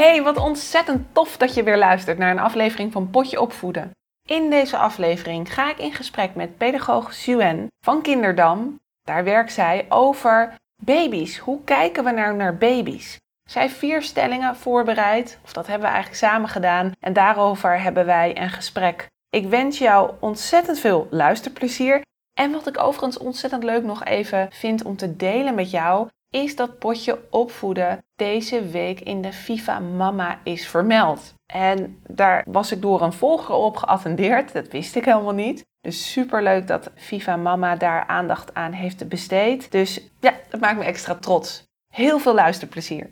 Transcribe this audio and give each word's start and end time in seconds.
Hey, 0.00 0.22
wat 0.22 0.36
ontzettend 0.36 1.14
tof 1.14 1.36
dat 1.36 1.54
je 1.54 1.62
weer 1.62 1.78
luistert 1.78 2.18
naar 2.18 2.30
een 2.30 2.38
aflevering 2.38 2.92
van 2.92 3.10
Potje 3.10 3.40
Opvoeden. 3.40 3.90
In 4.28 4.50
deze 4.50 4.76
aflevering 4.76 5.54
ga 5.54 5.70
ik 5.70 5.78
in 5.78 5.92
gesprek 5.92 6.34
met 6.34 6.56
pedagoog 6.56 7.14
Suen 7.14 7.66
van 7.84 8.02
Kinderdam. 8.02 8.80
Daar 9.02 9.24
werkt 9.24 9.52
zij 9.52 9.86
over 9.88 10.54
baby's. 10.82 11.38
Hoe 11.38 11.64
kijken 11.64 12.04
we 12.04 12.10
nou 12.10 12.36
naar 12.36 12.56
baby's? 12.56 13.16
Zij 13.48 13.68
vier 13.70 14.02
stellingen 14.02 14.56
voorbereid, 14.56 15.38
of 15.44 15.52
dat 15.52 15.66
hebben 15.66 15.88
we 15.88 15.94
eigenlijk 15.94 16.24
samen 16.24 16.48
gedaan. 16.48 16.92
En 17.00 17.12
daarover 17.12 17.80
hebben 17.80 18.06
wij 18.06 18.40
een 18.40 18.50
gesprek. 18.50 19.06
Ik 19.30 19.46
wens 19.46 19.78
jou 19.78 20.12
ontzettend 20.20 20.78
veel 20.78 21.06
luisterplezier. 21.10 22.02
En 22.38 22.52
wat 22.52 22.66
ik 22.66 22.78
overigens 22.78 23.18
ontzettend 23.18 23.64
leuk 23.64 23.84
nog 23.84 24.04
even 24.04 24.48
vind 24.50 24.82
om 24.82 24.96
te 24.96 25.16
delen 25.16 25.54
met 25.54 25.70
jou, 25.70 26.08
is 26.30 26.56
dat 26.56 26.78
potje 26.78 27.18
opvoeden 27.30 28.04
deze 28.16 28.62
week 28.68 29.00
in 29.00 29.22
de 29.22 29.32
FIFA 29.32 29.78
Mama 29.78 30.40
is 30.44 30.68
vermeld. 30.68 31.34
En 31.46 32.02
daar 32.06 32.44
was 32.48 32.72
ik 32.72 32.82
door 32.82 33.02
een 33.02 33.12
volger 33.12 33.54
op 33.54 33.76
geattendeerd. 33.76 34.52
Dat 34.52 34.68
wist 34.68 34.96
ik 34.96 35.04
helemaal 35.04 35.34
niet. 35.34 35.64
Dus 35.80 36.12
super 36.12 36.42
leuk 36.42 36.66
dat 36.66 36.90
FIFA 36.94 37.36
Mama 37.36 37.76
daar 37.76 38.06
aandacht 38.06 38.54
aan 38.54 38.72
heeft 38.72 39.08
besteed. 39.08 39.70
Dus 39.70 40.10
ja, 40.20 40.32
dat 40.48 40.60
maakt 40.60 40.78
me 40.78 40.84
extra 40.84 41.14
trots. 41.14 41.64
Heel 41.88 42.18
veel 42.18 42.34
luisterplezier. 42.34 43.10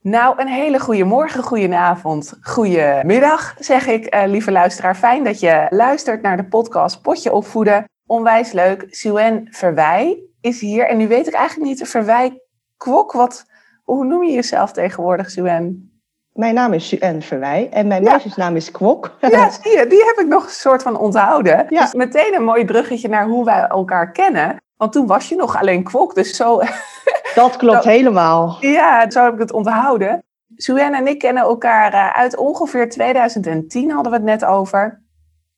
Nou, 0.00 0.40
een 0.40 0.48
hele 0.48 0.80
goede 0.80 1.04
morgen, 1.04 1.42
goede 1.42 1.76
avond, 1.76 2.38
goedemiddag, 2.40 3.54
zeg 3.58 3.86
ik, 3.86 4.04
eh, 4.04 4.22
lieve 4.26 4.52
luisteraar. 4.52 4.96
Fijn 4.96 5.24
dat 5.24 5.40
je 5.40 5.66
luistert 5.70 6.22
naar 6.22 6.36
de 6.36 6.44
podcast 6.44 7.02
Potje 7.02 7.32
Opvoeden. 7.32 7.84
Onwijs 8.06 8.52
leuk. 8.52 8.86
Suen 8.90 9.48
Verwij 9.50 10.31
is 10.42 10.60
hier. 10.60 10.88
En 10.88 10.96
nu 10.96 11.08
weet 11.08 11.26
ik 11.26 11.34
eigenlijk 11.34 11.68
niet, 11.68 11.88
Verwij 11.88 12.42
Kwok, 12.76 13.12
wat, 13.12 13.44
hoe 13.82 14.04
noem 14.04 14.24
je 14.24 14.32
jezelf 14.32 14.72
tegenwoordig, 14.72 15.30
Suen? 15.30 15.90
Mijn 16.32 16.54
naam 16.54 16.72
is 16.72 16.88
Suen 16.88 17.22
Verwij 17.22 17.68
en 17.70 17.86
mijn 17.86 18.02
ja. 18.02 18.10
meisjesnaam 18.10 18.56
is 18.56 18.70
Kwok. 18.70 19.16
Ja, 19.20 19.50
zie 19.50 19.78
je, 19.78 19.86
die 19.86 20.04
heb 20.04 20.16
ik 20.18 20.26
nog 20.26 20.44
een 20.44 20.50
soort 20.50 20.82
van 20.82 20.98
onthouden. 20.98 21.66
Ja. 21.68 21.80
Dus 21.80 21.94
meteen 21.94 22.34
een 22.34 22.44
mooi 22.44 22.64
bruggetje 22.64 23.08
naar 23.08 23.26
hoe 23.26 23.44
wij 23.44 23.66
elkaar 23.66 24.12
kennen. 24.12 24.56
Want 24.76 24.92
toen 24.92 25.06
was 25.06 25.28
je 25.28 25.36
nog 25.36 25.58
alleen 25.58 25.82
Kwok, 25.82 26.14
dus 26.14 26.36
zo... 26.36 26.60
Dat 27.34 27.56
klopt 27.56 27.84
helemaal. 27.84 28.56
Ja, 28.60 29.10
zo 29.10 29.24
heb 29.24 29.32
ik 29.32 29.38
het 29.38 29.52
onthouden. 29.52 30.24
Suen 30.56 30.94
en 30.94 31.06
ik 31.06 31.18
kennen 31.18 31.42
elkaar 31.42 31.92
eh, 31.92 32.18
uit 32.18 32.36
ongeveer 32.36 32.88
2010, 32.88 33.90
hadden 33.90 34.12
we 34.12 34.18
het 34.18 34.26
net 34.26 34.44
over. 34.44 35.02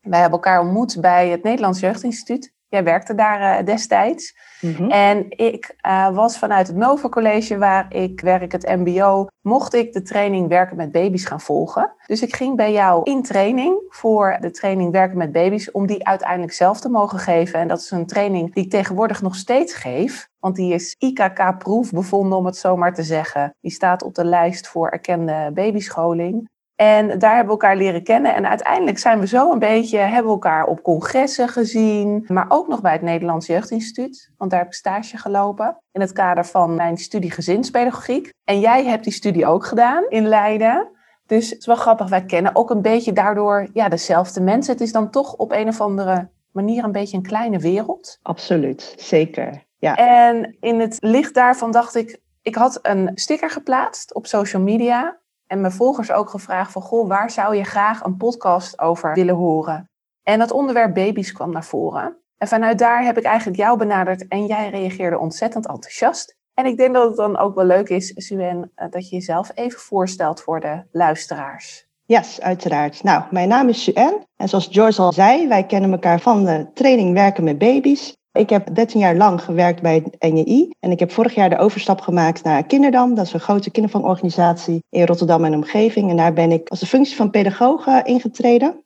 Wij 0.01 0.21
hebben 0.21 0.39
elkaar 0.39 0.61
ontmoet 0.61 1.01
bij 1.01 1.29
het 1.29 1.43
Nederlands 1.43 1.81
Jeugdinstituut. 1.81 2.53
Jij 2.75 2.85
werkte 2.85 3.15
daar 3.15 3.61
uh, 3.61 3.67
destijds. 3.67 4.37
Mm 4.61 4.91
En 4.91 5.27
ik 5.29 5.75
uh, 5.87 6.15
was 6.15 6.39
vanuit 6.39 6.67
het 6.67 6.77
Nova 6.77 7.09
College, 7.09 7.59
waar 7.59 7.95
ik 7.95 8.21
werk, 8.21 8.53
het 8.53 8.67
MBO, 8.67 9.27
mocht 9.41 9.75
ik 9.75 9.93
de 9.93 10.03
training 10.03 10.49
Werken 10.49 10.77
met 10.77 10.93
Baby's 10.93 11.25
gaan 11.25 11.41
volgen. 11.41 11.95
Dus 12.07 12.23
ik 12.23 12.37
ging 12.37 12.57
bij 12.57 12.73
jou 12.73 13.01
in 13.03 13.23
training 13.23 13.83
voor 13.89 14.37
de 14.41 14.51
training 14.51 14.93
Werken 14.93 15.19
met 15.19 15.33
Baby's, 15.33 15.71
om 15.71 15.87
die 15.87 16.07
uiteindelijk 16.07 16.53
zelf 16.53 16.81
te 16.81 16.89
mogen 16.89 17.19
geven. 17.19 17.59
En 17.61 17.69
dat 17.69 17.79
is 17.79 17.91
een 17.91 18.07
training 18.07 18.55
die 18.55 18.65
ik 18.65 18.71
tegenwoordig 18.71 19.23
nog 19.23 19.35
steeds 19.35 19.75
geef. 19.75 20.29
Want 20.39 20.57
die 20.57 20.75
is 20.75 20.97
IKK-proef 20.99 21.91
bevonden, 21.91 22.39
om 22.39 22.47
het 22.47 22.57
zo 22.57 22.77
maar 22.77 22.95
te 22.95 23.03
zeggen. 23.03 23.55
Die 23.61 23.71
staat 23.71 24.03
op 24.03 24.15
de 24.15 24.25
lijst 24.25 24.69
voor 24.69 24.89
erkende 24.89 25.51
babyscholing. 25.55 26.49
En 26.77 27.19
daar 27.19 27.35
hebben 27.35 27.55
we 27.55 27.63
elkaar 27.63 27.77
leren 27.77 28.03
kennen. 28.03 28.35
En 28.35 28.49
uiteindelijk 28.49 28.99
zijn 28.99 29.21
we 29.21 29.27
zo 29.27 29.53
een 29.53 29.59
beetje, 29.59 29.99
hebben 29.99 30.25
we 30.25 30.31
elkaar 30.31 30.67
op 30.67 30.83
congressen 30.83 31.49
gezien. 31.49 32.25
Maar 32.29 32.47
ook 32.49 32.69
nog 32.69 32.81
bij 32.81 32.93
het 32.93 33.03
Nederlands 33.03 33.47
Jeugdinstituut. 33.47 34.31
Want 34.37 34.51
daar 34.51 34.61
heb 34.61 34.69
ik 34.69 34.75
stage 34.75 35.17
gelopen. 35.17 35.79
In 35.93 36.01
het 36.01 36.13
kader 36.13 36.47
van 36.47 36.75
mijn 36.75 36.97
studie 36.97 37.31
gezinspedagogiek. 37.31 38.33
En 38.45 38.61
jij 38.61 38.85
hebt 38.85 39.05
die 39.05 39.13
studie 39.13 39.47
ook 39.47 39.67
gedaan 39.67 40.05
in 40.09 40.27
Leiden. 40.27 40.89
Dus 41.27 41.51
het 41.51 41.59
is 41.59 41.67
wel 41.67 41.77
grappig, 41.77 42.09
wij 42.09 42.25
kennen 42.25 42.57
ook 42.57 42.71
een 42.71 42.83
beetje 42.83 43.13
daardoor 43.13 43.69
ja, 43.73 43.89
dezelfde 43.89 44.41
mensen. 44.41 44.73
Het 44.73 44.83
is 44.83 44.93
dan 44.93 45.11
toch 45.11 45.35
op 45.35 45.53
een 45.53 45.69
of 45.69 45.81
andere 45.81 46.29
manier 46.53 46.85
een 46.85 46.93
beetje 46.93 47.17
een 47.17 47.23
kleine 47.23 47.59
wereld. 47.59 48.19
Absoluut, 48.23 48.95
zeker. 48.97 49.65
Ja. 49.79 49.95
En 49.95 50.57
in 50.61 50.81
het 50.81 50.97
licht 51.01 51.35
daarvan 51.35 51.71
dacht 51.71 51.95
ik, 51.95 52.21
ik 52.43 52.55
had 52.55 52.79
een 52.83 53.11
sticker 53.15 53.51
geplaatst 53.51 54.15
op 54.15 54.27
social 54.27 54.63
media 54.63 55.19
en 55.55 55.61
mijn 55.61 55.73
volgers 55.73 56.11
ook 56.11 56.31
gevraagd 56.31 56.73
van, 56.73 56.83
goh, 56.83 57.09
waar 57.09 57.31
zou 57.31 57.57
je 57.57 57.65
graag 57.65 58.05
een 58.05 58.17
podcast 58.17 58.79
over 58.79 59.15
willen 59.15 59.35
horen? 59.35 59.91
En 60.23 60.39
dat 60.39 60.51
onderwerp 60.51 60.95
baby's 60.95 61.33
kwam 61.33 61.53
naar 61.53 61.65
voren. 61.65 62.17
En 62.39 62.49
vanuit 62.49 62.79
daar 62.79 63.05
heb 63.05 63.19
ik 63.19 63.25
eigenlijk 63.25 63.59
jou 63.59 63.79
benaderd 63.79 64.29
en 64.29 64.47
jij 64.47 64.71
reageerde 64.71 65.19
ontzettend 65.19 65.67
enthousiast. 65.67 66.37
En 66.55 66.67
ik 66.67 66.77
denk 66.77 66.95
dat 66.95 67.09
het 67.09 67.17
dan 67.17 67.39
ook 67.39 67.55
wel 67.55 67.65
leuk 67.65 67.89
is, 67.89 68.13
Suen, 68.15 68.71
eh, 68.75 68.91
dat 68.91 69.09
je 69.09 69.17
jezelf 69.17 69.51
even 69.55 69.81
voorstelt 69.81 70.41
voor 70.41 70.61
de 70.61 70.83
luisteraars. 70.93 71.87
Yes, 72.05 72.41
uiteraard. 72.41 73.03
Nou, 73.03 73.23
mijn 73.31 73.49
naam 73.49 73.69
is 73.69 73.83
Suen. 73.83 74.27
En 74.37 74.49
zoals 74.49 74.69
Joyce 74.71 75.03
al 75.03 75.13
zei, 75.13 75.49
wij 75.49 75.65
kennen 75.67 75.93
elkaar 75.93 76.21
van 76.21 76.45
de 76.45 76.71
training 76.75 77.13
Werken 77.13 77.45
met 77.45 77.59
Baby's. 77.59 78.17
Ik 78.39 78.51
heb 78.51 78.75
13 78.75 79.01
jaar 79.01 79.17
lang 79.17 79.43
gewerkt 79.43 79.83
bij 79.83 80.03
het 80.05 80.33
NJI 80.33 80.71
en 80.81 80.91
ik 80.91 80.99
heb 80.99 81.13
vorig 81.13 81.35
jaar 81.35 81.51
de 81.51 81.59
overstap 81.59 82.01
gemaakt 82.01 82.43
naar 82.43 82.67
Kinderdam. 82.67 83.15
Dat 83.15 83.27
is 83.27 83.33
een 83.33 83.41
grote 83.41 83.71
kindervangorganisatie 83.71 84.85
in 84.89 85.07
Rotterdam 85.07 85.45
en 85.45 85.55
omgeving. 85.55 86.11
En 86.11 86.17
daar 86.17 86.33
ben 86.33 86.53
ik 86.53 86.69
als 86.69 86.81
de 86.81 86.87
functie 86.87 87.17
van 87.17 87.31
pedagoog 87.31 87.87
ingetreden. 88.03 88.85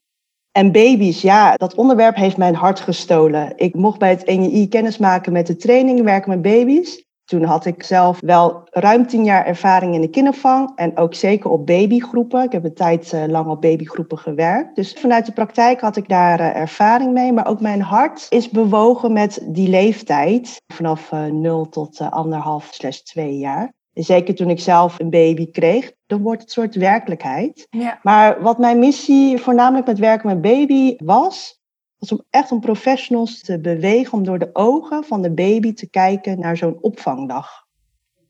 En 0.53 0.73
baby's, 0.73 1.21
ja, 1.21 1.55
dat 1.55 1.75
onderwerp 1.75 2.17
heeft 2.17 2.37
mijn 2.37 2.55
hart 2.55 2.81
gestolen. 2.81 3.53
Ik 3.57 3.75
mocht 3.75 3.99
bij 3.99 4.11
het 4.11 4.27
NJI 4.27 4.69
kennis 4.69 4.99
maken 4.99 5.33
met 5.33 5.47
de 5.47 5.57
training 5.57 6.03
werken 6.03 6.31
met 6.31 6.43
baby's. 6.43 7.05
Toen 7.29 7.45
had 7.45 7.67
ik 7.67 7.83
zelf 7.83 8.21
wel 8.21 8.63
ruim 8.71 9.07
tien 9.07 9.25
jaar 9.25 9.47
ervaring 9.47 9.95
in 9.95 10.01
de 10.01 10.11
kindervang 10.11 10.73
en 10.77 10.97
ook 10.97 11.15
zeker 11.15 11.51
op 11.51 11.67
babygroepen. 11.67 12.43
Ik 12.43 12.53
heb 12.53 12.65
een 12.65 12.75
tijd 12.75 13.13
eh, 13.13 13.25
lang 13.27 13.47
op 13.47 13.61
babygroepen 13.61 14.19
gewerkt. 14.19 14.77
Dus 14.77 14.93
vanuit 14.93 15.27
de 15.27 15.33
praktijk 15.33 15.81
had 15.81 15.97
ik 15.97 16.09
daar 16.09 16.41
eh, 16.41 16.57
ervaring 16.57 17.13
mee. 17.13 17.33
Maar 17.33 17.47
ook 17.47 17.61
mijn 17.61 17.81
hart 17.81 18.27
is 18.29 18.51
bewogen 18.51 19.13
met 19.13 19.47
die 19.47 19.69
leeftijd. 19.69 20.63
Vanaf 20.75 21.13
0 21.31 21.65
eh, 21.65 21.71
tot 21.71 22.01
anderhalf 22.11 22.69
slash 22.73 22.99
2 22.99 23.39
jaar. 23.39 23.73
Zeker 23.93 24.35
toen 24.35 24.51
ik 24.51 24.61
zelf 24.61 24.99
een 24.99 25.11
baby 25.11 25.51
kreeg, 25.51 25.93
dan 26.07 26.23
wordt 26.23 26.43
het 26.43 26.51
soort 26.51 26.75
werkelijkheid. 26.75 27.67
Ja. 27.71 27.99
Maar 28.03 28.43
wat 28.43 28.59
mijn 28.59 28.79
missie 28.79 29.39
voornamelijk 29.39 29.87
met 29.87 29.99
werken 29.99 30.29
met 30.29 30.41
baby 30.41 30.97
was, 30.97 31.58
was 31.99 32.13
om 32.13 32.25
echt 32.31 32.53
om 32.53 32.61
professionals 32.61 33.41
te 33.41 33.61
bewegen 33.61 34.13
om 34.13 34.25
door 34.25 34.39
de 34.39 34.51
ogen 34.53 35.05
van 35.05 35.23
de 35.23 35.31
baby 35.31 35.73
te 35.73 35.91
kijken 35.91 36.39
naar 36.39 36.57
zo'n 36.57 36.79
opvangdag. 36.81 37.67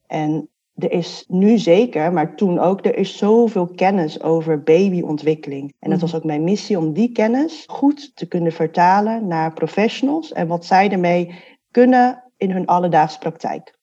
En 0.06 0.49
er 0.75 0.91
is 0.91 1.25
nu 1.29 1.59
zeker, 1.59 2.12
maar 2.12 2.37
toen 2.37 2.59
ook, 2.59 2.84
er 2.84 2.97
is 2.97 3.17
zoveel 3.17 3.67
kennis 3.67 4.23
over 4.23 4.62
babyontwikkeling. 4.62 5.75
En 5.78 5.91
dat 5.91 6.01
was 6.01 6.15
ook 6.15 6.25
mijn 6.25 6.45
missie 6.45 6.78
om 6.78 6.93
die 6.93 7.12
kennis 7.12 7.65
goed 7.67 8.17
te 8.17 8.27
kunnen 8.27 8.53
vertalen 8.53 9.27
naar 9.27 9.53
professionals 9.53 10.33
en 10.33 10.47
wat 10.47 10.65
zij 10.65 10.91
ermee 10.91 11.34
kunnen 11.71 12.25
in 12.37 12.51
hun 12.51 12.66
alledaagse 12.66 13.19
praktijk. 13.19 13.78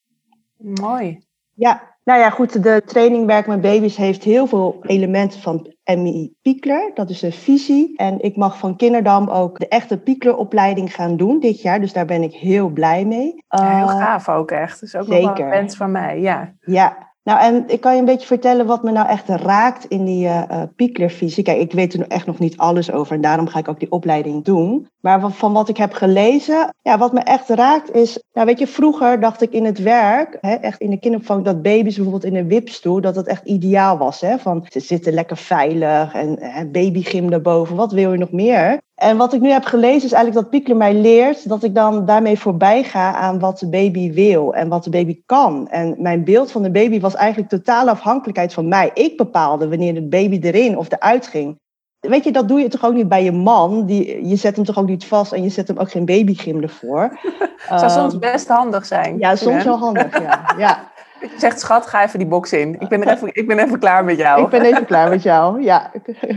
Mooi. 0.58 1.24
Ja, 1.54 1.95
nou 2.06 2.20
ja, 2.20 2.30
goed, 2.30 2.64
de 2.64 2.82
training 2.86 3.26
Werk 3.26 3.48
met 3.48 3.62
Baby's 3.62 3.98
heeft 3.98 4.24
heel 4.24 4.48
veel 4.48 4.80
elementen 4.82 5.42
van 5.42 5.74
MI 5.86 6.34
Piekler. 6.42 6.92
Dat 6.94 7.10
is 7.10 7.22
een 7.22 7.32
visie. 7.32 7.98
En 7.98 8.22
ik 8.22 8.36
mag 8.36 8.58
van 8.58 8.76
Kinderdam 8.76 9.30
ook 9.30 9.60
de 9.60 9.68
echte 9.68 9.98
Piekleropleiding 9.98 10.94
gaan 10.94 11.18
doen 11.18 11.40
dit 11.40 11.62
jaar. 11.62 11.80
Dus 11.80 11.94
daar 11.94 12.06
ben 12.06 12.24
ik 12.24 12.34
heel 12.34 12.70
blij 12.70 13.06
mee. 13.06 13.44
Ja, 13.48 13.78
heel 13.78 13.90
eh, 13.90 13.98
gaaf 13.98 14.30
ook 14.30 14.52
echt. 14.52 14.80
Dus 14.80 14.96
ook 14.96 15.06
zeker. 15.06 15.22
nog 15.22 15.38
wel 15.38 15.46
een 15.46 15.52
wens 15.52 15.76
van 15.76 15.92
mij, 15.92 16.20
ja. 16.20 16.54
Ja, 16.60 17.05
nou, 17.26 17.40
en 17.40 17.64
ik 17.68 17.82
kan 17.82 17.94
je 17.94 18.00
een 18.00 18.06
beetje 18.06 18.28
vertellen 18.28 18.66
wat 18.66 18.84
me 18.84 18.92
nou 18.92 19.08
echt 19.08 19.30
raakt 19.30 19.86
in 19.86 20.06
die 20.06 20.26
uh, 20.26 20.62
Piekler-visie. 20.76 21.44
Kijk, 21.44 21.60
ik 21.60 21.72
weet 21.72 21.94
er 21.94 22.08
echt 22.08 22.26
nog 22.26 22.40
niet 22.40 22.58
alles 22.58 22.92
over 22.92 23.16
en 23.16 23.22
daarom 23.22 23.48
ga 23.48 23.60
ik 23.60 23.68
ook 23.68 23.80
die 23.80 23.92
opleiding 23.92 24.44
doen. 24.44 24.88
Maar 25.00 25.32
van 25.32 25.54
wat 25.54 25.70
ik 25.70 25.78
heb 25.78 25.94
gelezen, 25.94 26.74
ja, 26.82 26.98
wat 26.98 27.14
me 27.14 27.20
echt 27.20 27.50
raakt 27.50 27.94
is, 27.96 28.24
nou 28.34 28.48
weet 28.48 28.60
je, 28.60 28.68
vroeger 28.68 29.20
dacht 29.20 29.42
ik 29.42 29.52
in 29.52 29.66
het 29.66 29.80
werk, 29.80 30.38
hè, 30.42 30.54
echt 30.54 30.82
in 30.82 30.90
de 30.90 31.00
kinderopvang, 31.00 31.44
dat 31.44 31.62
baby's 31.62 31.96
bijvoorbeeld 31.96 32.26
in 32.26 32.36
een 32.36 32.48
wipstoel, 32.48 33.02
dat 33.02 33.16
dat 33.16 33.28
echt 33.28 33.46
ideaal 33.46 33.98
was. 33.98 34.22
Hè? 34.22 34.38
Van 34.38 34.66
ze 34.70 34.80
zitten 34.80 35.14
lekker 35.14 35.38
veilig 35.38 36.14
en 36.14 36.36
hè, 36.40 36.66
babygym 36.66 37.30
daarboven, 37.30 37.76
wat 37.76 37.92
wil 37.92 38.12
je 38.12 38.18
nog 38.18 38.32
meer? 38.32 38.82
En 38.96 39.18
wat 39.18 39.34
ik 39.34 39.42
nu 39.42 39.50
heb 39.50 39.66
gelezen 39.66 40.06
is 40.06 40.12
eigenlijk 40.12 40.34
dat 40.34 40.50
Piekler 40.50 40.78
mij 40.78 40.94
leert 40.94 41.50
dat 41.50 41.64
ik 41.64 41.76
dan 41.76 42.06
daarmee 42.06 42.40
voorbij 42.40 42.84
ga 42.84 43.14
aan 43.14 43.40
wat 43.40 43.60
de 43.60 43.70
baby 43.70 44.14
wil 44.14 44.54
en 44.54 44.68
wat 44.70 44.84
de 44.84 44.90
baby 44.90 45.22
kan. 45.26 45.68
En 45.68 45.96
mijn 45.98 46.24
beeld 46.24 46.52
van 46.52 46.64
de 46.64 46.72
baby 46.72 47.00
was 47.00 47.16
eigenlijk 47.16 47.50
totale 47.50 47.90
afhankelijkheid 47.90 48.54
van 48.54 48.68
mij. 48.68 48.92
Ik 48.94 49.18
bepaalde 49.18 49.70
wanneer 49.70 49.94
de 49.94 50.08
baby 50.08 50.40
erin 50.42 50.78
of 50.78 50.92
eruit 50.92 51.28
ging. 51.28 51.60
Weet 52.00 52.24
je, 52.24 52.32
dat 52.32 52.48
doe 52.48 52.60
je 52.60 52.68
toch 52.68 52.86
ook 52.86 52.94
niet 52.94 53.10
bij 53.10 53.24
je 53.24 53.32
man? 53.32 53.86
Die, 53.86 54.28
je 54.28 54.36
zet 54.36 54.56
hem 54.56 54.66
toch 54.66 54.78
ook 54.78 54.88
niet 54.88 55.06
vast 55.06 55.32
en 55.32 55.44
je 55.44 55.50
zet 55.50 55.68
hem 55.68 55.78
ook 55.78 55.92
geen 55.92 56.06
babygym 56.06 56.62
ervoor. 56.62 57.20
Zou 57.70 57.90
soms 57.90 58.12
ehm, 58.14 58.20
best 58.20 58.48
handig 58.48 58.86
zijn. 58.86 59.20
Ja, 59.20 59.36
soms 59.36 59.64
wel 59.64 59.78
handig, 59.78 60.20
ja. 60.20 60.54
ja. 60.58 60.92
Je 61.22 61.30
zegt, 61.38 61.60
schat, 61.60 61.88
ga 61.88 62.04
even 62.04 62.20
die 62.20 62.28
box 62.28 62.54
in. 62.54 62.76
Ik 62.80 62.90
ben, 62.90 63.02
er 63.02 63.14
even, 63.14 63.30
ik 63.34 63.48
ben 63.48 63.60
even 63.60 63.80
klaar 63.80 64.04
met 64.04 64.18
jou. 64.18 64.44
Ik 64.44 64.50
ben 64.50 64.62
even 64.62 64.86
klaar 64.86 65.10
met 65.10 65.24
jou, 65.24 65.62
ja, 65.62 65.92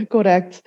correct. 0.07 0.61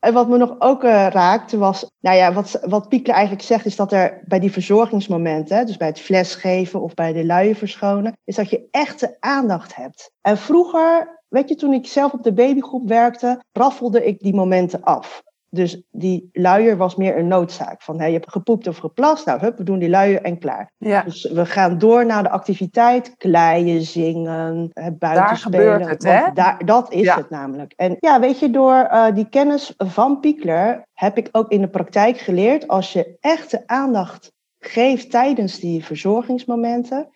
En 0.00 0.12
wat 0.12 0.28
me 0.28 0.36
nog 0.36 0.54
ook 0.58 0.84
uh, 0.84 1.06
raakte 1.10 1.58
was, 1.58 1.90
nou 2.00 2.16
ja, 2.16 2.32
wat, 2.32 2.58
wat 2.62 2.94
eigenlijk 3.02 3.42
zegt, 3.42 3.66
is 3.66 3.76
dat 3.76 3.92
er 3.92 4.20
bij 4.24 4.38
die 4.40 4.52
verzorgingsmomenten, 4.52 5.66
dus 5.66 5.76
bij 5.76 5.88
het 5.88 6.00
flesgeven 6.00 6.80
of 6.80 6.94
bij 6.94 7.12
de 7.12 7.26
luien 7.26 7.56
verschonen, 7.56 8.12
is 8.24 8.36
dat 8.36 8.50
je 8.50 8.68
echte 8.70 9.16
aandacht 9.20 9.76
hebt. 9.76 10.10
En 10.20 10.38
vroeger 10.38 11.18
Weet 11.30 11.48
je, 11.48 11.54
toen 11.54 11.72
ik 11.72 11.86
zelf 11.86 12.12
op 12.12 12.22
de 12.22 12.32
babygroep 12.32 12.88
werkte, 12.88 13.42
raffelde 13.52 14.06
ik 14.06 14.18
die 14.18 14.34
momenten 14.34 14.82
af. 14.82 15.22
Dus 15.52 15.82
die 15.90 16.28
luier 16.32 16.76
was 16.76 16.96
meer 16.96 17.18
een 17.18 17.28
noodzaak. 17.28 17.82
Van 17.82 17.98
hey, 17.98 18.08
je 18.08 18.16
hebt 18.18 18.30
gepoept 18.32 18.66
of 18.66 18.76
geplast. 18.76 19.26
Nou, 19.26 19.40
hup, 19.40 19.58
we 19.58 19.62
doen 19.64 19.78
die 19.78 19.88
luier 19.88 20.22
en 20.22 20.38
klaar. 20.38 20.72
Ja. 20.78 21.02
Dus 21.02 21.30
we 21.30 21.46
gaan 21.46 21.78
door 21.78 22.06
naar 22.06 22.22
de 22.22 22.30
activiteit. 22.30 23.14
Kleien, 23.16 23.82
zingen, 23.82 24.70
buiten 24.74 24.98
daar 24.98 25.36
spelen. 25.36 25.60
gebeurt 25.60 25.88
het, 25.88 26.02
hè? 26.02 26.32
Daar, 26.34 26.64
dat 26.64 26.92
is 26.92 27.14
het 27.14 27.30
namelijk. 27.30 27.72
En 27.76 27.96
ja, 28.00 28.20
weet 28.20 28.38
je, 28.38 28.50
door 28.50 28.74
uh, 28.92 29.06
die 29.14 29.28
kennis 29.28 29.74
van 29.76 30.20
Piekler 30.20 30.82
heb 30.94 31.16
ik 31.18 31.28
ook 31.32 31.50
in 31.50 31.60
de 31.60 31.68
praktijk 31.68 32.18
geleerd. 32.18 32.68
Als 32.68 32.92
je 32.92 33.16
echte 33.20 33.62
aandacht 33.66 34.32
geeft 34.58 35.10
tijdens 35.10 35.58
die 35.58 35.84
verzorgingsmomenten 35.84 37.08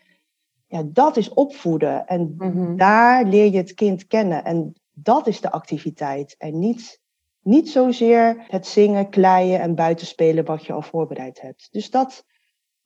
ja, 0.66 0.82
dat 0.86 1.16
is 1.16 1.28
opvoeden. 1.28 2.06
En 2.06 2.34
Mhm. 2.38 2.76
daar 2.76 3.24
leer 3.24 3.50
je 3.52 3.56
het 3.56 3.74
kind 3.74 4.06
kennen. 4.06 4.44
En 4.44 4.74
dat 4.92 5.26
is 5.26 5.40
de 5.40 5.50
activiteit. 5.50 6.34
En 6.38 6.58
niet, 6.58 7.00
niet 7.44 7.70
zozeer 7.70 8.44
het 8.48 8.66
zingen, 8.66 9.10
kleien 9.10 9.60
en 9.60 9.74
buitenspelen 9.74 10.44
wat 10.44 10.66
je 10.66 10.72
al 10.72 10.82
voorbereid 10.82 11.40
hebt. 11.40 11.68
Dus 11.70 11.90
dat, 11.90 12.24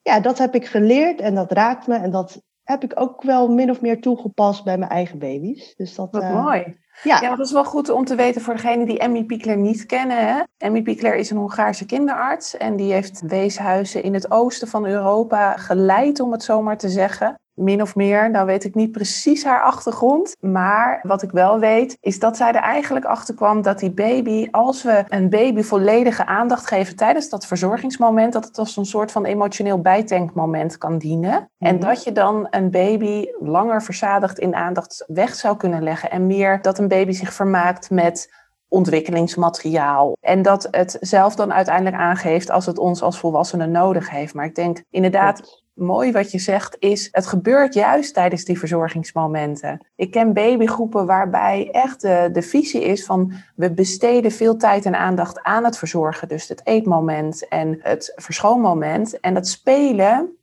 ja, 0.03 0.21
dat 0.21 0.39
heb 0.39 0.55
ik 0.55 0.67
geleerd 0.67 1.21
en 1.21 1.35
dat 1.35 1.53
raakt 1.53 1.87
me. 1.87 1.95
En 1.97 2.11
dat 2.11 2.43
heb 2.63 2.85
ik 2.85 3.01
ook 3.01 3.23
wel 3.23 3.49
min 3.49 3.71
of 3.71 3.81
meer 3.81 4.01
toegepast 4.01 4.65
bij 4.65 4.79
mijn 4.79 4.91
eigen 4.91 5.19
baby's. 5.19 5.75
Dus 5.77 5.95
dat, 5.95 6.09
Wat 6.11 6.23
eh, 6.23 6.45
mooi. 6.45 6.79
Ja. 7.03 7.21
Ja, 7.21 7.37
dat 7.37 7.47
is 7.47 7.53
wel 7.53 7.65
goed 7.65 7.89
om 7.89 8.05
te 8.05 8.15
weten 8.15 8.41
voor 8.41 8.55
degenen 8.55 8.87
die 8.87 8.99
Emmy 8.99 9.25
Piekler 9.25 9.57
niet 9.57 9.87
kennen. 9.87 10.27
Hè? 10.27 10.43
Emmy 10.57 10.83
Piekler 10.83 11.15
is 11.15 11.31
een 11.31 11.37
Hongaarse 11.37 11.87
kinderarts 11.87 12.57
en 12.57 12.77
die 12.77 12.93
heeft 12.93 13.21
weeshuizen 13.21 14.03
in 14.03 14.15
het 14.15 14.31
oosten 14.31 14.69
van 14.69 14.87
Europa 14.87 15.57
geleid, 15.57 16.21
om 16.21 16.33
het 16.33 16.43
zo 16.43 16.63
maar 16.63 16.79
te 16.79 16.89
zeggen. 16.89 17.41
Min 17.59 17.83
of 17.83 17.95
meer, 17.97 18.31
nou 18.31 18.47
weet 18.47 18.65
ik 18.65 18.75
niet 18.75 18.93
precies 18.93 19.45
haar 19.45 19.63
achtergrond. 19.63 20.37
Maar 20.41 21.01
wat 21.03 21.23
ik 21.23 21.31
wel 21.31 21.59
weet, 21.59 21.97
is 22.01 22.19
dat 22.19 22.37
zij 22.37 22.49
er 22.49 22.63
eigenlijk 22.63 23.05
achter 23.05 23.35
kwam 23.35 23.63
dat 23.63 23.79
die 23.79 23.91
baby, 23.91 24.49
als 24.51 24.83
we 24.83 25.05
een 25.09 25.29
baby 25.31 25.63
volledige 25.63 26.27
aandacht 26.27 26.67
geven 26.67 26.97
tijdens 26.97 27.29
dat 27.29 27.47
verzorgingsmoment, 27.47 28.33
dat 28.33 28.45
het 28.45 28.59
als 28.59 28.77
een 28.77 28.85
soort 28.87 29.13
van 29.13 29.25
emotioneel 29.25 29.81
bijtankmoment 29.81 30.79
kan 30.79 30.99
dienen. 30.99 31.51
En 31.59 31.75
Mhm. 31.77 31.85
dat 31.85 32.05
je 32.05 32.13
dan 32.13 32.47
een 32.51 32.71
baby 32.71 33.27
langer 33.41 33.83
verzadigd 33.83 34.39
in 34.39 34.55
aandacht 34.55 35.05
weg 35.07 35.35
zou 35.35 35.57
kunnen 35.57 35.83
leggen. 35.83 36.11
En 36.11 36.27
meer 36.27 36.63
dat 36.63 36.79
een 36.79 36.89
baby 36.89 37.13
zich 37.13 37.33
vermaakt 37.33 37.91
met 37.91 38.37
ontwikkelingsmateriaal. 38.69 40.17
En 40.21 40.43
dat 40.43 40.69
het 40.71 40.97
zelf 41.01 41.35
dan 41.35 41.53
uiteindelijk 41.53 41.97
aangeeft 41.97 42.51
als 42.51 42.67
het 42.67 42.79
ons 42.79 43.03
als 43.03 43.19
volwassenen 43.19 43.71
nodig 43.71 44.11
heeft. 44.11 44.35
Maar 44.35 44.45
ik 44.45 44.55
denk 44.55 44.83
inderdaad, 44.91 45.63
mooi 45.79 46.13
wat 46.13 46.31
je 46.31 46.39
zegt, 46.39 46.77
is 46.79 47.09
het 47.13 47.27
gebeurt 47.27 47.75
juist 47.75 48.15
tijdens 48.15 48.45
die 48.45 48.59
verzorgingsmomenten. 48.59 49.87
Ik 49.97 50.11
ken 50.11 50.33
babygroepen 50.33 51.07
waarbij 51.07 51.69
echt 51.73 52.01
de, 52.01 52.43
visie 52.43 52.85
is 52.85 53.05
van 53.05 53.33
we 53.57 53.73
besteden 53.73 54.31
veel 54.31 54.57
tijd 54.57 54.85
en 54.85 54.99
aandacht 54.99 55.43
aan 55.43 55.65
het 55.65 55.79
verzorgen. 55.79 56.29
Dus 56.29 56.49
het 56.49 56.61
eetmoment 56.65 57.49
en 57.49 57.79
het 57.83 58.13
verschoonmoment. 58.17 59.21
En 59.21 59.35
dat 59.35 59.49
spelen, 59.49 60.37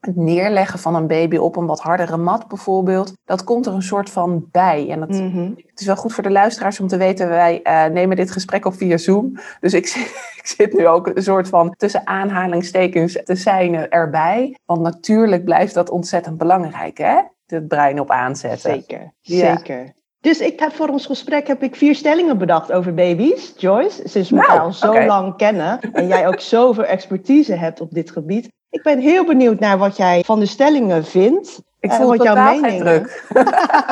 het 0.00 0.16
neerleggen 0.16 0.78
van 0.78 0.94
een 0.94 1.06
baby 1.06 1.36
op 1.36 1.56
een 1.56 1.66
wat 1.66 1.80
hardere 1.80 2.16
mat 2.16 2.48
bijvoorbeeld, 2.48 3.12
dat 3.24 3.44
komt 3.44 3.66
er 3.66 3.72
een 3.72 3.82
soort 3.82 4.10
van 4.10 4.46
bij. 4.50 4.88
En 4.90 5.00
dat, 5.00 5.08
Mhm. 5.08 5.48
het 5.66 5.80
is 5.80 5.86
wel 5.86 5.96
goed 5.96 6.12
voor 6.12 6.22
de 6.22 6.30
luisteraars 6.30 6.80
om 6.80 6.86
te 6.88 6.96
weten, 6.96 7.28
wij 7.28 7.62
eh, 7.62 7.84
nemen 7.84 8.16
dit 8.16 8.30
gesprek 8.30 8.64
op 8.64 8.74
via 8.74 8.96
Zoom. 8.96 9.36
Dus 9.60 9.74
ik, 9.74 9.86
zit- 9.92 10.34
ik 10.40 10.46
zit 10.46 10.72
nu 10.78 10.86
ook 10.86 11.06
een 11.06 11.22
soort 11.22 11.48
van 11.48 11.74
tussen 11.76 12.06
aanhalingstekens 12.06 13.18
te 13.24 13.34
zijn 13.34 13.88
erbij. 13.90 14.56
Want 14.64 14.80
natuurlijk 14.80 15.44
blijft 15.44 15.74
dat 15.74 15.90
ontzettend 15.90 16.38
belangrijk, 16.38 16.98
hè? 16.98 17.16
Het 17.46 17.68
brein 17.68 18.00
op 18.00 18.10
aanzetten. 18.10 18.70
Zeker, 18.70 19.12
Ja. 19.20 19.56
zeker. 19.56 19.92
Dus 20.20 20.40
ik 20.40 20.60
heb 20.60 20.72
voor 20.72 20.88
ons 20.88 21.06
gesprek 21.06 21.46
heb 21.46 21.62
ik 21.62 21.76
vier 21.76 21.94
stellingen 21.94 22.38
bedacht 22.38 22.72
over 22.72 22.94
baby's. 22.94 23.54
Joyce, 23.56 24.00
sinds 24.08 24.30
we 24.30 24.36
Nou, 24.36 24.48
elkaar 24.48 24.64
al 24.64 24.72
zo 24.72 25.06
lang 25.06 25.36
kennen 25.36 25.80
en 25.92 26.06
jij 26.06 26.26
ook 26.28 26.40
zoveel 26.40 26.84
expertise 26.84 27.54
hebt 27.54 27.80
op 27.80 27.90
dit 27.90 28.10
gebied. 28.10 28.48
Ik 28.70 28.82
ben 28.82 28.98
heel 28.98 29.24
benieuwd 29.24 29.58
naar 29.58 29.78
wat 29.78 29.96
jij 29.96 30.22
van 30.26 30.38
de 30.40 30.46
stellingen 30.46 31.04
vindt. 31.04 31.62
Ik 31.80 31.90
en 31.90 31.96
voel 31.96 32.08
wat 32.08 32.22
jouw 32.22 32.60
mening- 32.60 32.80
druk. 32.82 33.24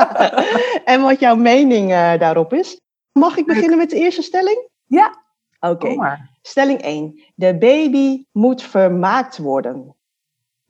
en 0.84 1.02
wat 1.02 1.20
jouw 1.20 1.36
mening 1.36 1.92
eh, 1.92 2.18
daarop 2.18 2.52
is. 2.52 2.80
Mag 3.12 3.36
ik 3.36 3.46
beginnen 3.46 3.78
met 3.78 3.90
de 3.90 3.96
eerste 3.96 4.22
stelling? 4.22 4.68
Ja, 4.86 5.26
Oké. 5.60 6.18
Stelling 6.42 6.82
1. 6.82 7.22
De 7.34 7.58
baby 7.58 8.24
moet 8.32 8.62
vermaakt 8.62 9.38
worden. 9.38 9.94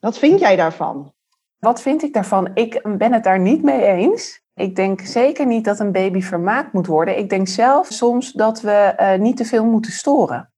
Wat 0.01 0.19
vind 0.19 0.41
jij 0.41 0.57
daarvan? 0.57 1.13
Wat 1.59 1.81
vind 1.83 2.03
ik 2.03 2.13
daarvan? 2.13 2.51
Ik 2.55 2.81
ben 2.97 3.13
het 3.13 3.25
daar 3.25 3.41
niet 3.41 3.63
mee 3.63 3.83
eens. 3.85 4.43
Ik 4.55 4.77
denk 4.77 5.01
zeker 5.01 5.47
niet 5.47 5.65
dat 5.65 5.81
een 5.81 5.93
baby 5.93 6.21
vermaakt 6.21 6.73
moet 6.73 6.87
worden. 6.87 7.19
Ik 7.19 7.31
denk 7.31 7.49
zelf 7.49 7.87
soms 7.87 8.33
dat 8.33 8.61
we 8.61 8.71
eh, 8.71 9.19
niet 9.19 9.37
te 9.37 9.45
veel 9.45 9.65
moeten 9.65 9.93
storen. 9.93 10.51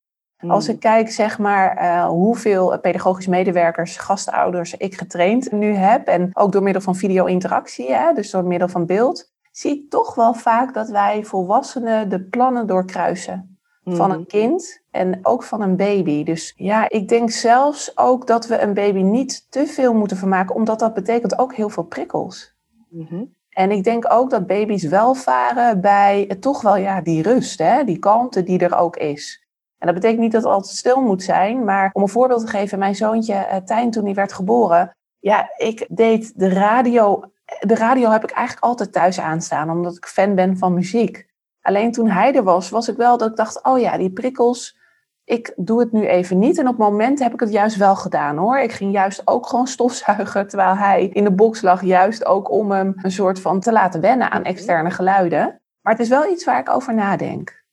Als 0.47 0.67
Hmm. 0.67 0.75
ik 0.75 0.81
kijk, 0.81 1.11
zeg 1.11 1.39
maar, 1.39 1.77
eh, 1.77 2.07
hoeveel 2.07 2.79
pedagogisch 2.81 3.27
medewerkers, 3.27 3.97
gastouders 3.97 4.77
ik 4.77 4.95
getraind 4.95 5.53
nu 5.53 5.75
heb. 5.75 6.07
En 6.07 6.31
ook 6.33 6.53
door 6.53 6.63
middel 6.63 6.83
van 6.83 6.97
video-interactie, 6.97 7.93
hè, 7.93 8.13
dus 8.13 8.31
door 8.31 8.45
middel 8.45 8.69
van 8.69 8.87
beeld. 8.87 9.33
Zie 9.51 9.71
ik 9.71 9.91
toch 9.91 10.15
wel 10.15 10.35
vaak 10.35 10.75
dat 10.75 10.89
wij 10.89 11.25
volwassenen 11.25 12.09
de 12.09 12.23
plannen 12.23 12.67
doorkruisen. 12.67 13.59
Van 13.85 14.11
een 14.11 14.27
kind 14.27 14.83
en 14.91 15.19
ook 15.23 15.43
van 15.43 15.61
een 15.61 15.77
baby. 15.77 16.25
Dus 16.25 16.53
ja, 16.57 16.89
ik 16.89 17.09
denk 17.09 17.31
zelfs 17.31 17.99
ook 17.99 18.27
dat 18.27 18.47
we 18.47 18.61
een 18.61 18.75
baby 18.75 19.01
niet 19.01 19.51
te 19.51 19.67
veel 19.67 19.95
moeten 19.95 20.17
vermaken. 20.17 20.55
Omdat 20.55 20.79
dat 20.79 20.95
betekent 20.95 21.39
ook 21.39 21.55
heel 21.55 21.69
veel 21.69 21.83
prikkels. 21.83 22.55
Mhm. 22.89 23.25
En 23.51 23.71
ik 23.71 23.85
denk 23.85 24.13
ook 24.13 24.31
dat 24.31 24.47
baby's 24.47 24.85
wel 24.85 25.15
varen 25.15 25.81
bij 25.81 26.27
eh, 26.29 26.39
toch 26.39 26.63
wel 26.63 26.77
ja, 26.77 27.01
die 27.01 27.23
rust, 27.23 27.59
hè? 27.59 27.85
die 27.85 27.99
kalmte 27.99 28.43
die 28.43 28.59
er 28.59 28.77
ook 28.77 28.97
is. 28.97 29.40
En 29.81 29.87
dat 29.87 29.95
betekent 29.95 30.21
niet 30.21 30.33
dat 30.33 30.43
het 30.43 30.53
altijd 30.53 30.77
stil 30.77 31.03
moet 31.03 31.23
zijn, 31.23 31.65
maar 31.65 31.91
om 31.93 32.03
een 32.03 32.09
voorbeeld 32.09 32.41
te 32.41 32.47
geven, 32.47 32.79
mijn 32.79 32.95
zoontje 32.95 33.35
eh, 33.35 33.57
Tijn 33.57 33.91
toen 33.91 34.05
hij 34.05 34.15
werd 34.15 34.33
geboren, 34.33 34.97
ja, 35.19 35.51
ik 35.57 35.87
deed 35.89 36.39
de 36.39 36.49
radio, 36.49 37.33
de 37.61 37.75
radio 37.75 38.11
heb 38.11 38.25
ik 38.25 38.31
eigenlijk 38.31 38.67
altijd 38.67 38.93
thuis 38.93 39.21
aanstaan, 39.21 39.71
omdat 39.71 39.97
ik 39.97 40.07
fan 40.07 40.35
ben 40.35 40.59
van 40.59 40.75
muziek. 40.75 41.29
Alleen 41.61 41.93
toen 41.93 42.09
hij 42.09 42.35
er 42.35 42.43
was, 42.43 42.71
was 42.71 42.89
ik 42.89 42.97
wel 42.97 43.19
dat 43.19 43.31
ik 43.31 43.37
dacht, 43.37 43.65
oh 43.65 43.79
ja, 43.79 43.97
die 43.97 44.13
prikkels, 44.13 44.79
ik 45.25 45.53
doe 45.57 45.81
het 45.81 45.93
nu 45.93 46.07
even 46.07 46.39
niet. 46.39 46.59
En 46.59 46.69
op 46.69 46.79
het 46.79 46.89
moment 46.89 47.19
heb 47.19 47.33
ik 47.33 47.41
het 47.41 47.53
juist 47.53 47.77
wel 47.77 47.97
gedaan 47.97 48.37
hoor. 48.37 48.59
Ik 48.59 48.73
ging 48.73 48.93
juist 48.93 49.23
ook 49.25 49.47
gewoon 49.47 49.67
stofzuigen 49.67 50.49
terwijl 50.49 50.77
hij 50.77 51.07
in 51.07 51.25
de 51.25 51.33
box 51.33 51.63
lag. 51.63 51.83
Juist 51.83 52.25
ook 52.25 52.51
om 52.51 52.71
hem 52.71 52.95
een 52.97 53.11
soort 53.11 53.41
van 53.41 53.61
te 53.61 53.73
laten 53.73 54.01
wennen 54.01 54.31
aan 54.31 54.45
externe 54.45 54.91
geluiden. 54.91 55.61
Maar 55.81 55.93
het 55.93 56.03
is 56.03 56.09
wel 56.09 56.31
iets 56.31 56.45
waar 56.45 56.59
ik 56.59 56.71
over 56.71 56.95
nadenk. 56.95 57.65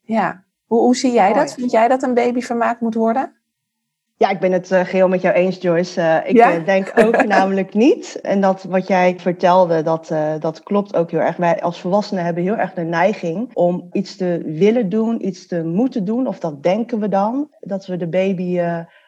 Ja. 0.00 0.44
Hoe, 0.72 0.80
hoe 0.80 0.96
zie 0.96 1.12
jij 1.12 1.32
dat? 1.32 1.54
Vind 1.54 1.70
jij 1.70 1.88
dat 1.88 2.02
een 2.02 2.14
baby 2.14 2.40
vermaakt 2.40 2.80
moet 2.80 2.94
worden? 2.94 3.36
Ja, 4.16 4.28
ik 4.28 4.40
ben 4.40 4.52
het 4.52 4.70
eh, 4.70 4.80
geheel 4.84 5.08
met 5.08 5.20
jou 5.20 5.34
eens, 5.34 5.60
Joyce. 5.60 6.00
Eh, 6.00 6.28
ik 6.30 6.36
Ja? 6.36 6.52
eh, 6.54 6.64
denk 6.64 6.92
ook 6.94 7.24
namelijk 7.36 7.74
niet. 7.74 8.20
En 8.20 8.40
dat 8.40 8.62
wat 8.62 8.86
jij 8.86 9.14
vertelde, 9.18 9.82
dat, 9.82 10.12
dat 10.38 10.62
klopt 10.62 10.96
ook 10.96 11.10
heel 11.10 11.20
erg. 11.20 11.36
Wij 11.36 11.62
als 11.62 11.80
volwassenen 11.80 12.24
hebben 12.24 12.42
heel 12.42 12.56
erg 12.56 12.74
de 12.74 12.82
neiging 12.82 13.50
om 13.54 13.88
iets 13.92 14.16
te 14.16 14.42
willen 14.44 14.88
doen, 14.88 15.26
iets 15.26 15.46
te 15.46 15.64
moeten 15.64 16.04
doen. 16.04 16.26
Of 16.26 16.38
dat 16.38 16.62
denken 16.62 17.00
we 17.00 17.08
dan. 17.08 17.50
Dat 17.60 17.86
we 17.86 17.96
de 17.96 18.08
baby, 18.08 18.60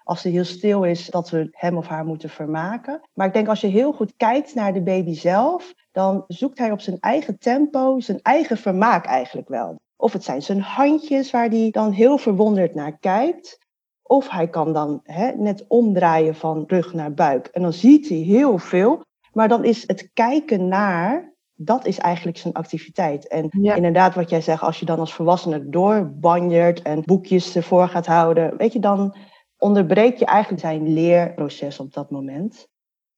als 0.04 0.21
ze 0.21 0.28
heel 0.28 0.44
stil 0.44 0.83
is, 0.83 1.06
dat 1.06 1.30
we 1.30 1.49
hem 1.50 1.76
of 1.76 1.87
haar 1.87 2.04
moeten 2.04 2.28
vermaken. 2.28 3.00
Maar 3.14 3.26
ik 3.26 3.33
denk 3.33 3.49
als 3.49 3.61
je 3.61 3.66
heel 3.66 3.92
goed 3.92 4.14
kijkt 4.16 4.54
naar 4.54 4.73
de 4.73 4.83
baby 4.83 5.14
zelf, 5.14 5.75
dan 5.92 6.25
zoekt 6.28 6.59
hij 6.59 6.71
op 6.71 6.80
zijn 6.80 7.00
eigen 7.00 7.38
tempo, 7.38 8.00
zijn 8.00 8.21
eigen 8.23 8.56
vermaak 8.56 9.06
eigenlijk 9.06 9.49
wel. 9.49 9.83
Of 9.97 10.13
het 10.13 10.25
zijn 10.25 10.43
zijn 10.43 10.61
handjes 10.61 11.31
waar 11.31 11.49
hij 11.49 11.71
dan 11.71 11.91
heel 11.91 12.19
verwonderd 12.19 12.75
naar 12.75 12.99
kijkt. 12.99 13.59
Of 14.03 14.29
hij 14.29 14.49
kan 14.49 14.73
dan 14.73 15.01
hè, 15.03 15.33
net 15.33 15.65
omdraaien 15.69 16.35
van 16.35 16.65
rug 16.67 16.93
naar 16.93 17.15
buik. 17.15 17.47
En 17.47 17.63
dan 17.63 17.73
ziet 17.73 18.09
hij 18.09 18.19
heel 18.19 18.59
veel. 18.59 19.03
Maar 19.33 19.49
dan 19.49 19.65
is 19.65 19.87
het 19.87 20.11
kijken 20.13 20.69
naar, 20.69 21.33
dat 21.55 21.87
is 21.87 21.99
eigenlijk 21.99 22.37
zijn 22.37 22.55
activiteit. 22.55 23.29
En 23.29 23.49
inderdaad, 23.51 24.15
wat 24.15 24.31
jij 24.31 24.41
zegt, 24.41 24.63
als 24.63 24.79
je 24.81 24.87
dan 24.87 24.99
als 24.99 25.15
volwassene 25.15 25.69
doorbanjert 25.69 26.83
en 26.83 27.03
boekjes 27.05 27.57
ervoor 27.57 27.89
gaat 27.89 28.07
houden, 28.07 28.57
weet 28.57 28.73
je, 28.73 28.79
dan 28.79 29.17
onderbreek 29.59 30.17
je 30.17 30.25
eigenlijk 30.25 30.63
zijn 30.63 30.93
leerproces 30.93 31.79
op 31.79 31.93
dat 31.93 32.11
moment. 32.11 32.69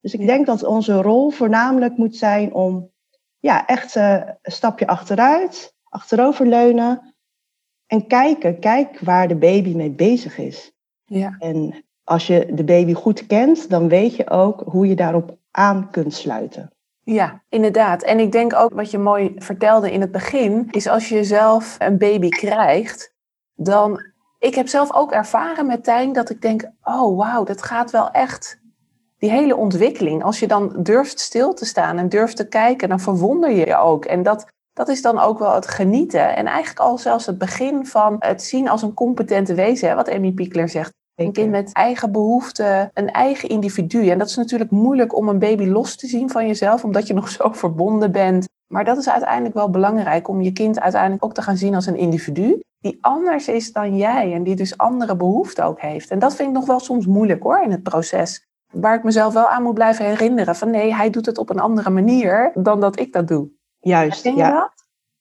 Dus 0.01 0.15
ik 0.15 0.27
denk 0.27 0.47
dat 0.47 0.65
onze 0.65 1.03
rol 1.03 1.31
voornamelijk 1.31 1.97
moet 1.97 2.17
zijn 2.17 2.55
om 2.55 2.91
ja, 3.39 3.67
echt 3.67 3.97
uh, 3.97 4.13
een 4.43 4.53
stapje 4.53 4.87
achteruit, 4.87 5.75
achteroverleunen 5.97 7.15
en 7.87 8.07
kijken. 8.07 8.61
Kijk 8.61 9.01
waar 9.01 9.29
de 9.29 9.37
baby 9.37 9.75
mee 9.75 9.91
bezig 9.91 10.39
is. 10.39 10.73
Ja. 11.05 11.37
En 11.39 11.85
als 12.05 12.27
je 12.27 12.49
de 12.55 12.65
baby 12.65 12.93
goed 12.93 13.27
kent, 13.27 13.71
dan 13.71 13.89
weet 13.89 14.17
je 14.17 14.31
ook 14.31 14.63
hoe 14.67 14.87
je 14.89 14.97
daarop 14.97 15.37
aan 15.51 15.91
kunt 15.91 16.15
sluiten. 16.15 16.71
Ja, 17.03 17.43
inderdaad. 17.49 18.03
En 18.03 18.19
ik 18.19 18.33
denk 18.33 18.55
ook 18.55 18.75
wat 18.75 18.91
je 18.91 18.99
mooi 18.99 19.35
vertelde 19.37 19.93
in 19.93 20.01
het 20.01 20.13
begin, 20.13 20.69
is 20.71 20.87
als 20.87 21.09
je 21.09 21.25
zelf 21.25 21.77
een 21.79 21.99
baby 21.99 22.29
krijgt, 22.29 23.15
dan. 23.55 24.15
Ik 24.39 24.55
heb 24.55 24.69
zelf 24.69 24.93
ook 24.95 25.13
ervaren 25.13 25.67
met 25.67 25.85
Tijn 25.85 26.13
dat 26.13 26.31
ik 26.31 26.41
denk: 26.41 26.71
oh 26.83 27.17
wauw, 27.17 27.45
dat 27.45 27.63
gaat 27.63 27.91
wel 27.91 28.11
echt. 28.11 28.61
Die 29.19 29.31
hele 29.31 29.57
ontwikkeling, 29.57 30.23
als 30.23 30.39
je 30.39 30.47
dan 30.47 30.83
durft 30.83 31.21
stil 31.21 31.55
te 31.55 31.65
staan 31.65 31.99
en 31.99 32.09
durft 32.09 32.37
te 32.37 32.49
kijken, 32.49 32.89
dan 32.89 33.01
verwonder 33.01 33.51
je 33.51 33.67
je 33.67 33.77
ook. 33.77 34.05
En 34.05 34.23
dat, 34.23 34.47
dat 34.77 34.89
is 34.89 35.03
dan 35.03 35.19
ook 35.19 35.39
wel 35.39 35.55
het 35.55 35.69
genieten. 35.69 36.37
En 36.37 36.47
eigenlijk 36.47 36.79
al 36.79 36.99
zelfs 36.99 37.27
het 37.27 37.39
begin 37.39 37.87
van 37.87 38.17
het 38.19 38.43
zien 38.43 38.69
als 38.69 38.83
een 38.83 38.95
competente 38.95 39.55
wezen, 39.55 39.97
wat 39.97 40.09
Emmy 40.09 40.33
Piekler 40.33 40.69
zegt. 40.69 40.93
Een 41.15 41.33
kind 41.33 41.51
met 41.51 41.73
eigen 41.73 42.13
behoeften, 42.13 42.91
een 42.95 43.11
eigen 43.11 43.49
individu. 43.49 44.09
En 44.09 44.19
dat 44.19 44.29
is 44.29 44.37
natuurlijk 44.37 44.71
moeilijk 44.71 45.17
om 45.17 45.29
een 45.29 45.39
baby 45.39 45.65
los 45.65 45.97
te 45.97 46.07
zien 46.07 46.31
van 46.31 46.47
jezelf, 46.47 46.85
omdat 46.85 47.07
je 47.07 47.15
nog 47.15 47.29
zo 47.29 47.53
verbonden 47.53 48.13
bent. 48.13 48.49
Maar 48.73 48.85
dat 48.85 48.97
is 48.97 49.09
uiteindelijk 49.09 49.55
wel 49.55 49.71
belangrijk 49.71 50.29
om 50.29 50.43
je 50.43 50.53
kind 50.53 50.81
uiteindelijk 50.81 51.25
ook 51.25 51.35
te 51.35 51.43
gaan 51.43 51.57
zien 51.57 51.75
als 51.75 51.87
een 51.87 51.97
individu 51.97 52.61
die 52.81 52.99
anders 53.01 53.49
is 53.49 53.73
dan 53.73 53.97
jij 53.97 54.33
en 54.33 54.43
die 54.43 54.57
dus 54.57 54.79
andere 54.79 55.17
behoeften 55.17 55.65
ook 55.65 55.81
heeft. 55.81 56.11
En 56.11 56.19
dat 56.19 56.35
vind 56.35 56.49
ik 56.49 56.55
nog 56.55 56.67
wel 56.67 56.81
soms 56.81 57.07
moeilijk 57.07 57.43
hoor 57.43 57.63
in 57.63 57.71
het 57.71 57.83
proces. 57.83 58.45
Waar 58.73 58.97
ik 58.97 59.05
mezelf 59.05 59.35
wel 59.35 59.49
aan 59.49 59.63
moet 59.63 59.75
blijven 59.75 60.05
herinneren 60.05 60.57
van 60.57 60.71
nee, 60.71 60.95
hij 60.95 61.11
doet 61.11 61.27
het 61.27 61.39
op 61.39 61.51
een 61.51 61.61
andere 61.61 61.91
manier 61.91 62.51
dan 62.55 62.81
dat 62.81 63.01
ik 63.01 63.13
dat 63.13 63.29
doe. 63.29 63.49
Juist, 63.81 64.25
ja. 64.25 64.51
Dat? 64.51 64.73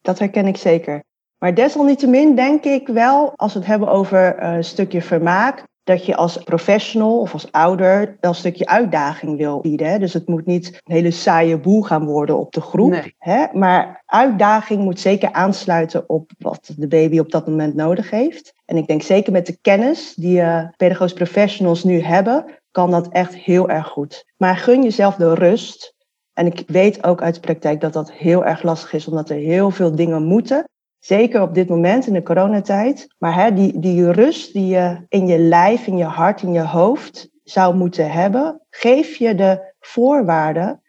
dat 0.01 0.19
herken 0.19 0.47
ik 0.47 0.57
zeker. 0.57 1.03
Maar 1.37 1.53
desalniettemin 1.53 2.35
denk 2.35 2.63
ik 2.63 2.87
wel, 2.87 3.33
als 3.35 3.53
we 3.53 3.59
het 3.59 3.67
hebben 3.67 3.87
over 3.87 4.43
een 4.43 4.63
stukje 4.63 5.01
vermaak, 5.01 5.63
dat 5.85 6.05
je 6.05 6.15
als 6.15 6.37
professional 6.37 7.19
of 7.19 7.33
als 7.33 7.51
ouder 7.51 8.17
wel 8.19 8.31
een 8.31 8.35
stukje 8.35 8.65
uitdaging 8.65 9.37
wil 9.37 9.59
bieden. 9.59 9.87
Hè? 9.87 9.99
Dus 9.99 10.13
het 10.13 10.27
moet 10.27 10.45
niet 10.45 10.67
een 10.83 10.93
hele 10.93 11.11
saaie 11.11 11.57
boel 11.57 11.81
gaan 11.81 12.05
worden 12.05 12.37
op 12.37 12.53
de 12.53 12.61
groep. 12.61 13.11
Hè? 13.17 13.45
Maar 13.53 14.03
uitdaging 14.05 14.83
moet 14.83 14.99
zeker 14.99 15.31
aansluiten 15.31 16.09
op 16.09 16.31
wat 16.37 16.73
de 16.77 16.87
baby 16.87 17.19
op 17.19 17.31
dat 17.31 17.47
moment 17.47 17.75
nodig 17.75 18.09
heeft. 18.09 18.53
En 18.65 18.77
ik 18.77 18.87
denk 18.87 19.01
zeker 19.01 19.31
met 19.31 19.45
de 19.45 19.57
kennis 19.61 20.13
die 20.15 20.39
uh, 20.39 20.67
pedagogisch 20.77 21.13
professionals 21.13 21.83
nu 21.83 22.01
hebben, 22.01 22.45
kan 22.71 22.91
dat 22.91 23.07
echt 23.07 23.35
heel 23.35 23.69
erg 23.69 23.87
goed. 23.87 24.25
Maar 24.37 24.57
gun 24.57 24.83
jezelf 24.83 25.15
de 25.15 25.33
rust. 25.33 25.94
En 26.35 26.45
ik 26.45 26.63
weet 26.67 27.03
ook 27.03 27.21
uit 27.21 27.33
de 27.33 27.39
praktijk 27.39 27.81
dat 27.81 27.93
dat 27.93 28.11
heel 28.11 28.45
erg 28.45 28.63
lastig 28.63 28.93
is, 28.93 29.07
omdat 29.07 29.29
er 29.29 29.35
heel 29.35 29.71
veel 29.71 29.95
dingen 29.95 30.23
moeten. 30.23 30.69
Zeker 30.99 31.41
op 31.41 31.53
dit 31.53 31.69
moment 31.69 32.07
in 32.07 32.13
de 32.13 32.23
coronatijd. 32.23 33.07
Maar 33.17 33.35
hè, 33.35 33.53
die, 33.53 33.79
die 33.79 34.11
rust 34.11 34.53
die 34.53 34.67
je 34.67 35.05
in 35.09 35.27
je 35.27 35.37
lijf, 35.37 35.87
in 35.87 35.97
je 35.97 36.03
hart, 36.03 36.41
in 36.41 36.51
je 36.51 36.65
hoofd 36.65 37.29
zou 37.43 37.75
moeten 37.75 38.11
hebben, 38.11 38.61
geef 38.69 39.15
je 39.15 39.35
de 39.35 39.73
voorwaarden 39.79 40.81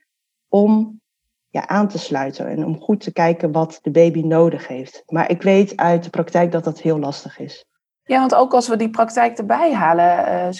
om 0.49 1.01
ja, 1.49 1.67
aan 1.67 1.89
te 1.89 1.99
sluiten 1.99 2.47
en 2.47 2.65
om 2.65 2.81
goed 2.81 3.01
te 3.01 3.13
kijken 3.13 3.53
wat 3.53 3.79
de 3.83 3.91
baby 3.91 4.23
nodig 4.23 4.69
heeft. 4.69 5.03
Maar 5.07 5.31
ik 5.31 5.43
weet 5.43 5.77
uit 5.77 6.05
de 6.05 6.11
praktijk 6.11 6.53
dat 6.53 6.65
dat 6.65 6.81
heel 6.81 6.99
lastig 6.99 7.39
is. 7.39 7.65
Ja, 8.03 8.19
want 8.19 8.35
ook 8.35 8.55
als 8.55 8.69
we 8.69 8.77
die 8.77 8.91
praktijk 8.91 9.39
erbij 9.39 9.73
halen, 9.73 10.47
uh, 10.47 10.53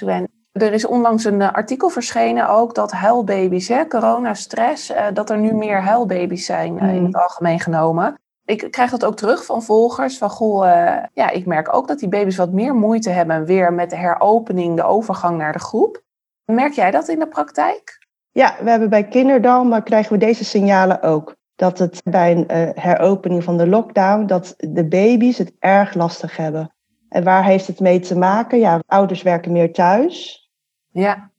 er 0.59 0.73
is 0.73 0.87
onlangs 0.87 1.25
een 1.25 1.43
eh, 1.43 1.53
artikel 1.53 1.89
verschenen 1.89 2.49
ook 2.49 2.75
dat 2.75 2.93
huilbaby's, 2.93 3.69
hè, 3.69 3.87
corona, 3.87 4.35
stress, 4.35 4.91
uh, 4.91 5.07
dat 5.13 5.31
er 5.31 5.39
nu 5.39 5.53
meer 5.53 5.81
huilbaby's 5.81 6.47
zijn 6.47 6.79
in 6.79 6.89
hmm. 6.89 7.05
het 7.05 7.17
algemeen 7.17 7.61
genomen 7.61 8.17
ik 8.47 8.71
krijg 8.71 8.91
dat 8.91 9.05
ook 9.05 9.17
terug 9.17 9.45
van 9.45 9.63
volgers. 9.63 10.19
Van 10.19 10.31
goh, 10.31 10.67
uh, 10.67 10.97
ja, 11.13 11.31
ik 11.31 11.47
merk 11.47 11.75
ook 11.75 11.89
dat 11.89 11.99
die 11.99 12.09
baby's 12.09 12.37
wat 12.37 12.53
meer 12.53 12.75
moeite 12.75 13.11
hebben 13.11 13.45
weer 13.45 13.73
met 13.73 13.91
de 13.91 13.97
heropening, 13.97 14.77
de 14.77 14.85
overgang 14.85 15.39
naar 15.39 15.53
de 15.53 15.59
groep. 15.59 16.03
Merk 16.45 16.73
jij 16.73 16.91
dat 16.91 17.09
in 17.09 17.19
de 17.19 17.29
praktijk? 17.29 18.07
Ja, 18.31 18.57
we 18.63 18.71
hebben 18.71 18.91
bij 18.91 19.09
Kinderdam, 19.09 19.69
maar 19.69 19.83
krijgen 19.83 20.13
we 20.13 20.19
deze 20.19 20.45
signalen 20.45 21.03
ook. 21.03 21.35
Dat 21.55 21.79
het 21.79 22.01
bij 22.05 22.33
een 22.33 22.47
uh, 22.51 22.69
heropening 22.75 23.45
van 23.45 23.57
de 23.57 23.67
lockdown, 23.67 24.27
dat 24.27 24.55
de 24.57 24.89
baby's 24.89 25.39
het 25.39 25.53
erg 25.59 25.95
lastig 25.95 26.37
hebben. 26.37 26.75
En 27.09 27.25
waar 27.25 27.45
heeft 27.45 27.67
het 27.67 27.81
mee 27.81 28.01
te 28.01 28.19
maken? 28.19 28.59
Ja, 28.59 28.81
ouders 28.87 29.23
werken 29.23 29.53
meer 29.53 29.73
thuis. 29.73 30.46
Ja. 30.99 31.31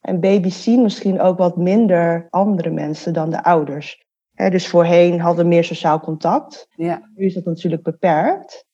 En 0.00 0.20
baby's 0.20 0.62
zien 0.62 0.82
misschien 0.82 1.20
ook 1.20 1.38
wat 1.38 1.56
minder 1.56 2.26
andere 2.30 2.70
mensen 2.70 3.12
dan 3.12 3.30
de 3.30 3.44
ouders 3.44 4.04
dus 4.34 4.68
voorheen 4.68 5.20
hadden 5.20 5.44
we 5.44 5.50
meer 5.50 5.64
sociaal 5.64 6.00
contact. 6.00 6.66
Ja. 6.70 7.10
Nu 7.14 7.24
is 7.24 7.34
dat 7.34 7.44
natuurlijk 7.44 7.82
beperkt. 7.82 8.66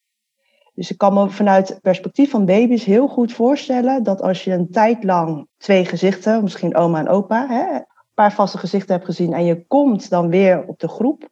Dus 0.75 0.91
ik 0.91 0.99
kan 0.99 1.15
me 1.15 1.31
vanuit 1.31 1.69
het 1.69 1.81
perspectief 1.81 2.31
van 2.31 2.45
baby's 2.45 2.85
heel 2.85 3.09
goed 3.09 3.33
voorstellen 3.33 4.03
dat 4.03 4.23
als 4.23 4.45
je 4.45 4.53
een 4.53 4.71
tijd 4.71 5.05
lang 5.05 5.49
twee 5.57 5.85
gezichten, 5.85 6.43
misschien 6.43 6.77
oma 6.77 6.99
en 6.99 7.09
opa, 7.09 7.47
hè, 7.49 7.75
een 7.75 7.87
paar 8.15 8.33
vaste 8.33 8.59
gezichten 8.59 8.95
hebt 8.95 9.07
gezien 9.07 9.33
en 9.33 9.45
je 9.45 9.67
komt 9.67 10.11
dan 10.11 10.29
weer 10.29 10.67
op 10.67 10.79
de 10.79 10.89
groep, 10.89 11.29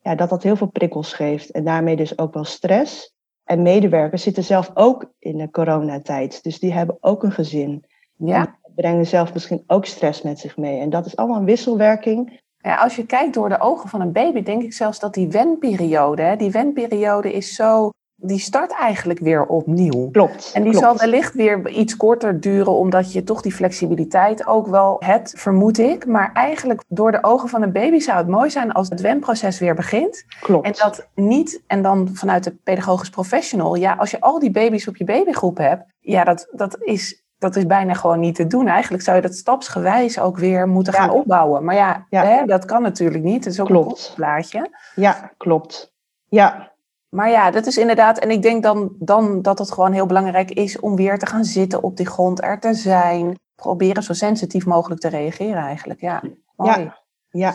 ja, 0.00 0.14
dat 0.14 0.28
dat 0.28 0.42
heel 0.42 0.56
veel 0.56 0.70
prikkels 0.70 1.12
geeft 1.12 1.50
en 1.50 1.64
daarmee 1.64 1.96
dus 1.96 2.18
ook 2.18 2.34
wel 2.34 2.44
stress. 2.44 3.16
En 3.44 3.62
medewerkers 3.62 4.22
zitten 4.22 4.44
zelf 4.44 4.70
ook 4.74 5.12
in 5.18 5.36
de 5.36 5.50
coronatijd, 5.50 6.42
dus 6.42 6.58
die 6.58 6.72
hebben 6.72 6.96
ook 7.00 7.22
een 7.22 7.32
gezin. 7.32 7.84
Ja. 8.18 8.56
brengen 8.74 9.06
zelf 9.06 9.32
misschien 9.32 9.64
ook 9.66 9.84
stress 9.86 10.22
met 10.22 10.38
zich 10.38 10.56
mee. 10.56 10.80
En 10.80 10.90
dat 10.90 11.06
is 11.06 11.16
allemaal 11.16 11.38
een 11.38 11.44
wisselwerking 11.44 12.40
ja, 12.58 12.76
als 12.76 12.96
je 12.96 13.06
kijkt 13.06 13.34
door 13.34 13.48
de 13.48 13.60
ogen 13.60 13.88
van 13.88 14.00
een 14.00 14.12
baby, 14.12 14.42
denk 14.42 14.62
ik 14.62 14.72
zelfs 14.72 14.98
dat 14.98 15.14
die 15.14 15.28
wenperiode, 15.28 16.22
hè, 16.22 16.36
die 16.36 16.50
wenperiode 16.50 17.32
is 17.32 17.54
zo, 17.54 17.90
die 18.14 18.38
start 18.38 18.72
eigenlijk 18.72 19.18
weer 19.18 19.46
opnieuw. 19.46 20.10
Klopt. 20.10 20.50
En 20.54 20.62
die 20.62 20.74
zal 20.74 20.96
wellicht 20.96 21.34
weer 21.34 21.68
iets 21.68 21.96
korter 21.96 22.40
duren, 22.40 22.72
omdat 22.72 23.12
je 23.12 23.24
toch 23.24 23.42
die 23.42 23.52
flexibiliteit 23.52 24.46
ook 24.46 24.66
wel 24.66 24.96
hebt, 24.98 25.32
vermoed 25.36 25.78
ik. 25.78 26.06
Maar 26.06 26.32
eigenlijk 26.32 26.82
door 26.88 27.12
de 27.12 27.22
ogen 27.22 27.48
van 27.48 27.62
een 27.62 27.72
baby 27.72 27.98
zou 27.98 28.18
het 28.18 28.28
mooi 28.28 28.50
zijn 28.50 28.72
als 28.72 28.88
het 28.88 29.00
wenproces 29.00 29.58
weer 29.58 29.74
begint. 29.74 30.24
Klopt. 30.40 30.66
En 30.66 30.72
dat 30.72 31.08
niet, 31.14 31.62
en 31.66 31.82
dan 31.82 32.08
vanuit 32.12 32.44
de 32.44 32.56
pedagogisch 32.64 33.10
professional, 33.10 33.74
ja, 33.74 33.94
als 33.94 34.10
je 34.10 34.20
al 34.20 34.38
die 34.38 34.50
baby's 34.50 34.88
op 34.88 34.96
je 34.96 35.04
babygroep 35.04 35.58
hebt, 35.58 35.84
ja, 35.98 36.24
dat, 36.24 36.48
dat 36.50 36.78
is 36.80 37.26
dat 37.38 37.56
is 37.56 37.66
bijna 37.66 37.94
gewoon 37.94 38.20
niet 38.20 38.34
te 38.34 38.46
doen. 38.46 38.66
Eigenlijk 38.68 39.02
zou 39.02 39.16
je 39.16 39.22
dat 39.22 39.34
stapsgewijs 39.34 40.18
ook 40.18 40.38
weer 40.38 40.68
moeten 40.68 40.92
gaan 40.92 41.10
opbouwen. 41.10 41.64
Maar 41.64 41.74
ja, 41.74 42.06
Hè, 42.10 42.44
dat 42.44 42.64
kan 42.64 42.82
natuurlijk 42.82 43.24
niet. 43.24 43.44
Het 43.44 43.52
is 43.52 43.60
ook 43.60 43.66
klopt. 43.66 44.06
een 44.08 44.14
plaatje. 44.14 44.70
Ja, 44.94 45.32
klopt. 45.36 45.92
Ja. 46.28 46.72
Maar 47.08 47.30
ja, 47.30 47.50
dat 47.50 47.66
is 47.66 47.78
inderdaad. 47.78 48.18
En 48.18 48.30
ik 48.30 48.42
denk 48.42 48.62
dan, 48.62 48.94
dan 48.98 49.42
dat 49.42 49.58
het 49.58 49.72
gewoon 49.72 49.92
heel 49.92 50.06
belangrijk 50.06 50.50
is 50.50 50.80
om 50.80 50.96
weer 50.96 51.18
te 51.18 51.26
gaan 51.26 51.44
zitten 51.44 51.82
op 51.82 51.96
die 51.96 52.06
grond, 52.06 52.42
er 52.42 52.60
te 52.60 52.74
zijn. 52.74 53.38
Proberen 53.54 54.02
zo 54.02 54.12
sensitief 54.12 54.66
mogelijk 54.66 55.00
te 55.00 55.08
reageren 55.08 55.62
eigenlijk. 55.62 56.00
Ja, 56.00 56.22
mooi. 56.56 56.80
Ja, 56.80 56.98
ja. 57.28 57.54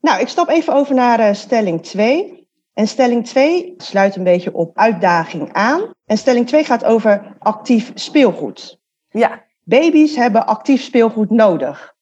Nou, 0.00 0.20
ik 0.20 0.28
stap 0.28 0.48
even 0.48 0.74
over 0.74 0.94
naar 0.94 1.20
uh, 1.20 1.32
stelling 1.32 1.82
2. 1.82 2.48
En 2.74 2.86
stelling 2.86 3.26
2 3.26 3.74
sluit 3.76 4.16
een 4.16 4.24
beetje 4.24 4.54
op 4.54 4.78
uitdaging 4.78 5.52
aan. 5.52 5.90
En 6.04 6.18
stelling 6.18 6.46
2 6.46 6.64
gaat 6.64 6.84
over 6.84 7.36
actief 7.38 7.90
speelgoed. 7.94 8.77
Ja. 9.18 9.46
Baby's 9.64 10.16
hebben 10.16 10.46
actief 10.46 10.82
speelgoed 10.82 11.30
nodig. 11.30 11.96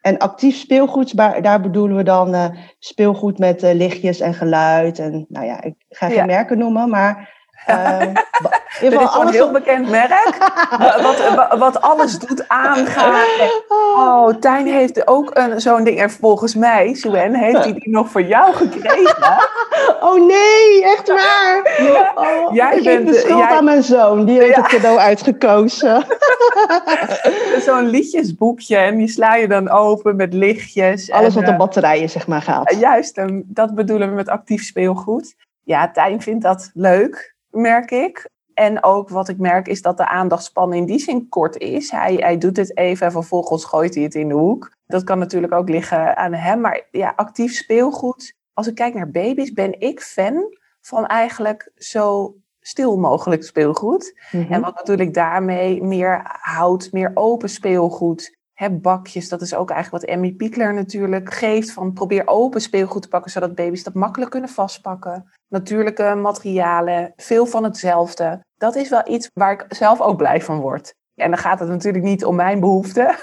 En 0.00 0.18
actief 0.18 0.56
speelgoed, 0.56 1.16
daar 1.16 1.60
bedoelen 1.60 1.96
we 1.96 2.02
dan 2.02 2.34
uh, 2.34 2.48
speelgoed 2.78 3.38
met 3.38 3.62
uh, 3.62 3.72
lichtjes 3.72 4.20
en 4.20 4.34
geluid. 4.34 4.98
En 4.98 5.26
nou 5.28 5.46
ja, 5.46 5.62
ik 5.62 5.74
ga 5.88 6.08
geen 6.08 6.26
merken 6.26 6.58
noemen, 6.58 6.90
maar 6.90 7.35
uh, 7.70 8.00
is 8.80 8.92
een 8.92 9.28
heel 9.28 9.50
bekend 9.50 9.90
merk. 9.90 10.36
wat, 11.02 11.58
wat 11.58 11.80
alles 11.80 12.18
doet 12.18 12.48
aangaan. 12.48 13.26
Oh, 13.96 14.28
Tijn 14.40 14.66
heeft 14.66 15.06
ook 15.06 15.40
zo'n 15.56 15.84
ding. 15.84 16.00
En 16.00 16.10
volgens 16.10 16.54
mij, 16.54 16.94
Suen, 16.94 17.34
heeft 17.34 17.64
hij 17.64 17.72
die 17.72 17.90
nog 17.90 18.10
voor 18.10 18.22
jou 18.22 18.54
gekregen. 18.54 19.14
Oh 20.00 20.26
nee, 20.26 20.84
echt 20.84 21.08
waar. 21.08 21.78
Oh, 22.14 22.54
jij 22.54 22.80
bent 22.82 23.06
de 23.06 23.14
schuld 23.14 23.38
jij... 23.38 23.48
aan 23.48 23.64
mijn 23.64 23.82
zoon. 23.82 24.24
Die 24.24 24.38
heeft 24.38 24.56
het 24.56 24.66
cadeau 24.66 24.98
uitgekozen. 24.98 26.04
zo'n 27.66 27.86
liedjesboekje. 27.86 28.76
En 28.76 28.96
die 28.96 29.08
sla 29.08 29.34
je 29.34 29.48
dan 29.48 29.70
open 29.70 30.16
met 30.16 30.32
lichtjes. 30.32 31.10
Alles 31.10 31.34
wat 31.34 31.44
op 31.44 31.50
uh, 31.50 31.56
batterijen 31.56 32.10
zeg 32.10 32.26
maar 32.26 32.42
gaat. 32.42 32.76
juist, 32.78 33.20
dat 33.44 33.74
bedoelen 33.74 34.08
we 34.08 34.14
met 34.14 34.28
actief 34.28 34.64
speelgoed. 34.64 35.34
Ja, 35.62 35.90
Tijn 35.90 36.22
vindt 36.22 36.42
dat 36.42 36.70
leuk 36.74 37.35
merk 37.56 37.90
ik. 37.90 38.28
En 38.54 38.82
ook 38.82 39.08
wat 39.08 39.28
ik 39.28 39.38
merk 39.38 39.68
is 39.68 39.82
dat 39.82 39.96
de 39.96 40.06
aandachtspan 40.06 40.72
in 40.72 40.84
die 40.86 40.98
zin 40.98 41.28
kort 41.28 41.56
is. 41.56 41.90
Hij, 41.90 42.14
hij 42.14 42.38
doet 42.38 42.56
het 42.56 42.76
even 42.76 43.06
en 43.06 43.12
vervolgens 43.12 43.64
gooit 43.64 43.94
hij 43.94 44.04
het 44.04 44.14
in 44.14 44.28
de 44.28 44.34
hoek. 44.34 44.72
Dat 44.86 45.04
kan 45.04 45.18
natuurlijk 45.18 45.52
ook 45.52 45.68
liggen 45.68 46.16
aan 46.16 46.32
hem. 46.32 46.60
Maar 46.60 46.86
ja, 46.90 47.12
actief 47.16 47.52
speelgoed. 47.52 48.34
Als 48.52 48.66
ik 48.66 48.74
kijk 48.74 48.94
naar 48.94 49.10
baby's, 49.10 49.52
ben 49.52 49.80
ik 49.80 50.00
fan 50.00 50.56
van 50.80 51.06
eigenlijk 51.06 51.70
zo 51.74 52.34
stil 52.60 52.98
mogelijk 52.98 53.44
speelgoed. 53.44 54.20
Mhm. 54.30 54.52
En 54.52 54.60
wat 54.60 54.74
natuurlijk 54.74 55.14
daarmee 55.14 55.82
meer 55.82 56.20
hout, 56.40 56.88
meer 56.92 57.10
open 57.14 57.48
speelgoed. 57.48 58.35
Hè, 58.56 58.70
bakjes, 58.70 59.28
dat 59.28 59.40
is 59.40 59.54
ook 59.54 59.70
eigenlijk 59.70 60.02
wat 60.02 60.14
Emmy 60.14 60.32
Piekler 60.32 60.74
natuurlijk 60.74 61.34
geeft. 61.34 61.72
Van 61.72 61.92
probeer 61.92 62.22
open 62.26 62.60
speelgoed 62.60 63.02
te 63.02 63.08
pakken, 63.08 63.30
zodat 63.30 63.54
baby's 63.54 63.82
dat 63.82 63.94
makkelijk 63.94 64.30
kunnen 64.30 64.50
vastpakken. 64.50 65.30
Natuurlijke 65.48 66.14
materialen, 66.14 67.12
veel 67.16 67.46
van 67.46 67.64
hetzelfde. 67.64 68.40
Dat 68.58 68.74
is 68.74 68.88
wel 68.88 69.08
iets 69.08 69.30
waar 69.34 69.52
ik 69.52 69.64
zelf 69.68 70.00
ook 70.00 70.16
blij 70.16 70.42
van 70.42 70.60
word. 70.60 70.94
En 71.14 71.30
dan 71.30 71.38
gaat 71.38 71.58
het 71.58 71.68
natuurlijk 71.68 72.04
niet 72.04 72.24
om 72.24 72.36
mijn 72.36 72.60
behoeften. 72.60 73.14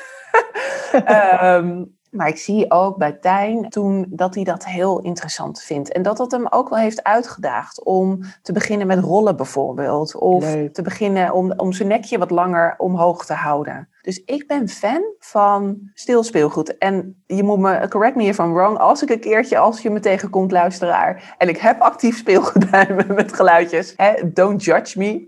Ehm, 1.06 1.84
maar 2.12 2.28
ik 2.28 2.38
zie 2.38 2.72
ook 2.72 2.98
bij 2.98 3.12
Tijn 3.12 3.70
toen 3.70 4.06
dat 4.10 4.36
hij 4.36 4.44
dat 4.44 4.66
heel 4.66 5.02
interessant 5.02 5.62
vindt. 5.62 5.92
En 5.92 6.02
dat 6.02 6.18
dat 6.18 6.32
hem 6.32 6.48
ook 6.50 6.70
wel 6.70 6.80
heeft 6.80 7.04
uitgedaagd 7.04 7.84
om 7.84 8.20
te 8.42 8.52
beginnen 8.52 8.88
met 8.88 9.00
rollen 9.00 9.36
bijvoorbeeld. 9.36 10.16
Of 10.16 10.44
Leuk. 10.44 10.74
te 10.74 10.82
beginnen 10.82 11.34
om, 11.34 11.52
om 11.52 11.74
zijn 11.74 11.88
nekje 11.88 12.18
wat 12.18 12.32
langer 12.32 12.76
omhoog 12.78 13.26
te 13.26 13.34
houden. 13.34 13.88
Dus 14.04 14.24
ik 14.26 14.48
ben 14.48 14.70
fan 14.70 15.02
van 15.20 15.78
stil 15.94 16.24
speelgoed. 16.24 16.78
En 16.78 17.24
je 17.26 17.44
moet 17.44 17.60
me, 17.60 17.88
correct 17.90 18.16
me 18.16 18.24
if 18.24 18.38
I'm 18.38 18.54
wrong, 18.54 18.78
als 18.78 19.04
ik 19.04 19.10
een 19.10 19.20
keertje, 19.20 19.58
als 19.58 19.82
je 19.82 19.90
me 19.90 20.00
tegenkomt, 20.00 20.52
luisteraar. 20.52 21.36
En 21.38 21.50
ik 21.50 21.58
heb 21.58 21.82
actief 21.82 22.18
speelgoed 22.18 22.70
bij 22.72 22.88
me 22.90 23.14
met 23.14 23.34
geluidjes. 23.34 23.94
Hè, 23.96 24.14
don't 24.34 24.64
judge 24.64 25.00
me. 25.00 25.08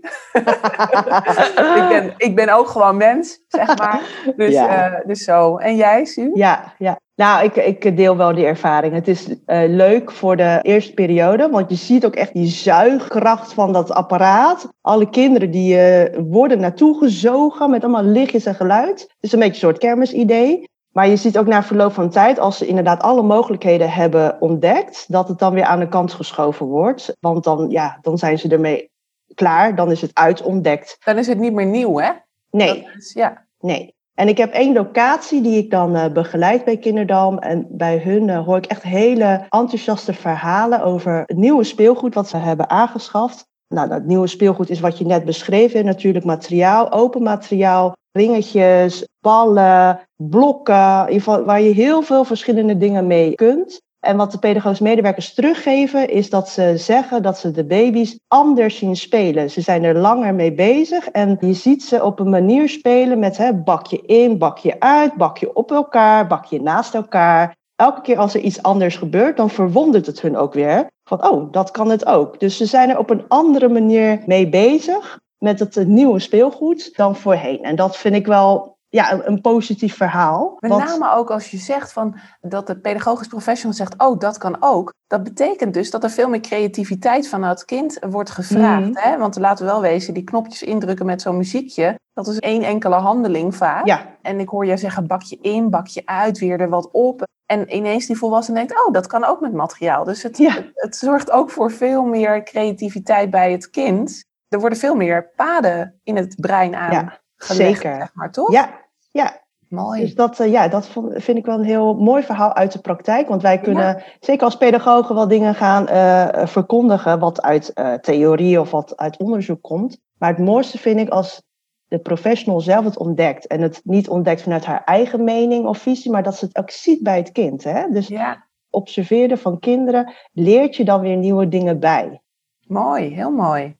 ik, 1.80 1.88
ben, 1.88 2.14
ik 2.16 2.34
ben 2.34 2.48
ook 2.48 2.68
gewoon 2.68 2.96
mens, 2.96 3.44
zeg 3.48 3.78
maar. 3.78 4.00
Dus, 4.36 4.52
Ja. 4.52 4.90
eh, 4.92 5.06
dus 5.06 5.24
zo. 5.24 5.56
En 5.56 5.76
jij, 5.76 6.04
Sue? 6.04 6.30
Ja, 6.34 6.74
ja. 6.78 6.98
Nou, 7.16 7.44
ik, 7.44 7.56
ik 7.56 7.96
deel 7.96 8.16
wel 8.16 8.34
die 8.34 8.44
ervaring. 8.44 8.94
Het 8.94 9.08
is 9.08 9.28
eh, 9.44 9.68
leuk 9.68 10.10
voor 10.10 10.36
de 10.36 10.58
eerste 10.62 10.94
periode, 10.94 11.48
want 11.50 11.70
je 11.70 11.76
ziet 11.76 12.04
ook 12.06 12.14
echt 12.14 12.32
die 12.32 12.46
zuigkracht 12.46 13.52
van 13.52 13.72
dat 13.72 13.90
apparaat. 13.90 14.68
Alle 14.80 15.10
kinderen 15.10 15.50
die 15.50 15.78
eh, 15.78 16.18
worden 16.28 16.60
naartoe 16.60 16.98
gezogen 16.98 17.70
met 17.70 17.82
allemaal 17.82 18.02
lichtjes 18.04 18.46
en 18.46 18.54
geluid. 18.54 19.00
Het 19.00 19.16
is 19.20 19.32
een 19.32 19.38
beetje 19.38 19.54
een 19.54 19.60
soort 19.60 19.78
kermisidee. 19.78 20.68
Maar 20.92 21.08
je 21.08 21.16
ziet 21.16 21.38
ook 21.38 21.46
na 21.46 21.62
verloop 21.62 21.92
van 21.92 22.10
tijd, 22.10 22.38
als 22.38 22.58
ze 22.58 22.66
inderdaad 22.66 23.02
alle 23.02 23.22
mogelijkheden 23.22 23.90
hebben 23.90 24.40
ontdekt, 24.40 25.04
dat 25.08 25.28
het 25.28 25.38
dan 25.38 25.54
weer 25.54 25.64
aan 25.64 25.80
de 25.80 25.88
kant 25.88 26.12
geschoven 26.12 26.66
wordt. 26.66 27.16
Want 27.20 27.44
dan, 27.44 27.70
ja, 27.70 27.98
dan 28.00 28.18
zijn 28.18 28.38
ze 28.38 28.48
ermee 28.48 28.90
klaar, 29.34 29.74
dan 29.74 29.90
is 29.90 30.00
het 30.00 30.10
uitontdekt. 30.14 30.96
Dan 31.04 31.18
is 31.18 31.26
het 31.26 31.38
niet 31.38 31.52
meer 31.52 31.66
nieuw, 31.66 31.98
hè? 31.98 32.10
Nee, 32.50 32.88
is- 32.96 33.12
ja. 33.12 33.44
Nee. 33.60 33.94
En 34.16 34.28
ik 34.28 34.38
heb 34.38 34.52
één 34.52 34.72
locatie 34.72 35.40
die 35.40 35.58
ik 35.58 35.70
dan 35.70 35.94
eh, 35.94 36.12
begeleid 36.12 36.64
bij 36.64 36.76
Kinderdam. 36.76 37.38
En 37.38 37.66
bij 37.70 37.98
hun 37.98 38.30
eh, 38.30 38.44
hoor 38.44 38.56
ik 38.56 38.66
echt 38.66 38.82
hele 38.82 39.46
enthousiaste 39.48 40.12
verhalen 40.12 40.82
over 40.82 41.22
het 41.26 41.36
nieuwe 41.36 41.64
speelgoed 41.64 42.14
wat 42.14 42.28
ze 42.28 42.36
hebben 42.36 42.70
aangeschaft. 42.70 43.46
Nou, 43.68 43.88
dat 43.88 44.04
nieuwe 44.04 44.26
speelgoed 44.26 44.70
is 44.70 44.80
wat 44.80 44.98
je 44.98 45.06
net 45.06 45.24
beschreef. 45.24 45.72
hè, 45.72 45.82
Natuurlijk 45.82 46.24
materiaal, 46.24 46.92
open 46.92 47.22
materiaal, 47.22 47.92
ringetjes, 48.12 49.08
ballen, 49.20 50.00
blokken. 50.16 51.24
Waar 51.44 51.60
je 51.60 51.72
heel 51.72 52.02
veel 52.02 52.24
verschillende 52.24 52.76
dingen 52.76 53.06
mee 53.06 53.34
kunt. 53.34 53.80
En 54.06 54.16
wat 54.16 54.32
de 54.32 54.38
pedagogische 54.38 54.82
medewerkers 54.82 55.34
teruggeven, 55.34 56.08
is 56.08 56.30
dat 56.30 56.48
ze 56.48 56.72
zeggen 56.76 57.22
dat 57.22 57.38
ze 57.38 57.50
de 57.50 57.64
baby's 57.64 58.18
anders 58.28 58.78
zien 58.78 58.96
spelen. 58.96 59.50
Ze 59.50 59.60
zijn 59.60 59.84
er 59.84 59.98
langer 59.98 60.34
mee 60.34 60.52
bezig 60.52 61.08
en 61.08 61.36
je 61.40 61.52
ziet 61.52 61.84
ze 61.84 62.04
op 62.04 62.18
een 62.18 62.28
manier 62.28 62.68
spelen 62.68 63.18
met 63.18 63.36
hè, 63.36 63.52
bakje 63.54 64.00
in, 64.00 64.38
bakje 64.38 64.80
uit, 64.80 65.14
bakje 65.14 65.54
op 65.54 65.70
elkaar, 65.70 66.26
bakje 66.26 66.62
naast 66.62 66.94
elkaar. 66.94 67.56
Elke 67.76 68.00
keer 68.00 68.18
als 68.18 68.34
er 68.34 68.40
iets 68.40 68.62
anders 68.62 68.96
gebeurt, 68.96 69.36
dan 69.36 69.50
verwondert 69.50 70.06
het 70.06 70.20
hun 70.20 70.36
ook 70.36 70.54
weer. 70.54 70.86
Van, 71.04 71.28
oh, 71.30 71.52
dat 71.52 71.70
kan 71.70 71.90
het 71.90 72.06
ook. 72.06 72.40
Dus 72.40 72.56
ze 72.56 72.66
zijn 72.66 72.90
er 72.90 72.98
op 72.98 73.10
een 73.10 73.24
andere 73.28 73.68
manier 73.68 74.22
mee 74.26 74.48
bezig 74.48 75.18
met 75.38 75.58
het 75.58 75.86
nieuwe 75.86 76.18
speelgoed 76.18 76.96
dan 76.96 77.16
voorheen. 77.16 77.62
En 77.62 77.76
dat 77.76 77.96
vind 77.96 78.14
ik 78.14 78.26
wel 78.26 78.75
ja, 78.96 79.12
een, 79.12 79.26
een 79.28 79.40
positief 79.40 79.96
verhaal. 79.96 80.56
Met 80.58 80.70
want- 80.70 80.84
name 80.84 81.12
ook 81.14 81.30
als 81.30 81.50
je 81.50 81.56
zegt 81.56 81.92
van, 81.92 82.16
dat 82.40 82.66
de 82.66 82.78
pedagogisch 82.80 83.26
professional 83.26 83.76
zegt, 83.76 83.94
oh, 83.98 84.18
dat 84.18 84.38
kan 84.38 84.56
ook. 84.60 84.92
Dat 85.06 85.22
betekent 85.22 85.74
dus 85.74 85.90
dat 85.90 86.04
er 86.04 86.10
veel 86.10 86.28
meer 86.28 86.40
creativiteit 86.40 87.28
van 87.28 87.42
het 87.42 87.64
kind 87.64 87.98
wordt 88.10 88.30
gevraagd. 88.30 88.88
Mhm. 88.88 88.96
Hè? 88.98 89.18
Want 89.18 89.36
laten 89.38 89.64
we 89.64 89.70
wel 89.70 89.80
wezen, 89.80 90.14
die 90.14 90.24
knopjes 90.24 90.62
indrukken 90.62 91.06
met 91.06 91.22
zo'n 91.22 91.36
muziekje, 91.36 91.98
dat 92.12 92.26
is 92.26 92.38
één 92.38 92.62
enkele 92.62 92.94
handeling 92.94 93.56
vaak. 93.56 93.86
Ja, 93.86 94.06
En 94.22 94.40
ik 94.40 94.48
hoor 94.48 94.66
jij 94.66 94.76
zeggen, 94.76 95.06
bakje 95.06 95.38
in, 95.40 95.70
bakje 95.70 96.02
uit, 96.04 96.38
weer 96.38 96.60
er 96.60 96.68
wat 96.68 96.88
op. 96.92 97.22
En 97.46 97.74
ineens 97.76 98.06
die 98.06 98.16
volwassene 98.18 98.56
denkt, 98.58 98.86
oh, 98.86 98.92
dat 98.92 99.06
kan 99.06 99.24
ook 99.24 99.40
met 99.40 99.52
materiaal. 99.52 100.04
Dus 100.04 100.22
het, 100.22 100.38
Ja. 100.38 100.52
het, 100.54 100.70
het 100.74 100.96
zorgt 100.96 101.30
ook 101.30 101.50
voor 101.50 101.70
veel 101.70 102.02
meer 102.04 102.42
creativiteit 102.42 103.30
bij 103.30 103.52
het 103.52 103.70
kind. 103.70 104.24
Er 104.48 104.60
worden 104.60 104.78
veel 104.78 104.94
meer 104.94 105.30
paden 105.36 106.00
in 106.02 106.16
het 106.16 106.34
brein 106.40 106.74
aan 106.74 106.92
Ja, 106.92 107.20
gelegd, 107.36 107.80
zeker. 107.80 107.96
zeg 107.96 108.10
maar, 108.14 108.30
toch? 108.32 108.52
ja, 108.52 108.70
ja. 109.16 109.44
Mooi. 109.68 110.00
Dus 110.00 110.14
dat, 110.14 110.40
eh, 110.40 110.50
ja, 110.50 110.68
dat 110.68 110.88
vond- 110.88 111.12
vind 111.22 111.38
ik 111.38 111.46
wel 111.46 111.58
een 111.58 111.64
heel 111.64 111.94
mooi 111.94 112.22
verhaal 112.22 112.54
uit 112.54 112.72
de 112.72 112.78
praktijk. 112.78 113.28
Want 113.28 113.42
wij 113.42 113.58
kunnen 113.60 114.02
zeker 114.20 114.44
als 114.44 114.56
pedagogen 114.56 115.14
wel 115.14 115.28
dingen 115.28 115.54
gaan 115.54 115.88
eh, 115.88 116.46
verkondigen 116.46 117.18
wat 117.18 117.42
uit 117.42 117.72
eh, 117.72 117.92
theorie 117.94 118.60
of 118.60 118.70
wat 118.70 118.96
uit 118.96 119.16
onderzoek 119.18 119.62
komt. 119.62 119.98
Maar 120.18 120.28
het 120.28 120.38
mooiste 120.44 120.78
vind 120.78 121.00
ik 121.00 121.08
als 121.08 121.42
de 121.88 121.98
professional 121.98 122.60
zelf 122.60 122.84
het 122.84 122.98
ontdekt. 122.98 123.46
En 123.46 123.60
het 123.60 123.80
niet 123.84 124.08
ontdekt 124.08 124.42
vanuit 124.42 124.64
haar 124.64 124.82
eigen 124.84 125.24
mening 125.24 125.66
of 125.66 125.78
visie, 125.78 126.10
maar 126.10 126.22
dat 126.22 126.36
ze 126.36 126.44
het 126.44 126.56
ook 126.58 126.70
ziet 126.70 127.02
bij 127.02 127.16
het 127.16 127.32
kind. 127.32 127.64
Hè? 127.64 127.88
Dus 127.90 128.08
Ja, 128.08 128.44
observeren 128.70 129.38
van 129.38 129.58
kinderen 129.58 130.12
leert 130.32 130.76
je 130.76 130.84
dan 130.84 131.00
weer 131.00 131.16
nieuwe 131.16 131.48
dingen 131.48 131.80
bij. 131.80 132.20
mooi, 132.66 133.14
heel 133.14 133.30
mooi. 133.30 133.76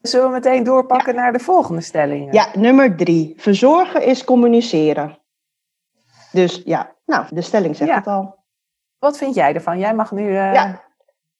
Zullen 0.00 0.26
we 0.26 0.32
meteen 0.32 0.62
doorpakken 0.62 1.14
naar 1.14 1.32
de 1.32 1.38
volgende 1.38 1.80
stelling? 1.80 2.32
Ja, 2.32 2.46
nummer 2.54 2.96
drie. 2.96 3.34
Verzorgen 3.36 4.02
is 4.04 4.24
communiceren. 4.24 5.18
Dus 6.32 6.62
ja, 6.64 6.94
nou, 7.06 7.24
de 7.30 7.40
stelling 7.42 7.76
zegt 7.76 7.90
Ja. 7.90 7.96
het 7.96 8.06
al. 8.06 8.38
Wat 8.98 9.18
vind 9.18 9.34
jij 9.34 9.54
ervan? 9.54 9.78
Jij 9.78 9.94
mag 9.94 10.12
nu 10.12 10.28
eh 10.28 10.54
Ja, 10.54 10.82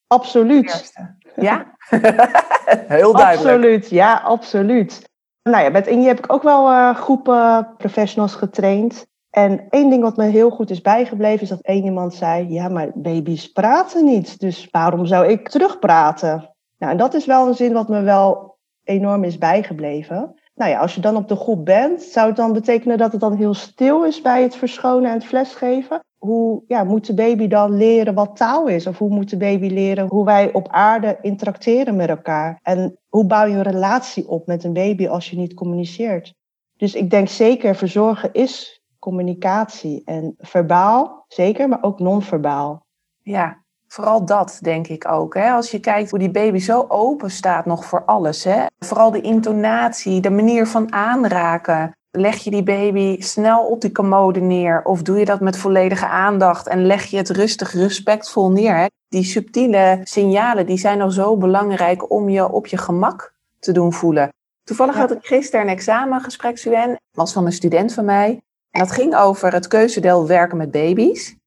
absoluut. 0.06 0.92
Ja? 1.36 1.76
heel 1.88 3.12
duidelijk. 3.12 3.20
Absoluut, 3.22 3.90
ja, 3.90 4.14
absoluut. 4.16 5.08
Nou 5.42 5.64
ja, 5.64 5.70
met 5.70 5.86
Inje 5.86 6.06
heb 6.06 6.18
ik 6.18 6.32
ook 6.32 6.42
wel 6.42 6.70
eh, 6.70 6.94
groepen 6.94 7.74
professionals 7.76 8.34
getraind. 8.34 9.06
En 9.30 9.66
één 9.70 9.90
ding 9.90 10.02
wat 10.02 10.16
me 10.16 10.24
heel 10.24 10.50
goed 10.50 10.70
is 10.70 10.80
bijgebleven 10.80 11.42
is 11.42 11.48
dat 11.48 11.60
één 11.60 11.84
iemand 11.84 12.14
zei: 12.14 12.48
Ja, 12.48 12.68
maar 12.68 12.88
baby's 12.94 13.52
praten 13.52 14.04
niet, 14.04 14.40
dus 14.40 14.68
waarom 14.70 15.06
zou 15.06 15.26
ik 15.26 15.48
terugpraten? 15.48 16.54
Nou, 16.78 16.92
en 16.92 16.98
dat 16.98 17.14
is 17.14 17.26
wel 17.26 17.46
een 17.46 17.54
zin 17.54 17.72
wat 17.72 17.88
me 17.88 18.00
wel 18.02 18.49
enorm 18.90 19.24
is 19.24 19.38
bijgebleven. 19.38 20.34
Nou 20.54 20.70
ja, 20.70 20.78
als 20.78 20.94
je 20.94 21.00
dan 21.00 21.16
op 21.16 21.28
de 21.28 21.36
groep 21.36 21.64
bent, 21.64 22.02
zou 22.02 22.26
het 22.26 22.36
dan 22.36 22.52
betekenen 22.52 22.98
dat 22.98 23.12
het 23.12 23.20
dan 23.20 23.36
heel 23.36 23.54
stil 23.54 24.04
is 24.04 24.20
bij 24.20 24.42
het 24.42 24.56
verschonen 24.56 25.10
en 25.10 25.16
het 25.16 25.24
flesgeven? 25.24 26.00
Hoe 26.18 26.62
ja, 26.66 26.84
moet 26.84 27.06
de 27.06 27.14
baby 27.14 27.46
dan 27.46 27.76
leren 27.76 28.14
wat 28.14 28.36
taal 28.36 28.66
is? 28.66 28.86
Of 28.86 28.98
hoe 28.98 29.10
moet 29.10 29.30
de 29.30 29.36
baby 29.36 29.66
leren 29.66 30.08
hoe 30.08 30.24
wij 30.24 30.52
op 30.52 30.68
aarde 30.68 31.18
interacteren 31.22 31.96
met 31.96 32.08
elkaar? 32.08 32.58
En 32.62 32.98
hoe 33.08 33.26
bouw 33.26 33.46
je 33.46 33.54
een 33.54 33.62
relatie 33.62 34.28
op 34.28 34.46
met 34.46 34.64
een 34.64 34.72
baby 34.72 35.08
als 35.08 35.30
je 35.30 35.36
niet 35.36 35.54
communiceert? 35.54 36.34
Dus 36.76 36.94
ik 36.94 37.10
denk 37.10 37.28
zeker, 37.28 37.74
verzorgen 37.74 38.32
is 38.32 38.82
communicatie. 38.98 40.02
En 40.04 40.34
verbaal, 40.38 41.24
zeker, 41.28 41.68
maar 41.68 41.82
ook 41.82 41.98
non-verbaal. 41.98 42.86
Ja, 43.22 43.59
vooral 43.92 44.24
dat 44.24 44.58
denk 44.62 44.86
ik 44.86 45.08
ook. 45.08 45.34
Hè? 45.34 45.50
Als 45.50 45.70
je 45.70 45.80
kijkt 45.80 46.10
hoe 46.10 46.18
die 46.18 46.30
baby 46.30 46.58
zo 46.58 46.84
open 46.88 47.30
staat 47.30 47.66
nog 47.66 47.84
voor 47.84 48.04
alles. 48.04 48.44
Hè? 48.44 48.66
Vooral 48.78 49.10
de 49.10 49.20
intonatie, 49.20 50.20
de 50.20 50.30
manier 50.30 50.66
van 50.66 50.92
aanraken. 50.92 51.92
Leg 52.10 52.36
je 52.36 52.50
die 52.50 52.62
baby 52.62 53.20
snel 53.20 53.66
op 53.66 53.80
die 53.80 53.92
commode 53.92 54.40
neer? 54.40 54.84
Of 54.84 55.02
doe 55.02 55.18
je 55.18 55.24
dat 55.24 55.40
met 55.40 55.56
volledige 55.56 56.06
aandacht 56.06 56.66
en 56.66 56.86
leg 56.86 57.04
je 57.04 57.16
het 57.16 57.30
rustig, 57.30 57.72
respectvol 57.72 58.50
neer? 58.50 58.76
Hè? 58.76 58.86
Die 59.08 59.24
subtiele 59.24 60.00
signalen 60.02 60.66
die 60.66 60.78
zijn 60.78 61.00
al 61.00 61.10
zo 61.10 61.36
belangrijk 61.36 62.10
om 62.10 62.28
je 62.28 62.52
op 62.52 62.66
je 62.66 62.76
gemak 62.76 63.32
te 63.58 63.72
doen 63.72 63.92
voelen. 63.92 64.28
Toevallig 64.62 64.96
had 64.96 65.10
ik 65.10 65.26
gisteren 65.26 65.66
een 65.66 65.72
examengesprek, 65.72 66.58
Suen. 66.58 66.96
was 67.16 67.32
van 67.32 67.46
een 67.46 67.52
student 67.52 67.92
van 67.92 68.04
mij. 68.04 68.40
En 68.70 68.80
dat 68.80 68.92
ging 68.92 69.16
over 69.16 69.52
het 69.52 69.68
keuzedeel 69.68 70.26
werken 70.26 70.56
met 70.56 70.70
baby's. 70.70 71.38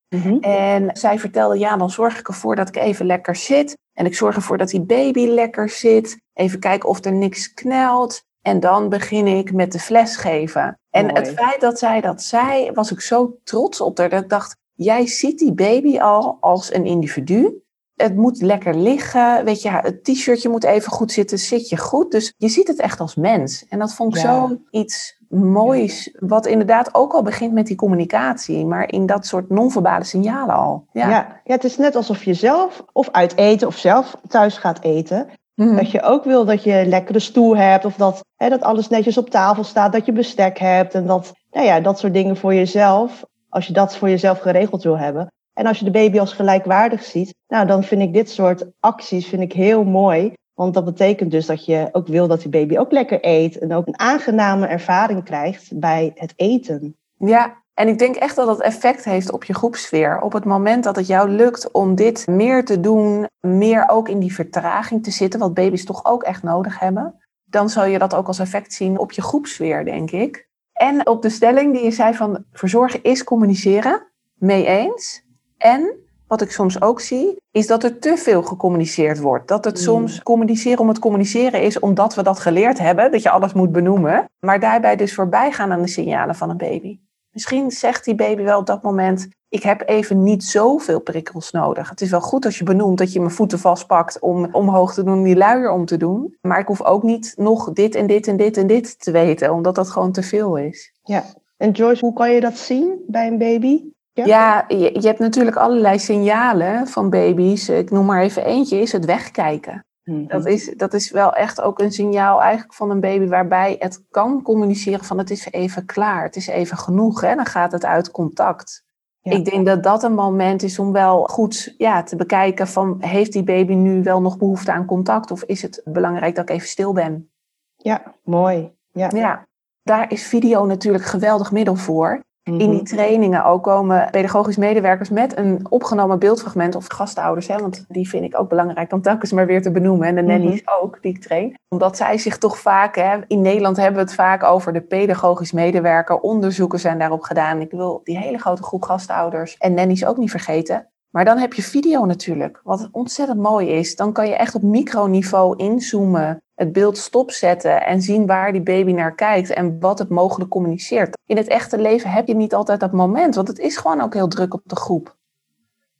En 0.42 0.90
zij 0.94 1.20
vertelde, 1.20 1.58
ja, 1.60 1.78
dan 1.78 1.90
zorg 1.90 2.20
ik 2.20 2.28
ervoor 2.28 2.56
dat 2.56 2.68
ik 2.68 2.76
even 2.76 3.06
lekker 3.06 3.36
zit. 3.36 3.78
En 3.94 4.06
ik 4.06 4.16
zorg 4.16 4.36
ervoor 4.36 4.58
dat 4.58 4.70
die 4.70 4.82
baby 4.82 5.26
lekker 5.28 5.70
zit. 5.70 6.18
Even 6.34 6.60
kijken 6.60 6.90
of 6.90 7.06
er 7.06 7.14
niks 7.14 7.54
knelt. 7.54 8.24
En 8.42 8.60
dan 8.60 8.90
begin 8.90 9.28
ik 9.28 9.54
met 9.54 9.72
de 9.72 9.80
fles 9.80 10.16
geven. 10.16 10.80
En 10.90 11.06
Mooi. 11.06 11.20
het 11.20 11.34
feit 11.34 11.62
dat 11.62 11.80
zij 11.80 12.02
dat 12.02 12.22
zei, 12.22 12.72
was 12.72 12.92
ik 12.92 13.00
zo 13.02 13.38
trots 13.44 13.82
op 13.82 13.98
haar. 13.98 14.10
Dat 14.10 14.24
ik 14.24 14.30
dacht, 14.30 14.56
jij 14.74 15.08
ziet 15.08 15.40
die 15.40 15.54
baby 15.54 16.00
al 16.00 16.38
als 16.40 16.74
een 16.74 16.86
individu. 16.86 17.62
Het 17.96 18.16
moet 18.16 18.42
lekker 18.42 18.76
liggen. 18.76 19.46
Weet 19.46 19.62
je, 19.62 19.70
het 19.70 20.04
t-shirtje 20.04 20.50
moet 20.50 20.64
even 20.64 20.92
goed 20.92 21.12
zitten. 21.12 21.40
Zit 21.40 21.70
je 21.70 21.78
goed? 21.78 22.12
Dus 22.12 22.34
je 22.38 22.50
ziet 22.50 22.68
het 22.68 22.80
echt 22.80 23.00
als 23.00 23.16
mens. 23.16 23.66
En 23.70 23.80
dat 23.80 23.94
vond 23.94 24.16
ik 24.16 24.22
Ja. 24.22 24.48
zo 24.48 24.58
iets 24.72 25.22
moois. 25.34 26.16
Wat 26.20 26.46
inderdaad 26.46 26.96
ook 26.96 27.14
al 27.14 27.22
begint 27.22 27.54
met 27.54 27.68
die 27.68 27.76
communicatie. 27.76 28.66
Maar 28.66 28.92
in 28.92 29.06
dat 29.06 29.26
soort 29.26 29.50
non-verbale 29.50 30.04
signalen 30.04 30.56
al. 30.56 30.86
Ja. 30.92 31.10
Ja. 31.10 31.42
Ja. 31.44 31.54
het 31.54 31.64
is 31.64 31.78
net 31.78 31.96
alsof 31.96 32.24
je 32.24 32.34
zelf 32.34 32.84
of 32.92 33.10
uit 33.12 33.38
eten 33.38 33.68
of 33.68 33.78
zelf 33.78 34.16
thuis 34.28 34.58
gaat 34.58 34.82
eten. 34.82 35.28
Mhm. 35.56 35.76
Dat 35.76 35.92
je 35.92 36.02
ook 36.02 36.24
wil 36.24 36.46
dat 36.46 36.64
je 36.64 36.80
een 36.80 36.90
lekkere 36.90 37.20
stoel 37.20 37.58
hebt 37.58 37.86
of 37.86 37.96
dat, 37.96 38.26
hè, 38.36 38.50
dat 38.50 38.62
alles 38.62 38.88
netjes 38.88 39.18
op 39.18 39.30
tafel 39.30 39.64
staat, 39.64 39.92
dat 39.92 40.06
je 40.06 40.12
bestek 40.12 40.60
hebt 40.60 40.94
en 40.94 41.06
dat, 41.06 41.34
nou 41.52 41.66
ja, 41.66 41.80
dat 41.80 42.00
soort 42.00 42.14
dingen 42.14 42.38
voor 42.38 42.54
jezelf, 42.54 43.24
als 43.50 43.68
je 43.68 43.74
dat 43.74 43.98
voor 43.98 44.10
jezelf 44.10 44.40
geregeld 44.40 44.84
wil 44.84 44.98
hebben. 44.98 45.32
En 45.54 45.66
als 45.66 45.80
je 45.80 45.86
de 45.86 45.92
baby 45.92 46.20
als 46.20 46.34
gelijkwaardig 46.34 47.04
ziet, 47.04 47.36
nou 47.48 47.66
dan 47.68 47.84
vind 47.84 48.02
ik 48.02 48.14
dit 48.14 48.30
soort 48.30 48.66
acties 48.80 49.28
vind 49.28 49.42
ik 49.42 49.54
heel 49.54 49.84
mooi. 49.84 50.34
Want 50.54 50.74
dat 50.74 50.86
betekent 50.86 51.32
dus 51.32 51.46
dat 51.46 51.66
je 51.66 51.90
ook 51.92 52.08
wil 52.08 52.28
dat 52.28 52.42
die 52.42 52.50
baby 52.50 52.78
ook 52.78 52.92
lekker 52.92 53.18
eet 53.22 53.58
en 53.58 53.74
ook 53.74 53.88
een 53.88 54.00
aangename 54.00 54.68
ervaring 54.68 55.24
krijgt 55.24 55.80
bij 55.80 56.12
het 56.16 56.34
eten. 56.36 56.98
Ja, 57.18 57.62
en 57.74 57.88
ik 57.88 58.00
denk 58.00 58.16
echt 58.16 58.36
dat 58.36 58.48
dat 58.48 58.62
effect 58.62 59.04
heeft 59.04 59.32
op 59.32 59.44
je 59.44 59.54
groepsfeer. 59.54 60.22
Op 60.22 60.34
het 60.34 60.46
moment 60.46 60.84
dat 60.84 60.96
het 60.96 61.08
jou 61.08 61.30
lukt 61.30 61.72
om 61.72 61.96
dit 61.96 62.28
meer 62.28 62.66
te 62.66 62.80
doen, 62.80 63.28
meer 63.40 63.90
ook 63.90 64.10
in 64.10 64.20
die 64.20 64.34
vertraging 64.34 65.04
te 65.04 65.12
zitten, 65.12 65.40
wat 65.40 65.54
baby's 65.54 65.86
toch 65.86 66.06
ook 66.06 66.24
echt 66.24 66.44
nodig 66.44 66.80
hebben, 66.80 67.16
dan 67.44 67.70
zal 67.70 67.86
je 67.86 68.00
dat 68.00 68.16
ook 68.16 68.28
als 68.28 68.40
effect 68.40 68.74
zien 68.74 68.98
op 68.98 69.12
je 69.12 69.22
groepsfeer, 69.22 69.86
denk 69.86 70.12
ik. 70.12 70.48
En 70.74 71.08
op 71.08 71.22
de 71.22 71.30
stelling 71.30 71.74
die 71.74 71.84
je 71.84 71.92
zei 71.92 72.14
van 72.14 72.46
verzorgen 72.52 73.04
is 73.04 73.24
communiceren, 73.24 74.08
mee 74.34 74.66
eens. 74.66 75.24
En 75.58 76.03
wat 76.34 76.42
ik 76.42 76.52
soms 76.52 76.82
ook 76.82 77.02
zie, 77.02 77.42
is 77.52 77.68
dat 77.68 77.84
er 77.84 78.00
te 78.00 78.18
veel 78.18 78.44
gecommuniceerd 78.44 79.20
wordt. 79.20 79.48
Dat 79.48 79.66
het 79.66 79.78
Mm. 79.78 79.84
soms 79.84 80.24
communiceren 80.24 80.80
om 80.80 80.88
het 80.88 81.00
communiceren 81.00 81.62
is, 81.62 81.80
omdat 81.80 82.16
we 82.16 82.24
dat 82.24 82.40
geleerd 82.40 82.80
hebben, 82.80 83.12
dat 83.12 83.22
je 83.22 83.30
alles 83.30 83.54
moet 83.54 83.72
benoemen. 83.72 84.30
Maar 84.40 84.60
daarbij 84.60 84.96
dus 84.96 85.14
voorbij 85.14 85.52
gaan 85.52 85.72
aan 85.72 85.82
de 85.82 85.88
signalen 85.88 86.36
van 86.36 86.50
een 86.50 86.58
baby. 86.58 87.00
Misschien 87.32 87.72
zegt 87.72 88.06
die 88.06 88.16
baby 88.16 88.44
wel 88.44 88.60
op 88.60 88.66
dat 88.66 88.82
moment: 88.82 89.28
Ik 89.50 89.64
heb 89.64 89.84
even 89.86 90.24
niet 90.24 90.44
zoveel 90.44 91.00
prikkels 91.00 91.52
nodig. 91.52 91.90
Het 91.90 92.02
is 92.02 92.10
wel 92.10 92.22
goed 92.22 92.46
als 92.46 92.58
je 92.58 92.64
benoemt 92.64 92.98
dat 92.98 93.14
je 93.14 93.20
mijn 93.20 93.32
voeten 93.32 93.60
vastpakt 93.60 94.20
om 94.20 94.48
omhoog 94.52 94.94
te 94.94 95.04
doen, 95.04 95.24
die 95.24 95.36
luier 95.36 95.72
om 95.72 95.86
te 95.86 95.98
doen. 95.98 96.38
Maar 96.42 96.60
ik 96.60 96.68
hoef 96.68 96.82
ook 96.84 97.04
niet 97.04 97.34
nog 97.38 97.74
dit 97.74 97.96
en 97.96 98.08
dit 98.08 98.28
en 98.28 98.38
dit 98.38 98.58
en 98.58 98.68
dit 98.68 99.00
te 99.04 99.12
weten, 99.12 99.54
omdat 99.54 99.76
dat 99.76 99.90
gewoon 99.90 100.12
te 100.12 100.24
veel 100.24 100.58
is. 100.58 100.94
Ja. 101.04 101.24
En 101.58 101.72
Joyce, 101.72 102.06
hoe 102.06 102.14
kan 102.14 102.32
je 102.32 102.42
dat 102.42 102.58
zien 102.58 103.04
bij 103.08 103.28
een 103.28 103.38
baby? 103.38 103.82
Ja. 104.14 104.26
Ja, 104.26 104.66
je, 104.68 105.00
je 105.02 105.08
hebt 105.08 105.20
natuurlijk 105.20 105.58
allerlei 105.58 106.00
signalen 106.00 106.88
van 106.88 107.10
baby's. 107.10 107.70
Ik 107.70 107.92
noem 107.92 108.06
maar 108.06 108.22
even 108.22 108.46
eentje, 108.46 108.80
is 108.80 108.92
het 108.92 109.06
wegkijken. 109.06 109.86
Mhm. 110.04 110.28
Dat 110.28 110.46
is, 110.46 110.74
dat 110.78 110.94
is 110.94 111.12
wel 111.12 111.34
echt 111.34 111.62
ook 111.62 111.80
een 111.80 111.92
signaal 111.92 112.42
eigenlijk 112.42 112.74
van 112.74 112.90
een 112.90 113.00
baby 113.00 113.28
waarbij 113.28 113.76
het 113.80 114.04
kan 114.10 114.42
communiceren 114.42 115.06
van 115.06 115.18
het 115.18 115.30
is 115.30 115.52
even 115.52 115.86
klaar, 115.86 116.24
het 116.24 116.36
is 116.36 116.48
even 116.48 116.78
genoeg. 116.78 117.22
Hè? 117.22 117.36
Dan 117.36 117.46
gaat 117.46 117.72
het 117.72 117.86
uit 117.86 118.12
contact. 118.12 118.84
Ja. 119.20 119.32
Ik 119.32 119.46
denk 119.46 119.66
dat 119.66 119.84
dat 119.84 120.04
een 120.04 120.14
moment 120.14 120.64
is 120.64 120.80
om 120.80 120.92
wel 120.92 121.24
goed 121.24 121.74
ja, 121.78 122.04
te 122.04 122.16
bekijken 122.16 122.68
van 122.68 122.98
heeft 123.00 123.32
die 123.32 123.44
baby 123.44 123.74
nu 123.74 124.04
wel 124.04 124.22
nog 124.22 124.38
behoefte 124.38 124.72
aan 124.72 124.86
contact 124.86 125.32
of 125.32 125.44
is 125.44 125.62
het 125.62 125.82
belangrijk 125.84 126.36
dat 126.36 126.50
ik 126.50 126.56
even 126.56 126.68
stil 126.68 126.94
ben. 126.94 127.32
Ja, 127.76 128.16
mooi. 128.24 128.72
Ja. 128.92 129.10
Ja, 129.14 129.48
daar 129.84 130.12
is 130.12 130.28
video 130.28 130.66
natuurlijk 130.66 131.04
geweldig 131.04 131.52
middel 131.52 131.76
voor. 131.76 132.22
In 132.44 132.54
Mhm. 132.54 132.70
die 132.70 132.84
trainingen 132.84 133.46
ook 133.46 133.64
komen 133.64 134.08
pedagogisch 134.12 134.58
medewerkers 134.58 135.10
met 135.10 135.38
een 135.38 135.66
opgenomen 135.70 136.20
beeldfragment 136.20 136.76
of 136.76 136.88
gastouders. 136.88 137.48
Hè, 137.48 137.58
want 137.58 137.86
die 137.88 138.10
vind 138.10 138.24
ik 138.24 138.40
ook 138.40 138.50
belangrijk 138.50 138.94
om 138.94 139.02
telkens 139.02 139.32
maar 139.32 139.46
weer 139.46 139.62
te 139.62 139.72
benoemen. 139.72 140.08
En 140.08 140.16
de 140.16 140.22
nannies 140.22 140.62
ook, 140.82 140.98
die 141.02 141.14
ik 141.14 141.22
train. 141.22 141.56
Omdat 141.70 141.98
zij 141.98 142.18
zich 142.18 142.38
toch 142.38 142.58
vaak, 142.58 142.96
hè, 142.96 143.18
in 143.28 143.42
Nederland 143.42 143.78
hebben 143.78 143.96
we 143.96 144.02
het 144.02 144.14
vaak 144.14 144.44
over 144.44 144.74
de 144.74 144.82
pedagogisch 144.82 145.52
medewerker. 145.52 146.20
Onderzoeken 146.20 146.80
zijn 146.80 147.00
daarop 147.00 147.22
gedaan. 147.22 147.62
Ik 147.62 147.72
wil 147.72 148.02
die 148.04 148.18
hele 148.18 148.38
grote 148.38 148.64
groep 148.64 148.84
gastouders 148.84 149.58
en 149.58 149.74
nannies 149.74 150.06
ook 150.06 150.18
niet 150.18 150.32
vergeten. 150.32 150.88
Maar 151.14 151.26
dan 151.26 151.38
heb 151.38 151.54
je 151.54 151.62
video 151.62 152.06
natuurlijk, 152.06 152.60
wat 152.64 152.90
ontzettend 152.92 153.40
mooi 153.40 153.68
is. 153.70 153.96
Dan 153.96 154.14
kan 154.14 154.28
je 154.28 154.36
echt 154.36 154.56
op 154.56 154.62
microniveau 154.62 155.58
inzoomen, 155.58 156.42
het 156.56 156.72
beeld 156.72 156.98
stopzetten 156.98 157.86
en 157.86 158.02
zien 158.02 158.26
waar 158.26 158.52
die 158.52 158.62
baby 158.62 158.92
naar 158.92 159.16
kijkt 159.16 159.50
en 159.50 159.80
wat 159.80 160.00
het 160.00 160.10
mogelijk 160.10 160.50
communiceert. 160.50 161.18
In 161.26 161.38
het 161.38 161.48
echte 161.48 161.78
leven 161.78 162.10
heb 162.10 162.28
je 162.28 162.36
niet 162.36 162.54
altijd 162.54 162.80
dat 162.80 162.92
moment, 162.92 163.36
want 163.36 163.48
het 163.48 163.60
is 163.60 163.78
gewoon 163.78 164.02
ook 164.02 164.14
heel 164.14 164.28
druk 164.28 164.54
op 164.54 164.62
de 164.66 164.76
groep 164.76 165.16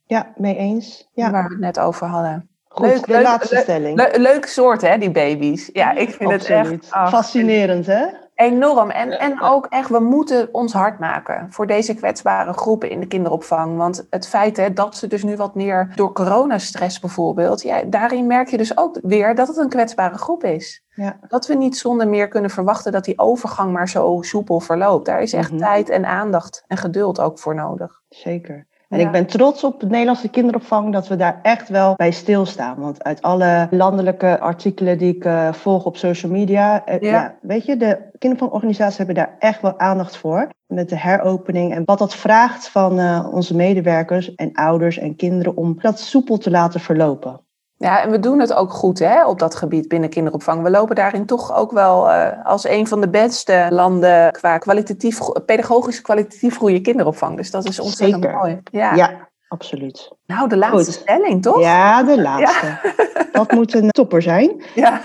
Ja, 0.06 0.32
mee 0.36 0.56
eens. 0.56 1.08
Ja, 1.12 1.30
waar 1.30 1.44
we 1.44 1.50
het 1.52 1.60
net 1.60 1.78
over 1.78 2.06
hadden. 2.06 2.48
goed. 2.68 2.86
leuk, 2.86 3.06
de 3.06 3.12
leuk, 3.12 3.22
laatste 3.22 3.54
leuk. 3.54 3.62
stelling. 3.64 3.96
Le- 3.96 4.18
leuke 4.18 4.48
soort 4.48 4.80
hè, 4.80 4.98
die 4.98 5.10
baby's. 5.10 5.70
Ja, 5.72 5.92
ik 5.92 6.10
vind 6.10 6.30
het 6.30 6.44
echt 6.44 6.90
ach, 6.90 7.08
Fascinerend, 7.10 7.86
hè? 7.86 8.06
Enorm. 8.34 8.90
En, 8.90 9.18
en 9.18 9.42
ook 9.42 9.66
echt, 9.66 9.88
we 9.88 10.00
moeten 10.00 10.48
ons 10.52 10.72
hard 10.72 10.98
maken 10.98 11.46
voor 11.52 11.66
deze 11.66 11.94
kwetsbare 11.94 12.52
groepen 12.52 12.90
in 12.90 13.00
de 13.00 13.06
kinderopvang. 13.06 13.76
Want 13.76 14.06
het 14.10 14.28
feit 14.28 14.56
hè, 14.56 14.72
dat 14.72 14.96
ze 14.96 15.06
dus 15.06 15.22
nu 15.22 15.36
wat 15.36 15.54
meer 15.54 15.92
door 15.94 16.12
coronastress 16.12 17.00
bijvoorbeeld, 17.00 17.62
ja, 17.62 17.82
daarin 17.86 18.26
merk 18.26 18.48
je 18.48 18.56
dus 18.56 18.76
ook 18.76 18.98
weer 19.02 19.34
dat 19.34 19.48
het 19.48 19.56
een 19.56 19.68
kwetsbare 19.68 20.18
groep 20.18 20.44
is. 20.44 20.84
Ja. 20.94 21.18
Dat 21.28 21.46
we 21.46 21.54
niet 21.54 21.76
zonder 21.76 22.08
meer 22.08 22.28
kunnen 22.28 22.50
verwachten 22.50 22.92
dat 22.92 23.04
die 23.04 23.18
overgang 23.18 23.72
maar 23.72 23.88
zo 23.88 24.18
soepel 24.22 24.60
verloopt. 24.60 25.06
Daar 25.06 25.22
is 25.22 25.32
echt 25.32 25.50
Mhm. 25.50 25.60
tijd 25.60 25.88
en 25.88 26.04
aandacht 26.04 26.64
en 26.66 26.76
geduld 26.76 27.20
ook 27.20 27.38
voor 27.38 27.54
nodig. 27.54 28.02
Zeker. 28.08 28.66
En 28.94 29.00
Ja. 29.00 29.06
ik 29.06 29.12
ben 29.12 29.26
trots 29.26 29.64
op 29.64 29.80
de 29.80 29.86
Nederlandse 29.86 30.28
kinderopvang 30.28 30.92
dat 30.92 31.08
we 31.08 31.16
daar 31.16 31.38
echt 31.42 31.68
wel 31.68 31.94
bij 31.96 32.10
stilstaan. 32.10 32.76
Want 32.78 33.04
uit 33.04 33.22
alle 33.22 33.66
landelijke 33.70 34.40
artikelen 34.40 34.98
die 34.98 35.14
ik 35.16 35.24
eh, 35.24 35.52
volg 35.52 35.84
op 35.84 35.96
social 35.96 36.32
media, 36.32 36.84
eh, 36.84 37.00
Ja. 37.00 37.10
ja. 37.10 37.34
weet 37.40 37.64
je, 37.64 37.76
de 37.76 37.98
kinderopvangorganisaties 38.18 38.96
hebben 38.96 39.14
daar 39.14 39.36
echt 39.38 39.60
wel 39.60 39.78
aandacht 39.78 40.16
voor. 40.16 40.48
Met 40.66 40.88
de 40.88 40.98
heropening 40.98 41.74
en 41.74 41.82
wat 41.84 41.98
dat 41.98 42.14
vraagt 42.14 42.68
van 42.68 42.98
eh, 42.98 43.28
onze 43.32 43.56
medewerkers 43.56 44.34
en 44.34 44.52
ouders 44.52 44.98
en 44.98 45.16
kinderen 45.16 45.56
om 45.56 45.76
dat 45.80 45.98
soepel 46.00 46.38
te 46.38 46.50
laten 46.50 46.80
verlopen. 46.80 47.40
Ja, 47.84 48.02
en 48.02 48.10
we 48.10 48.18
doen 48.18 48.38
het 48.40 48.52
ook 48.52 48.72
goed 48.72 48.98
hè, 48.98 49.26
op 49.26 49.38
dat 49.38 49.54
gebied 49.54 49.88
binnen 49.88 50.08
kinderopvang. 50.10 50.62
We 50.62 50.70
lopen 50.70 50.94
daarin 50.94 51.26
toch 51.26 51.54
ook 51.54 51.72
wel 51.72 52.10
eh, 52.10 52.46
als 52.46 52.68
een 52.68 52.86
van 52.86 53.00
de 53.00 53.08
beste 53.08 53.66
landen 53.70 54.32
qua 54.32 54.58
kwalitatief, 54.58 55.18
go- 55.18 55.40
pedagogisch 55.40 56.00
kwalitatief 56.00 56.56
goede 56.56 56.80
kinderopvang. 56.80 57.36
Dus 57.36 57.50
dat 57.50 57.64
is 57.64 57.80
ontzettend 57.80 58.22
Zeker. 58.22 58.38
mooi. 58.38 58.60
Ja. 58.70 58.94
Ja, 58.94 59.28
absoluut. 59.48 60.10
Nou, 60.26 60.48
de 60.48 60.56
laatste 60.56 60.92
Goed. 60.92 61.00
stelling, 61.00 61.42
toch? 61.42 61.60
Ja, 61.60 62.02
de 62.02 62.20
laatste. 62.22 62.92
Dat 63.32 63.52
moet 63.52 63.74
een 63.74 63.90
topper 63.90 64.22
zijn. 64.22 64.62
Ja. 64.74 65.00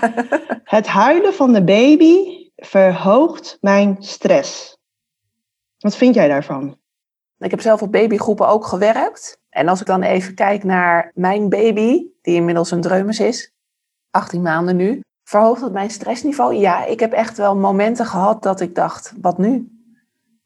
Het 0.64 0.86
huilen 0.86 1.34
van 1.34 1.52
de 1.52 1.64
baby 1.64 2.24
verhoogt 2.56 3.58
mijn 3.60 3.96
stress. 3.98 4.76
Wat 5.78 5.96
vind 5.96 6.14
jij 6.14 6.28
daarvan? 6.28 6.78
Ik 7.38 7.50
heb 7.50 7.60
zelf 7.60 7.82
op 7.82 7.92
babygroepen 7.92 8.48
ook 8.48 8.64
gewerkt. 8.64 9.38
En 9.50 9.68
als 9.68 9.80
ik 9.80 9.86
dan 9.86 10.02
even 10.02 10.34
kijk 10.34 10.64
naar 10.64 11.10
mijn 11.14 11.48
baby, 11.48 12.04
die 12.20 12.34
inmiddels 12.34 12.70
een 12.70 12.80
dreumes 12.80 13.20
is, 13.20 13.52
18 14.10 14.42
maanden 14.42 14.76
nu, 14.76 15.00
verhoogt 15.24 15.60
het 15.60 15.72
mijn 15.72 15.90
stressniveau? 15.90 16.54
Ja, 16.54 16.84
ik 16.84 17.00
heb 17.00 17.12
echt 17.12 17.36
wel 17.36 17.56
momenten 17.56 18.06
gehad 18.06 18.42
dat 18.42 18.60
ik 18.60 18.74
dacht, 18.74 19.12
wat 19.20 19.38
nu? 19.38 19.78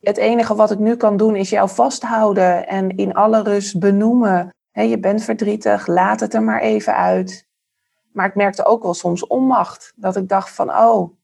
Het 0.00 0.16
enige 0.16 0.54
wat 0.54 0.70
ik 0.70 0.78
nu 0.78 0.96
kan 0.96 1.16
doen 1.16 1.36
is 1.36 1.50
jou 1.50 1.68
vasthouden 1.68 2.66
en 2.66 2.96
in 2.96 3.14
alle 3.14 3.42
rust 3.42 3.78
benoemen. 3.78 4.48
Hé, 4.70 4.82
je 4.82 4.98
bent 4.98 5.22
verdrietig, 5.22 5.86
laat 5.86 6.20
het 6.20 6.34
er 6.34 6.42
maar 6.42 6.60
even 6.60 6.96
uit. 6.96 7.46
Maar 8.12 8.26
ik 8.26 8.34
merkte 8.34 8.64
ook 8.64 8.82
wel 8.82 8.94
soms 8.94 9.26
onmacht. 9.26 9.92
Dat 9.96 10.16
ik 10.16 10.28
dacht 10.28 10.50
van, 10.50 10.70
oh, 10.70 11.16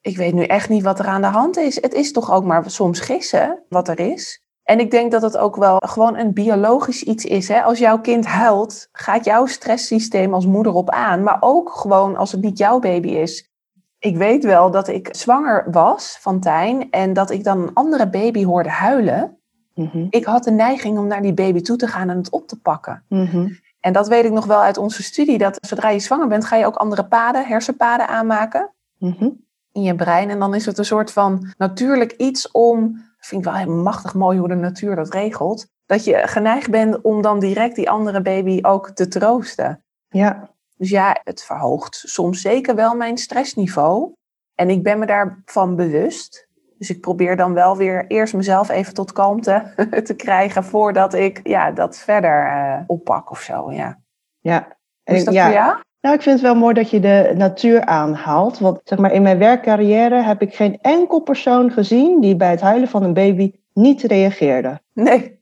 ik 0.00 0.16
weet 0.16 0.34
nu 0.34 0.44
echt 0.44 0.68
niet 0.68 0.82
wat 0.82 0.98
er 0.98 1.06
aan 1.06 1.20
de 1.20 1.26
hand 1.26 1.56
is. 1.56 1.80
Het 1.80 1.94
is 1.94 2.12
toch 2.12 2.32
ook 2.32 2.44
maar 2.44 2.70
soms 2.70 3.00
gissen 3.00 3.62
wat 3.68 3.88
er 3.88 4.00
is. 4.00 4.43
En 4.64 4.80
ik 4.80 4.90
denk 4.90 5.12
dat 5.12 5.22
het 5.22 5.36
ook 5.36 5.56
wel 5.56 5.76
gewoon 5.86 6.16
een 6.16 6.32
biologisch 6.32 7.02
iets 7.02 7.24
is. 7.24 7.48
Hè? 7.48 7.62
Als 7.62 7.78
jouw 7.78 8.00
kind 8.00 8.26
huilt, 8.26 8.88
gaat 8.92 9.24
jouw 9.24 9.46
stresssysteem 9.46 10.34
als 10.34 10.46
moeder 10.46 10.72
op 10.72 10.90
aan. 10.90 11.22
Maar 11.22 11.36
ook 11.40 11.70
gewoon 11.70 12.16
als 12.16 12.32
het 12.32 12.40
niet 12.40 12.58
jouw 12.58 12.78
baby 12.78 13.08
is. 13.08 13.52
Ik 13.98 14.16
weet 14.16 14.44
wel 14.44 14.70
dat 14.70 14.88
ik 14.88 15.08
zwanger 15.10 15.66
was 15.70 16.18
van 16.20 16.40
Tijn 16.40 16.90
en 16.90 17.12
dat 17.12 17.30
ik 17.30 17.44
dan 17.44 17.58
een 17.62 17.74
andere 17.74 18.08
baby 18.08 18.44
hoorde 18.44 18.68
huilen. 18.68 19.38
Mhm, 19.74 20.06
Ik 20.10 20.24
had 20.24 20.44
de 20.44 20.50
neiging 20.50 20.98
om 20.98 21.06
naar 21.06 21.22
die 21.22 21.34
baby 21.34 21.60
toe 21.60 21.76
te 21.76 21.86
gaan 21.86 22.10
en 22.10 22.16
het 22.16 22.30
op 22.30 22.48
te 22.48 22.60
pakken. 22.60 23.04
mhm. 23.08 23.48
En 23.80 23.92
dat 23.92 24.08
weet 24.08 24.24
ik 24.24 24.32
nog 24.32 24.46
wel 24.46 24.60
uit 24.60 24.78
onze 24.78 25.02
studie, 25.02 25.38
dat 25.38 25.58
zodra 25.60 25.88
je 25.88 25.98
zwanger 25.98 26.26
bent, 26.28 26.44
ga 26.44 26.56
je 26.56 26.66
ook 26.66 26.76
andere 26.76 27.04
paden, 27.04 27.46
hersenpaden 27.46 28.08
aanmaken 28.08 28.72
Mhm. 28.98 29.28
in 29.72 29.82
je 29.82 29.94
brein. 29.94 30.30
En 30.30 30.38
dan 30.38 30.54
is 30.54 30.66
het 30.66 30.78
een 30.78 30.84
soort 30.84 31.12
van 31.12 31.52
natuurlijk 31.58 32.12
iets 32.12 32.50
om, 32.50 33.02
vind 33.26 33.46
ik 33.46 33.52
wel 33.52 33.58
heel 33.58 33.82
machtig 33.82 34.14
mooi 34.14 34.38
hoe 34.38 34.48
de 34.48 34.54
natuur 34.54 34.96
dat 34.96 35.12
regelt, 35.14 35.66
dat 35.86 36.04
je 36.04 36.22
geneigd 36.26 36.70
bent 36.70 37.00
om 37.00 37.22
dan 37.22 37.38
direct 37.38 37.76
die 37.76 37.90
andere 37.90 38.22
baby 38.22 38.58
ook 38.62 38.90
te 38.90 39.08
troosten. 39.08 39.84
Ja, 40.08 40.50
Dus 40.76 40.90
ja, 40.90 41.20
het 41.24 41.44
verhoogt 41.44 42.02
soms 42.06 42.40
zeker 42.40 42.74
wel 42.74 42.94
mijn 42.94 43.18
stressniveau. 43.18 44.12
En 44.54 44.70
ik 44.70 44.82
ben 44.82 44.98
me 44.98 45.06
daarvan 45.06 45.76
bewust. 45.76 46.48
Dus 46.78 46.90
ik 46.90 47.00
probeer 47.00 47.36
dan 47.36 47.54
wel 47.54 47.76
weer 47.76 48.06
eerst 48.06 48.34
mezelf 48.34 48.68
even 48.68 48.94
tot 48.94 49.12
kalmte 49.12 49.72
te 50.04 50.14
krijgen 50.14 50.64
voordat 50.64 51.14
ik 51.14 51.40
ja, 51.42 51.70
dat 51.70 51.98
verder 51.98 52.46
eh, 52.46 52.80
oppak 52.86 53.30
of 53.30 53.40
zo. 53.40 53.72
Ja. 53.72 53.98
Ja. 54.40 54.76
Is 55.04 55.24
dat 55.24 55.34
ja. 55.34 55.82
Nou, 56.04 56.16
ik 56.16 56.22
vind 56.22 56.40
het 56.40 56.44
wel 56.44 56.54
mooi 56.54 56.74
dat 56.74 56.90
je 56.90 57.00
de 57.00 57.32
natuur 57.36 57.84
aanhaalt. 57.84 58.58
Want 58.58 58.80
zeg 58.84 58.98
maar, 58.98 59.12
in 59.12 59.22
mijn 59.22 59.38
werkcarrière 59.38 60.22
heb 60.22 60.42
ik 60.42 60.54
geen 60.54 60.78
enkel 60.80 61.20
persoon 61.20 61.70
gezien 61.70 62.20
die 62.20 62.36
bij 62.36 62.50
het 62.50 62.60
huilen 62.60 62.88
van 62.88 63.02
een 63.02 63.12
baby 63.12 63.52
niet 63.72 64.02
reageerde. 64.02 64.80
Nee. 64.92 65.38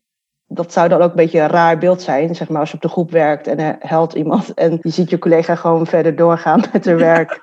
Dat 0.47 0.73
zou 0.73 0.89
dan 0.89 1.01
ook 1.01 1.11
een 1.11 1.17
beetje 1.17 1.41
een 1.41 1.49
raar 1.49 1.79
beeld 1.79 2.03
zijn, 2.03 2.35
zeg 2.35 2.49
maar, 2.49 2.61
als 2.61 2.69
je 2.69 2.75
op 2.75 2.83
de 2.83 2.89
groep 2.89 3.11
werkt 3.11 3.47
en 3.47 3.59
er 3.59 3.77
helpt 3.79 4.15
iemand 4.15 4.55
en 4.55 4.79
je 4.83 4.91
ziet 4.91 5.11
je 5.11 5.19
collega 5.19 5.55
gewoon 5.55 5.87
verder 5.87 6.17
doorgaan 6.17 6.63
met 6.73 6.85
haar 6.85 6.97
werk. 6.97 7.41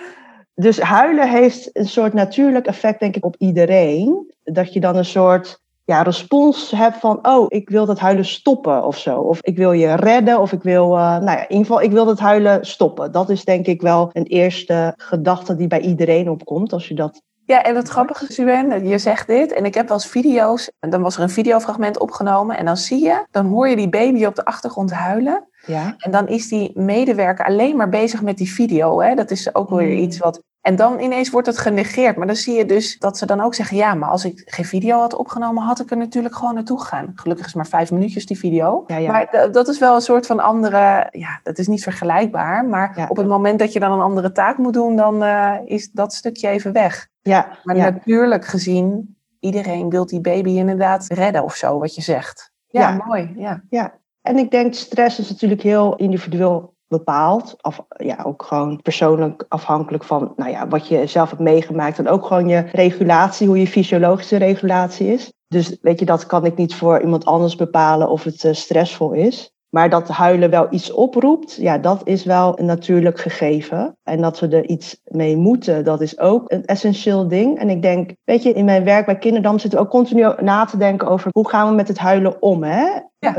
dus 0.54 0.80
huilen 0.80 1.28
heeft 1.28 1.70
een 1.72 1.88
soort 1.88 2.12
natuurlijk 2.12 2.66
effect, 2.66 3.00
denk 3.00 3.16
ik, 3.16 3.24
op 3.24 3.34
iedereen. 3.38 4.34
Dat 4.44 4.72
je 4.72 4.80
dan 4.80 4.96
een 4.96 5.04
soort 5.04 5.60
ja, 5.88 6.02
respons 6.02 6.70
hebt 6.70 6.96
van, 6.96 7.18
oh, 7.22 7.46
ik 7.48 7.68
wil 7.68 7.86
dat 7.86 7.98
huilen 7.98 8.24
stoppen 8.24 8.84
of 8.84 8.98
zo. 8.98 9.20
Of 9.20 9.38
ik 9.40 9.56
wil 9.56 9.72
je 9.72 9.94
redden, 9.94 10.40
of 10.40 10.52
ik 10.52 10.62
wil, 10.62 10.94
uh, 10.94 11.00
nou 11.00 11.24
ja, 11.24 11.36
in 11.36 11.50
ieder 11.50 11.66
geval, 11.66 11.82
ik 11.82 11.90
wil 11.90 12.04
dat 12.04 12.18
huilen 12.18 12.66
stoppen. 12.66 13.12
Dat 13.12 13.30
is 13.30 13.44
denk 13.44 13.66
ik 13.66 13.82
wel 13.82 14.10
een 14.12 14.26
eerste 14.26 14.94
gedachte 14.96 15.56
die 15.56 15.66
bij 15.66 15.80
iedereen 15.80 16.30
opkomt 16.30 16.72
als 16.72 16.88
je 16.88 16.94
dat 16.94 17.22
ja, 17.44 17.62
en 17.62 17.76
het 17.76 17.88
grappige 17.88 18.26
is, 18.28 18.34
Suen, 18.34 18.88
je 18.88 18.98
zegt 18.98 19.26
dit. 19.26 19.52
En 19.52 19.64
ik 19.64 19.74
heb 19.74 19.88
wel 19.88 19.96
eens 19.96 20.06
video's. 20.06 20.70
En 20.78 20.90
dan 20.90 21.02
was 21.02 21.16
er 21.16 21.22
een 21.22 21.30
videofragment 21.30 21.98
opgenomen. 21.98 22.56
En 22.56 22.64
dan 22.64 22.76
zie 22.76 23.02
je, 23.02 23.26
dan 23.30 23.46
hoor 23.46 23.68
je 23.68 23.76
die 23.76 23.88
baby 23.88 24.24
op 24.24 24.34
de 24.34 24.44
achtergrond 24.44 24.92
huilen. 24.92 25.48
Ja. 25.66 25.94
En 25.98 26.10
dan 26.10 26.28
is 26.28 26.48
die 26.48 26.70
medewerker 26.74 27.44
alleen 27.44 27.76
maar 27.76 27.88
bezig 27.88 28.22
met 28.22 28.36
die 28.36 28.52
video. 28.52 29.00
Hè? 29.00 29.14
Dat 29.14 29.30
is 29.30 29.54
ook 29.54 29.70
weer 29.70 29.88
hmm. 29.88 29.98
iets 29.98 30.18
wat 30.18 30.42
en 30.68 30.76
dan 30.76 31.00
ineens 31.00 31.30
wordt 31.30 31.46
het 31.46 31.58
genegeerd. 31.58 32.16
Maar 32.16 32.26
dan 32.26 32.36
zie 32.36 32.56
je 32.56 32.64
dus 32.64 32.98
dat 32.98 33.18
ze 33.18 33.26
dan 33.26 33.40
ook 33.40 33.54
zeggen: 33.54 33.76
ja, 33.76 33.94
maar 33.94 34.08
als 34.08 34.24
ik 34.24 34.42
geen 34.46 34.64
video 34.64 34.98
had 34.98 35.14
opgenomen, 35.14 35.62
had 35.62 35.80
ik 35.80 35.90
er 35.90 35.96
natuurlijk 35.96 36.34
gewoon 36.34 36.54
naartoe 36.54 36.80
gegaan. 36.80 37.12
Gelukkig 37.14 37.46
is 37.46 37.54
maar 37.54 37.66
vijf 37.66 37.90
minuutjes 37.90 38.26
die 38.26 38.38
video. 38.38 38.84
Ja, 38.86 38.96
ja. 38.96 39.12
Maar 39.12 39.48
dat 39.52 39.68
is 39.68 39.78
wel 39.78 39.94
een 39.94 40.00
soort 40.00 40.26
van 40.26 40.40
andere. 40.40 41.08
Ja, 41.10 41.40
dat 41.42 41.58
is 41.58 41.66
niet 41.66 41.82
vergelijkbaar. 41.82 42.64
Maar 42.64 43.06
op 43.08 43.16
het 43.16 43.26
moment 43.26 43.58
dat 43.58 43.72
je 43.72 43.80
dan 43.80 43.92
een 43.92 44.00
andere 44.00 44.32
taak 44.32 44.58
moet 44.58 44.72
doen, 44.72 44.96
dan 44.96 45.22
uh, 45.22 45.54
is 45.64 45.90
dat 45.90 46.12
stukje 46.12 46.48
even 46.48 46.72
weg. 46.72 47.08
Ja, 47.22 47.58
maar 47.62 47.76
natuurlijk 47.76 48.44
gezien, 48.44 49.16
iedereen 49.40 49.90
wil 49.90 50.06
die 50.06 50.20
baby 50.20 50.50
inderdaad 50.50 51.06
redden 51.08 51.44
of 51.44 51.54
zo, 51.54 51.78
wat 51.78 51.94
je 51.94 52.02
zegt. 52.02 52.52
Ja, 52.66 53.02
mooi. 53.06 53.32
Ja. 53.36 53.62
ja. 53.70 53.98
En 54.22 54.38
ik 54.38 54.50
denk, 54.50 54.74
stress 54.74 55.18
is 55.18 55.30
natuurlijk 55.30 55.62
heel 55.62 55.96
individueel 55.96 56.76
bepaald. 56.88 57.56
Of 57.60 57.84
ja, 57.88 58.22
ook 58.22 58.42
gewoon 58.42 58.82
persoonlijk 58.82 59.44
afhankelijk 59.48 60.04
van 60.04 60.32
nou 60.36 60.50
ja, 60.50 60.68
wat 60.68 60.88
je 60.88 61.06
zelf 61.06 61.30
hebt 61.30 61.42
meegemaakt. 61.42 61.98
En 61.98 62.08
ook 62.08 62.26
gewoon 62.26 62.48
je 62.48 62.64
regulatie, 62.72 63.46
hoe 63.46 63.58
je 63.58 63.66
fysiologische 63.66 64.36
regulatie 64.36 65.12
is. 65.12 65.32
Dus 65.48 65.78
weet 65.80 65.98
je, 65.98 66.04
dat 66.04 66.26
kan 66.26 66.44
ik 66.44 66.56
niet 66.56 66.74
voor 66.74 67.00
iemand 67.00 67.24
anders 67.24 67.56
bepalen 67.56 68.08
of 68.08 68.24
het 68.24 68.44
uh, 68.44 68.52
stressvol 68.52 69.12
is. 69.12 69.52
Maar 69.68 69.90
dat 69.90 70.08
huilen 70.08 70.50
wel 70.50 70.66
iets 70.70 70.92
oproept, 70.92 71.54
ja, 71.54 71.78
dat 71.78 72.00
is 72.04 72.24
wel 72.24 72.58
een 72.58 72.64
natuurlijk 72.64 73.20
gegeven. 73.20 73.96
En 74.02 74.20
dat 74.20 74.40
we 74.40 74.48
er 74.48 74.68
iets 74.68 75.00
mee 75.04 75.36
moeten, 75.36 75.84
dat 75.84 76.00
is 76.00 76.18
ook 76.18 76.52
een 76.52 76.64
essentieel 76.64 77.28
ding. 77.28 77.58
En 77.58 77.70
ik 77.70 77.82
denk, 77.82 78.12
weet 78.24 78.42
je, 78.42 78.52
in 78.52 78.64
mijn 78.64 78.84
werk 78.84 79.06
bij 79.06 79.18
Kinderdam 79.18 79.58
zitten 79.58 79.78
we 79.78 79.84
ook 79.84 79.90
continu 79.90 80.32
na 80.40 80.64
te 80.64 80.76
denken 80.76 81.08
over 81.08 81.30
hoe 81.32 81.48
gaan 81.48 81.68
we 81.68 81.74
met 81.74 81.88
het 81.88 81.98
huilen 81.98 82.42
om, 82.42 82.62
hè? 82.62 82.86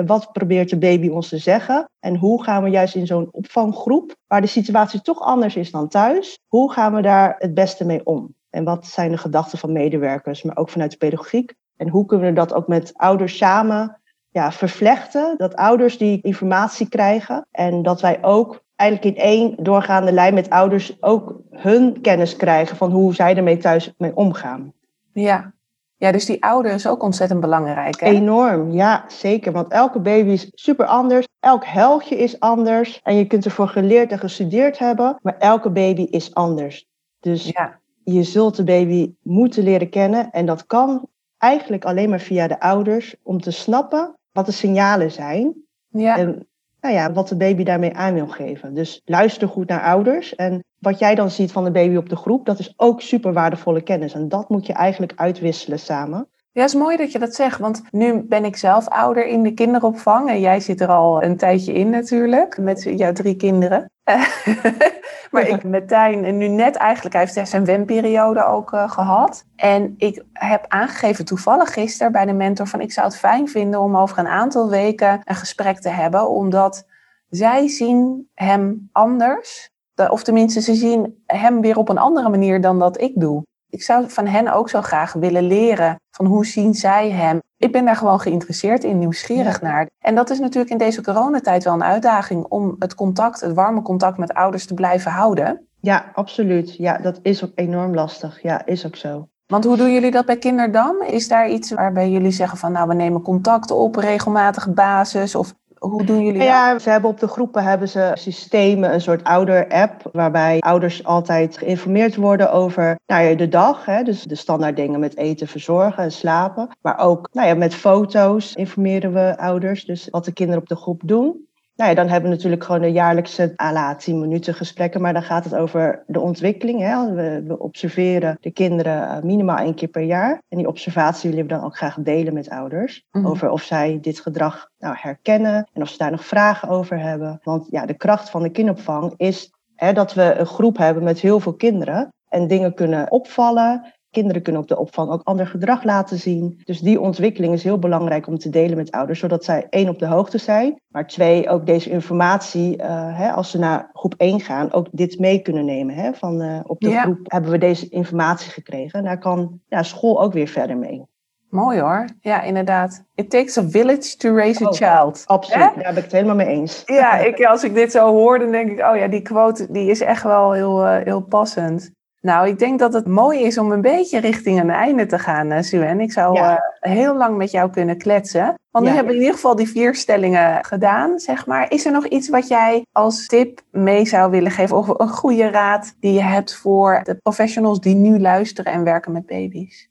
Wat 0.06 0.32
probeert 0.32 0.70
de 0.70 0.78
baby 0.78 1.10
ons 1.10 1.30
te 1.30 1.38
zeggen? 1.38 1.90
En 2.00 2.16
hoe 2.16 2.44
gaan 2.44 2.64
we 2.64 2.70
juist 2.70 2.96
in 2.96 3.08
zo'n 3.08 3.28
opvanggroep, 3.32 4.16
waar 4.28 4.42
de 4.42 4.48
situatie 4.48 5.02
toch 5.02 5.20
anders 5.20 5.56
is 5.56 5.72
dan 5.72 5.88
thuis, 5.88 6.40
hoe 6.48 6.72
gaan 6.72 6.94
we 6.96 7.02
daar 7.02 7.36
het 7.38 7.54
beste 7.54 7.86
mee 7.86 8.06
om? 8.06 8.34
En 8.50 8.64
wat 8.64 8.86
zijn 8.86 9.12
de 9.12 9.18
gedachten 9.18 9.58
van 9.58 9.72
medewerkers, 9.72 10.44
maar 10.44 10.58
ook 10.58 10.70
vanuit 10.70 10.92
de 10.92 10.98
pedagogiek? 10.98 11.54
En 11.78 11.90
hoe 11.90 12.06
kunnen 12.06 12.28
we 12.28 12.34
dat 12.34 12.54
ook 12.54 12.68
met 12.68 12.92
ouders 12.94 13.38
samen 13.38 14.00
ja, 14.32 14.52
vervlechten. 14.52 15.38
Dat 15.38 15.56
ouders 15.56 15.98
die 15.98 16.22
informatie 16.22 16.90
krijgen 16.90 17.48
en 17.52 17.82
dat 17.82 18.02
wij 18.02 18.24
ook 18.24 18.64
eigenlijk 18.76 19.18
in 19.18 19.24
één 19.24 19.56
doorgaande 19.64 20.12
lijn 20.12 20.34
met 20.34 20.50
ouders 20.50 21.04
ook 21.04 21.42
hun 21.50 22.02
kennis 22.02 22.36
krijgen 22.36 22.78
van 22.78 22.92
hoe 22.92 23.14
zij 23.14 23.36
ermee 23.36 23.58
thuis 23.58 23.94
mee 23.98 24.16
omgaan. 24.16 24.74
Ja. 25.14 25.54
Ja, 26.00 26.12
dus 26.12 26.26
die 26.26 26.44
ouder 26.44 26.72
is 26.72 26.88
ook 26.88 27.04
ontzettend 27.04 27.40
belangrijk. 27.40 28.00
Hè? 28.00 28.08
Enorm, 28.08 28.72
ja, 28.72 29.06
zeker. 29.08 29.52
Want 29.52 29.72
elke 29.72 30.00
baby 30.00 30.30
is 30.30 30.50
super 30.54 30.86
anders. 30.86 31.28
Elk 31.40 31.66
helftje 31.66 32.16
is 32.16 32.40
anders. 32.40 33.00
En 33.04 33.16
je 33.16 33.26
kunt 33.26 33.46
ervoor 33.46 33.68
geleerd 33.68 34.12
en 34.12 34.20
gestudeerd 34.20 34.78
hebben. 34.78 35.20
Maar 35.22 35.38
elke 35.38 35.70
baby 35.70 36.02
is 36.02 36.34
anders. 36.34 36.88
Dus 37.20 37.46
ja. 37.46 37.80
je 38.04 38.24
zult 38.24 38.56
de 38.56 38.64
baby 38.64 39.14
moeten 39.22 39.64
leren 39.64 39.90
kennen. 39.90 40.32
En 40.32 40.46
dat 40.46 40.66
kan 40.66 41.08
eigenlijk 41.38 41.86
alleen 41.86 42.10
maar 42.10 42.20
via 42.20 42.48
de 42.48 42.60
ouders. 42.60 43.16
Om 43.24 43.42
te 43.42 43.52
snappen 43.52 44.16
wat 44.32 44.46
de 44.46 44.52
signalen 44.52 45.12
zijn. 45.12 45.64
Ja. 45.88 46.18
En 46.18 46.48
nou 46.82 46.94
ja, 46.94 47.12
wat 47.12 47.28
de 47.28 47.38
baby 47.38 47.64
daarmee 47.64 47.94
aan 47.94 48.14
wil 48.14 48.28
geven. 48.28 48.74
Dus 48.74 49.02
luister 49.06 49.48
goed 49.48 49.68
naar 49.68 49.84
ouders. 49.84 50.36
En 50.36 50.64
wat 50.80 51.00
jij 51.00 51.16
dan 51.16 51.32
ziet 51.32 51.52
van 51.52 51.64
de 51.64 51.72
baby 51.72 51.96
op 51.96 52.10
de 52.10 52.16
groep, 52.16 52.46
dat 52.46 52.60
is 52.60 52.74
ook 52.78 53.02
super 53.02 53.34
waardevolle 53.34 53.82
kennis. 53.82 54.14
En 54.14 54.30
dat 54.30 54.50
moet 54.50 54.66
je 54.66 54.74
eigenlijk 54.74 55.14
uitwisselen 55.16 55.80
samen. 55.80 56.28
Ja, 56.52 56.64
is 56.64 56.74
mooi 56.74 56.98
dat 56.98 57.12
je 57.12 57.20
dat 57.20 57.36
zegt, 57.36 57.60
want 57.60 57.82
nu 57.92 58.22
ben 58.22 58.46
ik 58.46 58.58
zelf 58.58 58.88
ouder 58.88 59.26
in 59.26 59.44
de 59.44 59.54
kinderopvang 59.54 60.30
en 60.30 60.40
jij 60.40 60.60
zit 60.60 60.82
er 60.82 60.88
al 60.88 61.24
een 61.24 61.38
tijdje 61.38 61.74
in 61.74 61.90
natuurlijk, 61.90 62.58
met 62.58 62.84
jouw 62.84 63.14
drie 63.14 63.36
kinderen. 63.36 63.92
maar 65.32 65.48
ik 65.48 65.64
met 65.64 65.88
Tijn 65.88 66.38
nu 66.38 66.48
net 66.48 66.76
eigenlijk, 66.76 67.16
hij 67.16 67.28
heeft 67.32 67.50
zijn 67.50 67.66
wenperiode 67.66 68.46
ook 68.46 68.72
uh, 68.72 68.92
gehad. 68.92 69.46
En 69.56 69.94
ik 69.98 70.24
heb 70.34 70.66
aangegeven 70.68 71.26
toevallig 71.26 71.74
gisteren 71.74 72.12
bij 72.12 72.26
de 72.26 72.34
mentor 72.34 72.68
van 72.68 72.82
ik 72.82 72.92
zou 72.92 73.08
het 73.08 73.18
fijn 73.18 73.48
vinden 73.48 73.80
om 73.80 73.98
over 73.98 74.18
een 74.18 74.28
aantal 74.28 74.70
weken 74.70 75.22
een 75.24 75.36
gesprek 75.36 75.80
te 75.80 75.90
hebben, 75.90 76.30
omdat 76.30 76.86
zij 77.30 77.68
zien 77.68 78.30
hem 78.34 78.90
anders. 78.92 79.72
Of 80.10 80.24
tenminste, 80.24 80.62
ze 80.62 80.74
zien 80.74 81.24
hem 81.26 81.62
weer 81.62 81.78
op 81.78 81.90
een 81.90 81.98
andere 81.98 82.30
manier 82.30 82.62
dan 82.62 82.80
dat 82.80 83.02
ik 83.02 83.12
doe 83.16 83.44
ik 83.70 83.84
zou 83.84 84.10
van 84.10 84.28
hen 84.28 84.54
ook 84.54 84.70
zo 84.70 84.82
graag 84.82 85.14
willen 85.14 85.44
leren 85.44 85.96
van 86.12 86.26
hoe 86.26 86.46
zien 86.46 86.74
zij 86.74 87.12
hem. 87.12 87.42
Ik 87.58 87.72
ben 87.72 87.86
daar 87.86 87.96
gewoon 87.96 88.20
geïnteresseerd 88.20 88.84
in, 88.84 89.00
nieuwsgierig 89.00 89.62
naar. 89.62 89.90
En 90.00 90.16
dat 90.16 90.30
is 90.30 90.40
natuurlijk 90.40 90.72
in 90.72 90.78
deze 90.78 91.02
coronatijd 91.02 91.64
wel 91.64 91.74
een 91.74 91.84
uitdaging 91.84 92.46
om 92.46 92.76
het 92.80 92.96
contact, 92.96 93.42
het 93.42 93.54
warme 93.54 93.82
contact 93.82 94.18
met 94.18 94.34
ouders 94.34 94.66
te 94.66 94.74
blijven 94.74 95.12
houden. 95.12 95.68
Ja, 95.80 96.12
absoluut. 96.14 96.76
Ja, 96.76 96.98
dat 96.98 97.20
is 97.22 97.44
ook 97.44 97.52
enorm 97.56 97.94
lastig. 97.94 98.42
Ja, 98.42 98.66
is 98.66 98.86
ook 98.86 98.96
zo. 98.96 99.28
Want 99.48 99.64
hoe 99.64 99.78
doen 99.78 99.92
jullie 99.92 100.12
dat 100.12 100.26
bij 100.26 100.38
Kinderdam? 100.38 101.02
Is 101.02 101.28
daar 101.28 101.50
iets 101.50 101.72
waarbij 101.72 102.10
jullie 102.10 102.32
zeggen 102.32 102.58
van 102.58 102.72
nou 102.72 102.88
we 102.88 102.94
nemen 102.94 103.22
contact 103.22 103.72
op, 103.72 103.96
regelmatige 103.96 104.72
basis? 104.72 105.36
Of 105.36 105.54
hoe 105.80 106.04
doen 106.04 106.24
jullie 106.24 106.40
dat? 106.40 106.48
Ja, 106.48 106.80
ze 106.80 106.90
hebben 106.90 107.10
op 107.10 107.20
de 107.20 107.28
groepen 107.28 107.64
hebben 107.64 107.90
ze 107.90 108.12
systemen, 108.14 108.94
een 108.94 109.02
soort 109.02 109.24
ouder-app, 109.24 110.10
waarbij 110.12 110.60
ouders 110.60 111.04
altijd 111.04 111.58
geïnformeerd 111.58 112.16
worden 112.16 112.52
over 112.52 113.00
nou 113.06 113.24
ja, 113.24 113.36
de 113.36 113.48
dag. 113.48 113.86
Hè, 113.86 114.04
dus 114.04 114.24
de 114.24 114.36
standaard 114.36 114.76
dingen 114.76 115.00
met 115.00 115.18
eten, 115.18 115.48
verzorgen 115.48 116.04
en 116.04 116.12
slapen. 116.12 116.70
Maar 116.82 117.00
ook 117.00 117.30
nou 117.32 117.48
ja, 117.48 117.54
met 117.54 117.76
foto's 117.76 118.56
informeren 118.56 119.14
we 119.14 119.38
ouders, 119.38 119.86
dus 119.86 120.08
wat 120.10 120.26
de 120.26 120.34
kinderen 120.34 120.62
op 120.62 120.68
de 120.68 120.76
groep 120.76 121.02
doen. 121.06 121.48
Nou 121.80 121.92
ja, 121.92 121.98
dan 121.98 122.08
hebben 122.08 122.30
we 122.30 122.36
natuurlijk 122.36 122.64
gewoon 122.64 122.82
de 122.82 122.92
jaarlijkse 122.92 123.54
ala 123.56 123.96
10 123.96 124.20
minuten 124.20 124.54
gesprekken, 124.54 125.02
maar 125.02 125.14
dan 125.14 125.24
gaat 125.24 125.44
het 125.44 125.56
over 125.56 126.04
de 126.08 126.20
ontwikkeling. 126.20 126.80
Hè. 126.82 127.14
We, 127.14 127.44
we, 127.48 127.60
observeren 127.60 128.38
de 128.42 128.52
kinderen 128.52 129.10
eh, 129.10 129.22
minimaal 129.22 129.58
één 129.58 129.76
keer 129.76 129.88
per 129.88 130.02
jaar. 130.02 130.42
En 130.48 130.58
die 130.58 130.68
observatie 130.68 131.30
willen 131.30 131.46
we 131.46 131.54
dan 131.54 131.64
ook 131.64 131.78
graag 131.78 131.98
delen 132.00 132.34
met 132.34 132.50
ouders. 132.50 133.06
Mhm. 133.12 133.26
Over 133.26 133.50
of 133.50 133.62
zij 133.62 133.98
dit 134.02 134.20
gedrag 134.20 134.70
nou 134.80 134.96
herkennen 134.98 135.70
en 135.74 135.82
of 135.82 135.90
ze 135.90 135.98
daar 135.98 136.12
nog 136.12 136.26
vragen 136.26 136.70
over 136.70 137.00
hebben. 137.00 137.40
Want 137.44 137.68
ja, 137.70 137.86
de 137.86 137.98
kracht 137.98 138.30
van 138.30 138.44
de 138.44 138.50
kinderopvang 138.50 139.14
is 139.18 139.52
hè, 139.76 139.94
dat 139.94 140.14
we 140.14 140.36
een 140.36 140.46
groep 140.46 140.78
hebben 140.78 141.04
met 141.04 141.20
heel 141.20 141.40
veel 141.40 141.54
kinderen. 141.54 142.14
En 142.30 142.48
dingen 142.48 142.74
kunnen 142.74 143.12
opvallen 143.12 143.94
Kinderen 144.12 144.42
kunnen 144.42 144.62
op 144.62 144.68
de 144.68 144.78
opvang 144.78 145.12
ook 145.12 145.22
ander 145.24 145.48
gedrag 145.48 145.84
laten 145.84 146.18
zien. 146.18 146.62
Dus 146.64 146.80
die 146.80 147.02
ontwikkeling 147.02 147.54
is 147.54 147.64
heel 147.64 147.80
belangrijk 147.80 148.28
om 148.28 148.38
te 148.38 148.50
delen 148.50 148.78
met 148.78 148.92
ouders, 148.92 149.20
zodat 149.20 149.44
zij 149.44 149.68
één 149.70 149.90
op 149.90 150.00
de 150.00 150.06
hoogte 150.06 150.38
zijn, 150.38 150.82
maar 150.88 151.08
twee 151.08 151.50
ook 151.50 151.66
deze 151.66 151.90
informatie, 151.90 152.78
uh, 152.78 153.18
hè, 153.18 153.32
als 153.32 153.52
ze 153.52 153.60
naar 153.60 153.90
groep 153.94 154.14
1 154.18 154.40
gaan, 154.40 154.74
ook 154.74 154.88
dit 154.92 155.20
mee 155.20 155.40
kunnen 155.40 155.66
nemen. 155.66 155.96
Hè, 155.96 156.14
van 156.14 156.42
uh, 156.42 156.60
op 156.64 156.80
de 156.80 156.92
groep 156.92 157.20
hebben 157.24 157.52
we 157.52 157.58
deze 157.58 157.90
informatie 157.90 158.52
gekregen. 158.52 159.00
En 159.00 159.06
daar 159.06 159.20
kan 159.20 159.60
ja, 159.68 159.84
school 159.84 160.22
ook 160.22 160.34
weer 160.34 160.48
verder 160.48 160.78
mee. 160.78 161.08
Mooi 161.50 161.80
hoor. 161.80 162.06
Ja, 162.22 162.42
inderdaad. 162.42 163.04
It 163.16 163.30
takes 163.30 163.58
a 163.58 163.70
village 163.70 164.18
to 164.18 164.36
raise 164.36 164.66
a 164.66 164.68
oh, 164.68 164.74
child. 164.74 165.24
Absoluut, 165.26 165.76
daar 165.76 165.94
ben 165.94 165.98
ik 165.98 166.04
het 166.04 166.12
helemaal 166.12 166.36
mee 166.36 166.48
eens. 166.48 166.84
Ja, 166.86 167.18
ik, 167.18 167.46
als 167.46 167.64
ik 167.64 167.74
dit 167.74 167.92
zo 167.92 168.08
hoor, 168.08 168.40
dan 168.40 168.52
denk 168.52 168.72
ik, 168.72 168.80
oh 168.80 168.96
ja, 168.96 169.08
die 169.08 169.22
quote 169.22 169.72
die 169.72 169.90
is 169.90 170.02
echt 170.02 170.24
wel 170.24 170.52
heel, 170.52 170.86
uh, 170.86 170.98
heel 171.04 171.22
passend. 171.22 171.92
Nou, 172.22 172.48
ik 172.48 172.60
denk 172.60 172.80
dat 172.80 172.94
het 172.94 173.08
mooi 173.08 173.40
is 173.40 173.58
om 173.58 173.72
een 173.72 173.82
beetje 173.82 174.20
richting 174.20 174.60
een 174.60 174.70
einde 174.70 175.06
te 175.06 175.20
gaan, 175.20 175.52
uh, 175.52 175.62
Suen. 175.62 176.00
Ik 176.00 176.12
zou 176.12 176.38
uh, 176.38 176.56
heel 176.80 177.16
lang 177.16 177.38
met 177.38 177.52
jou 177.52 177.70
kunnen 177.70 177.98
kletsen. 177.98 178.54
Want 178.72 178.86
nu 178.86 178.92
hebben 178.92 179.08
we 179.08 179.14
in 179.14 179.20
ieder 179.20 179.36
geval 179.36 179.56
die 179.56 179.70
vier 179.70 179.96
stellingen 179.96 180.66
gedaan, 180.66 181.20
zeg 181.20 181.46
maar. 181.46 181.72
Is 181.72 181.86
er 181.86 181.92
nog 181.92 182.06
iets 182.08 182.30
wat 182.30 182.48
jij 182.48 182.86
als 182.92 183.28
tip 183.28 183.62
mee 183.72 184.06
zou 184.06 184.32
willen 184.32 184.52
geven? 184.52 184.78
Of 184.78 185.00
een 185.00 185.10
goede 185.10 185.50
raad 185.50 185.96
die 186.00 186.14
je 186.14 186.22
hebt 186.22 186.56
voor 186.56 187.02
de 187.04 187.16
professionals 187.16 187.80
die 187.80 187.96
nu 187.96 188.20
luisteren 188.20 188.74
en 188.74 188.84
werken 188.84 189.12
met 189.12 189.26
baby's? 189.26 189.89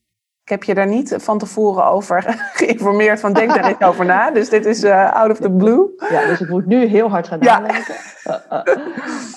Ik 0.49 0.55
heb 0.55 0.65
je 0.65 0.75
daar 0.75 0.87
niet 0.87 1.15
van 1.19 1.39
tevoren 1.39 1.85
over 1.85 2.25
geïnformeerd 2.55 3.21
van 3.21 3.33
denk 3.33 3.55
daar 3.55 3.65
eens 3.65 3.81
over 3.81 4.05
na. 4.05 4.31
Dus 4.31 4.49
dit 4.49 4.67
is 4.67 4.85
uh, 4.85 5.13
out 5.13 5.31
of 5.31 5.39
the 5.39 5.51
blue. 5.51 5.95
Ja, 6.11 6.27
dus 6.27 6.41
ik 6.41 6.49
moet 6.49 6.67
nu 6.67 6.87
heel 6.87 7.09
hard 7.09 7.29
gaan 7.29 7.39
nadenken. 7.39 7.95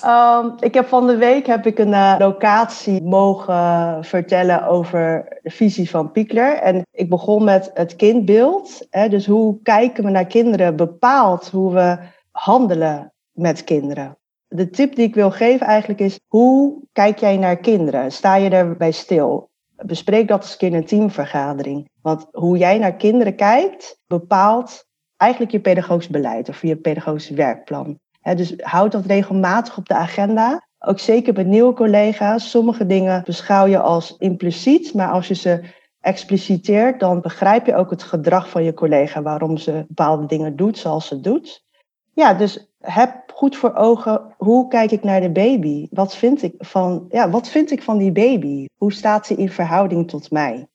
Um, 0.06 0.54
ik 0.68 0.74
heb 0.74 0.88
van 0.88 1.06
de 1.06 1.16
week 1.16 1.46
heb 1.46 1.66
ik 1.66 1.78
een 1.78 1.92
uh, 1.92 2.14
locatie 2.18 3.02
mogen 3.02 4.04
vertellen 4.04 4.66
over 4.66 5.24
de 5.42 5.50
visie 5.50 5.90
van 5.90 6.12
Piekler. 6.12 6.54
En 6.54 6.82
ik 6.90 7.08
begon 7.08 7.44
met 7.44 7.70
het 7.74 7.96
kindbeeld. 7.96 8.86
Hè, 8.90 9.08
dus 9.08 9.26
hoe 9.26 9.62
kijken 9.62 10.04
we 10.04 10.10
naar 10.10 10.26
kinderen 10.26 10.76
bepaalt 10.76 11.50
hoe 11.50 11.74
we 11.74 11.98
handelen 12.30 13.12
met 13.32 13.64
kinderen. 13.64 14.18
De 14.48 14.70
tip 14.70 14.94
die 14.94 15.06
ik 15.06 15.14
wil 15.14 15.30
geven 15.30 15.66
eigenlijk 15.66 16.00
is, 16.00 16.20
hoe 16.26 16.82
kijk 16.92 17.18
jij 17.18 17.36
naar 17.36 17.56
kinderen? 17.56 18.12
Sta 18.12 18.34
je 18.36 18.50
daarbij 18.50 18.92
stil? 18.92 19.50
Bespreek 19.84 20.28
dat 20.28 20.42
eens 20.42 20.56
in 20.56 20.74
een 20.74 20.84
teamvergadering. 20.84 21.90
Want 22.02 22.26
hoe 22.30 22.58
jij 22.58 22.78
naar 22.78 22.96
kinderen 22.96 23.36
kijkt, 23.36 23.98
bepaalt 24.06 24.84
eigenlijk 25.16 25.52
je 25.52 25.60
pedagogisch 25.60 26.08
beleid 26.08 26.48
of 26.48 26.62
je 26.62 26.76
pedagogisch 26.76 27.30
werkplan. 27.30 27.98
dus 28.22 28.54
houd 28.56 28.92
dat 28.92 29.06
regelmatig 29.06 29.76
op 29.76 29.88
de 29.88 29.94
agenda. 29.94 30.66
Ook 30.78 30.98
zeker 30.98 31.32
bij 31.32 31.44
nieuwe 31.44 31.72
collega's. 31.72 32.50
Sommige 32.50 32.86
dingen 32.86 33.22
beschouw 33.24 33.66
je 33.66 33.80
als 33.80 34.16
impliciet, 34.18 34.94
maar 34.94 35.10
als 35.10 35.28
je 35.28 35.34
ze 35.34 35.60
expliciteert, 36.00 37.00
dan 37.00 37.20
begrijp 37.20 37.66
je 37.66 37.74
ook 37.74 37.90
het 37.90 38.02
gedrag 38.02 38.48
van 38.48 38.64
je 38.64 38.74
collega, 38.74 39.22
waarom 39.22 39.56
ze 39.56 39.84
bepaalde 39.88 40.26
dingen 40.26 40.56
doet 40.56 40.78
zoals 40.78 41.06
ze 41.06 41.20
doet. 41.20 41.64
Ja, 42.12 42.34
dus 42.34 42.72
heb 42.80 43.32
goed 43.34 43.56
voor 43.56 43.74
ogen 43.74 44.34
hoe 44.36 44.68
kijk 44.68 44.90
ik 44.90 45.02
naar 45.02 45.20
de 45.20 45.30
baby? 45.30 45.86
Wat 45.90 46.16
vind 46.16 46.42
ik 46.42 46.54
van, 46.58 47.06
ja, 47.10 47.30
wat 47.30 47.48
vind 47.48 47.70
ik 47.70 47.82
van 47.82 47.98
die 47.98 48.12
baby? 48.12 48.66
Hoe 48.76 48.92
staat 48.92 49.26
ze 49.26 49.34
in 49.34 49.50
verhouding 49.50 50.08
tot 50.08 50.30
mij? 50.30 50.66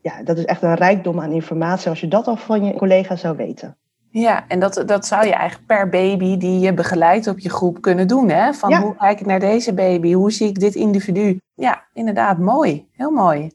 Ja, 0.00 0.22
dat 0.22 0.38
is 0.38 0.44
echt 0.44 0.62
een 0.62 0.74
rijkdom 0.74 1.20
aan 1.20 1.32
informatie 1.32 1.88
als 1.88 2.00
je 2.00 2.08
dat 2.08 2.26
al 2.26 2.36
van 2.36 2.64
je 2.64 2.74
collega 2.74 3.16
zou 3.16 3.36
weten. 3.36 3.76
Ja, 4.10 4.44
en 4.48 4.60
dat, 4.60 4.82
dat 4.86 5.06
zou 5.06 5.26
je 5.26 5.32
eigenlijk 5.32 5.66
per 5.66 5.88
baby 5.88 6.36
die 6.36 6.60
je 6.60 6.74
begeleidt 6.74 7.26
op 7.26 7.38
je 7.38 7.50
groep 7.50 7.80
kunnen 7.80 8.08
doen. 8.08 8.28
Hè? 8.28 8.52
Van 8.52 8.74
hoe 8.74 8.96
kijk 8.96 9.20
ik 9.20 9.26
naar 9.26 9.40
deze 9.40 9.74
baby? 9.74 10.12
Hoe 10.12 10.32
zie 10.32 10.48
ik 10.48 10.60
dit 10.60 10.74
individu? 10.74 11.40
Ja, 11.54 11.84
inderdaad, 11.92 12.38
mooi. 12.38 12.88
Heel 12.92 13.10
mooi. 13.10 13.50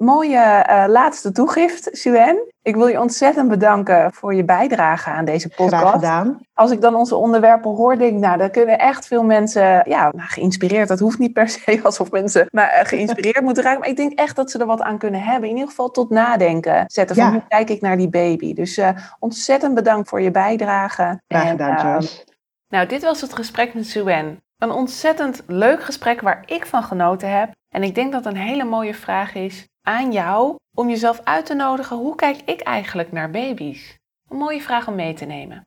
Mooie 0.00 0.66
uh, 0.70 0.84
laatste 0.88 1.32
toegift, 1.32 1.88
Suen. 1.92 2.52
Ik 2.62 2.76
wil 2.76 2.86
je 2.86 3.00
ontzettend 3.00 3.48
bedanken 3.48 4.12
voor 4.12 4.34
je 4.34 4.44
bijdrage 4.44 5.10
aan 5.10 5.24
deze 5.24 5.48
podcast. 5.48 5.82
Graag 5.82 5.92
gedaan. 5.92 6.40
Als 6.54 6.70
ik 6.70 6.80
dan 6.80 6.94
onze 6.94 7.16
onderwerpen 7.16 7.70
hoor, 7.70 7.98
denk 7.98 8.12
ik, 8.12 8.18
nou, 8.18 8.38
daar 8.38 8.50
kunnen 8.50 8.78
echt 8.78 9.06
veel 9.06 9.22
mensen, 9.22 9.82
ja, 9.84 10.10
nou, 10.10 10.28
geïnspireerd. 10.28 10.88
Dat 10.88 10.98
hoeft 10.98 11.18
niet 11.18 11.32
per 11.32 11.48
se 11.48 11.80
alsof 11.82 12.10
mensen 12.10 12.46
maar, 12.50 12.80
uh, 12.80 12.88
geïnspireerd 12.88 13.40
moeten 13.40 13.62
raken. 13.62 13.80
Maar 13.80 13.88
ik 13.88 13.96
denk 13.96 14.18
echt 14.18 14.36
dat 14.36 14.50
ze 14.50 14.58
er 14.58 14.66
wat 14.66 14.80
aan 14.80 14.98
kunnen 14.98 15.22
hebben. 15.22 15.48
In 15.48 15.54
ieder 15.54 15.68
geval 15.68 15.90
tot 15.90 16.10
nadenken 16.10 16.84
zetten 16.86 17.16
van 17.16 17.32
hoe 17.32 17.42
kijk 17.48 17.70
ik 17.70 17.80
naar 17.80 17.96
die 17.96 18.10
baby. 18.10 18.54
Dus 18.54 18.78
uh, 18.78 18.88
ontzettend 19.18 19.74
bedankt 19.74 20.08
voor 20.08 20.20
je 20.20 20.30
bijdrage. 20.30 21.20
Graag 21.28 21.48
gedaan. 21.48 22.02
Nou, 22.68 22.86
dit 22.86 23.02
was 23.02 23.20
het 23.20 23.34
gesprek 23.34 23.74
met 23.74 23.86
Suen. 23.86 24.42
Een 24.58 24.70
ontzettend 24.70 25.42
leuk 25.46 25.82
gesprek 25.82 26.20
waar 26.20 26.42
ik 26.46 26.66
van 26.66 26.82
genoten 26.82 27.38
heb. 27.38 27.50
En 27.68 27.82
ik 27.82 27.94
denk 27.94 28.12
dat 28.12 28.26
een 28.26 28.36
hele 28.36 28.64
mooie 28.64 28.94
vraag 28.94 29.34
is 29.34 29.68
aan 29.82 30.12
jou 30.12 30.56
om 30.76 30.88
jezelf 30.88 31.20
uit 31.24 31.46
te 31.46 31.54
nodigen. 31.54 31.96
Hoe 31.96 32.14
kijk 32.14 32.40
ik 32.44 32.60
eigenlijk 32.60 33.12
naar 33.12 33.30
baby's? 33.30 33.96
Een 34.28 34.36
mooie 34.36 34.60
vraag 34.60 34.88
om 34.88 34.94
mee 34.94 35.14
te 35.14 35.24
nemen. 35.24 35.62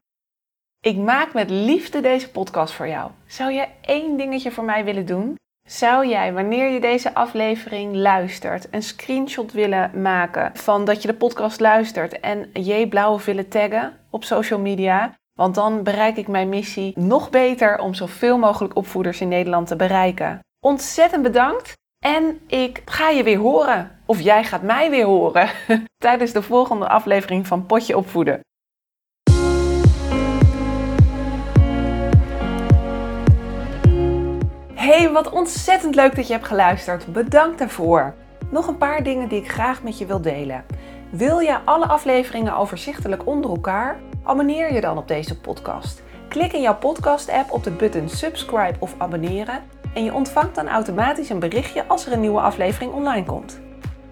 Ik 0.80 0.98
maak 0.98 1.34
met 1.34 1.50
liefde 1.50 2.02
deze 2.02 2.32
podcast 2.32 2.74
voor 2.74 2.88
jou. 2.88 3.12
Zou 3.28 3.52
je 3.52 3.68
één 3.82 4.18
dingetje 4.18 4.52
voor 4.52 4.64
mij 4.64 4.84
willen 4.84 5.06
doen? 5.06 5.36
Zou 5.68 6.08
jij, 6.08 6.34
wanneer 6.34 6.70
je 6.70 6.80
deze 6.80 7.14
aflevering 7.14 7.96
luistert, 7.96 8.68
een 8.72 8.84
screenshot 8.84 9.52
willen 9.52 10.02
maken 10.02 10.52
van 10.56 10.86
dat 10.86 11.02
je 11.02 11.08
de 11.08 11.14
podcast 11.14 11.60
luistert 11.60 12.20
en 12.20 12.50
J 12.54 12.88
Blauw 12.88 13.20
willen 13.20 13.50
taggen 13.50 13.98
op 14.10 14.24
social 14.24 14.60
media? 14.60 15.14
Want 15.40 15.56
dan 15.56 15.84
bereik 15.84 16.18
ik 16.18 16.28
mijn 16.28 16.50
missie 16.50 17.00
nog 17.00 17.30
beter 17.30 17.80
om 17.80 17.94
zoveel 17.94 18.38
mogelijk 18.38 18.76
opvoeders 18.76 19.22
in 19.22 19.28
Nederland 19.28 19.68
te 19.68 19.76
bereiken. 19.76 20.40
Ontzettend 20.66 21.24
bedankt 21.24 21.74
en 22.06 22.40
ik 22.48 22.82
ga 22.86 23.10
je 23.10 23.24
weer 23.24 23.38
horen, 23.38 24.00
of 24.14 24.22
jij 24.22 24.44
gaat 24.44 24.62
mij 24.62 24.90
weer 24.90 25.06
horen, 25.06 25.50
tijdens 26.06 26.32
de 26.32 26.42
volgende 26.42 26.88
aflevering 26.88 27.48
van 27.48 27.66
Potje 27.66 27.98
Opvoeden. 27.98 28.40
Hey, 34.74 35.12
wat 35.12 35.30
ontzettend 35.30 35.96
leuk 35.96 36.16
dat 36.16 36.28
je 36.28 36.34
hebt 36.34 36.46
geluisterd. 36.46 37.14
Bedankt 37.14 37.60
daarvoor. 37.60 38.14
Nog 38.50 38.68
een 38.68 38.78
paar 38.78 39.04
dingen 39.04 39.30
die 39.30 39.40
ik 39.40 39.52
graag 39.52 39.84
met 39.84 39.98
je 39.98 40.06
wil 40.06 40.22
delen. 40.22 40.66
Wil 41.12 41.40
je 41.40 41.60
alle 41.66 41.88
afleveringen 41.88 42.56
overzichtelijk 42.56 43.28
onder 43.28 43.50
elkaar? 43.50 44.00
Abonneer 44.24 44.74
je 44.74 44.82
dan 44.82 44.98
op 44.98 45.08
deze 45.08 45.40
podcast. 45.40 46.04
Klik 46.28 46.54
in 46.54 46.62
jouw 46.62 46.78
podcast-app 46.78 47.52
op 47.52 47.64
de 47.64 47.72
button 47.72 48.10
subscribe 48.10 48.76
of 48.80 48.96
abonneren 48.98 49.64
en 49.94 50.04
je 50.04 50.14
ontvangt 50.14 50.56
dan 50.56 50.68
automatisch 50.68 51.30
een 51.30 51.40
berichtje 51.40 51.88
als 51.88 52.06
er 52.06 52.14
een 52.14 52.22
nieuwe 52.22 52.42
aflevering 52.42 52.92
online 52.92 53.26
komt. 53.26 53.62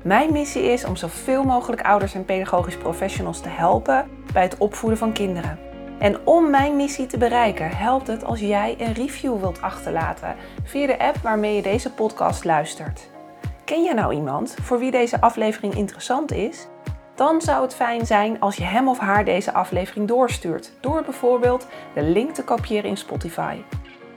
Mijn 0.03 0.31
missie 0.31 0.63
is 0.63 0.85
om 0.85 0.95
zoveel 0.95 1.43
mogelijk 1.43 1.81
ouders 1.81 2.13
en 2.13 2.25
pedagogisch 2.25 2.77
professionals 2.77 3.41
te 3.41 3.49
helpen 3.49 4.09
bij 4.33 4.41
het 4.41 4.57
opvoeden 4.57 4.97
van 4.97 5.13
kinderen. 5.13 5.59
En 5.99 6.27
om 6.27 6.49
mijn 6.49 6.75
missie 6.75 7.05
te 7.05 7.17
bereiken, 7.17 7.69
helpt 7.69 8.07
het 8.07 8.23
als 8.23 8.39
jij 8.39 8.75
een 8.79 8.93
review 8.93 9.39
wilt 9.39 9.61
achterlaten 9.61 10.35
via 10.63 10.87
de 10.87 10.99
app 10.99 11.17
waarmee 11.17 11.55
je 11.55 11.61
deze 11.61 11.91
podcast 11.91 12.43
luistert. 12.43 13.09
Ken 13.65 13.83
je 13.83 13.93
nou 13.93 14.13
iemand 14.13 14.55
voor 14.61 14.79
wie 14.79 14.91
deze 14.91 15.21
aflevering 15.21 15.75
interessant 15.75 16.31
is? 16.31 16.67
Dan 17.15 17.41
zou 17.41 17.61
het 17.61 17.75
fijn 17.75 18.05
zijn 18.05 18.39
als 18.39 18.55
je 18.55 18.63
hem 18.63 18.87
of 18.87 18.99
haar 18.99 19.25
deze 19.25 19.53
aflevering 19.53 20.07
doorstuurt, 20.07 20.71
door 20.79 21.03
bijvoorbeeld 21.03 21.67
de 21.93 22.03
link 22.03 22.33
te 22.33 22.43
kopiëren 22.43 22.89
in 22.89 22.97
Spotify. 22.97 23.57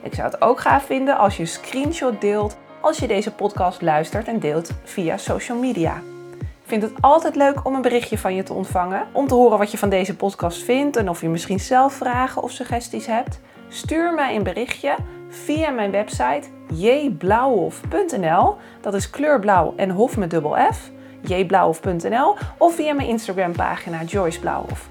Ik 0.02 0.14
zou 0.14 0.30
het 0.30 0.42
ook 0.42 0.60
gaaf 0.60 0.84
vinden 0.84 1.18
als 1.18 1.36
je 1.36 1.42
een 1.42 1.48
screenshot 1.48 2.20
deelt 2.20 2.56
als 2.84 2.98
je 2.98 3.06
deze 3.06 3.30
podcast 3.30 3.82
luistert 3.82 4.28
en 4.28 4.38
deelt 4.38 4.70
via 4.82 5.16
social 5.16 5.58
media. 5.58 6.02
Ik 6.40 6.70
vind 6.70 6.82
het 6.82 6.92
altijd 7.00 7.36
leuk 7.36 7.66
om 7.66 7.74
een 7.74 7.82
berichtje 7.82 8.18
van 8.18 8.34
je 8.34 8.42
te 8.42 8.52
ontvangen, 8.52 9.06
om 9.12 9.26
te 9.26 9.34
horen 9.34 9.58
wat 9.58 9.70
je 9.70 9.78
van 9.78 9.88
deze 9.88 10.16
podcast 10.16 10.62
vindt 10.62 10.96
en 10.96 11.08
of 11.08 11.20
je 11.20 11.28
misschien 11.28 11.60
zelf 11.60 11.92
vragen 11.92 12.42
of 12.42 12.50
suggesties 12.50 13.06
hebt. 13.06 13.40
Stuur 13.68 14.14
mij 14.14 14.36
een 14.36 14.42
berichtje 14.42 14.94
via 15.28 15.70
mijn 15.70 15.90
website 15.90 16.48
jblauwhof.nl. 16.74 18.56
Dat 18.80 18.94
is 18.94 19.10
kleurblauw 19.10 19.74
en 19.76 19.90
hof 19.90 20.16
met 20.16 20.30
dubbel 20.30 20.56
F. 20.72 20.90
jblauwhof.nl 21.20 22.36
of 22.58 22.74
via 22.74 22.94
mijn 22.94 23.08
Instagram 23.08 23.52
pagina 23.52 24.02
Joyce 24.02 24.40
Blauwhof. 24.40 24.88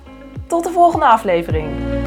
Tot 0.48 0.64
de 0.64 0.72
volgende 0.72 1.06
aflevering. 1.06 2.03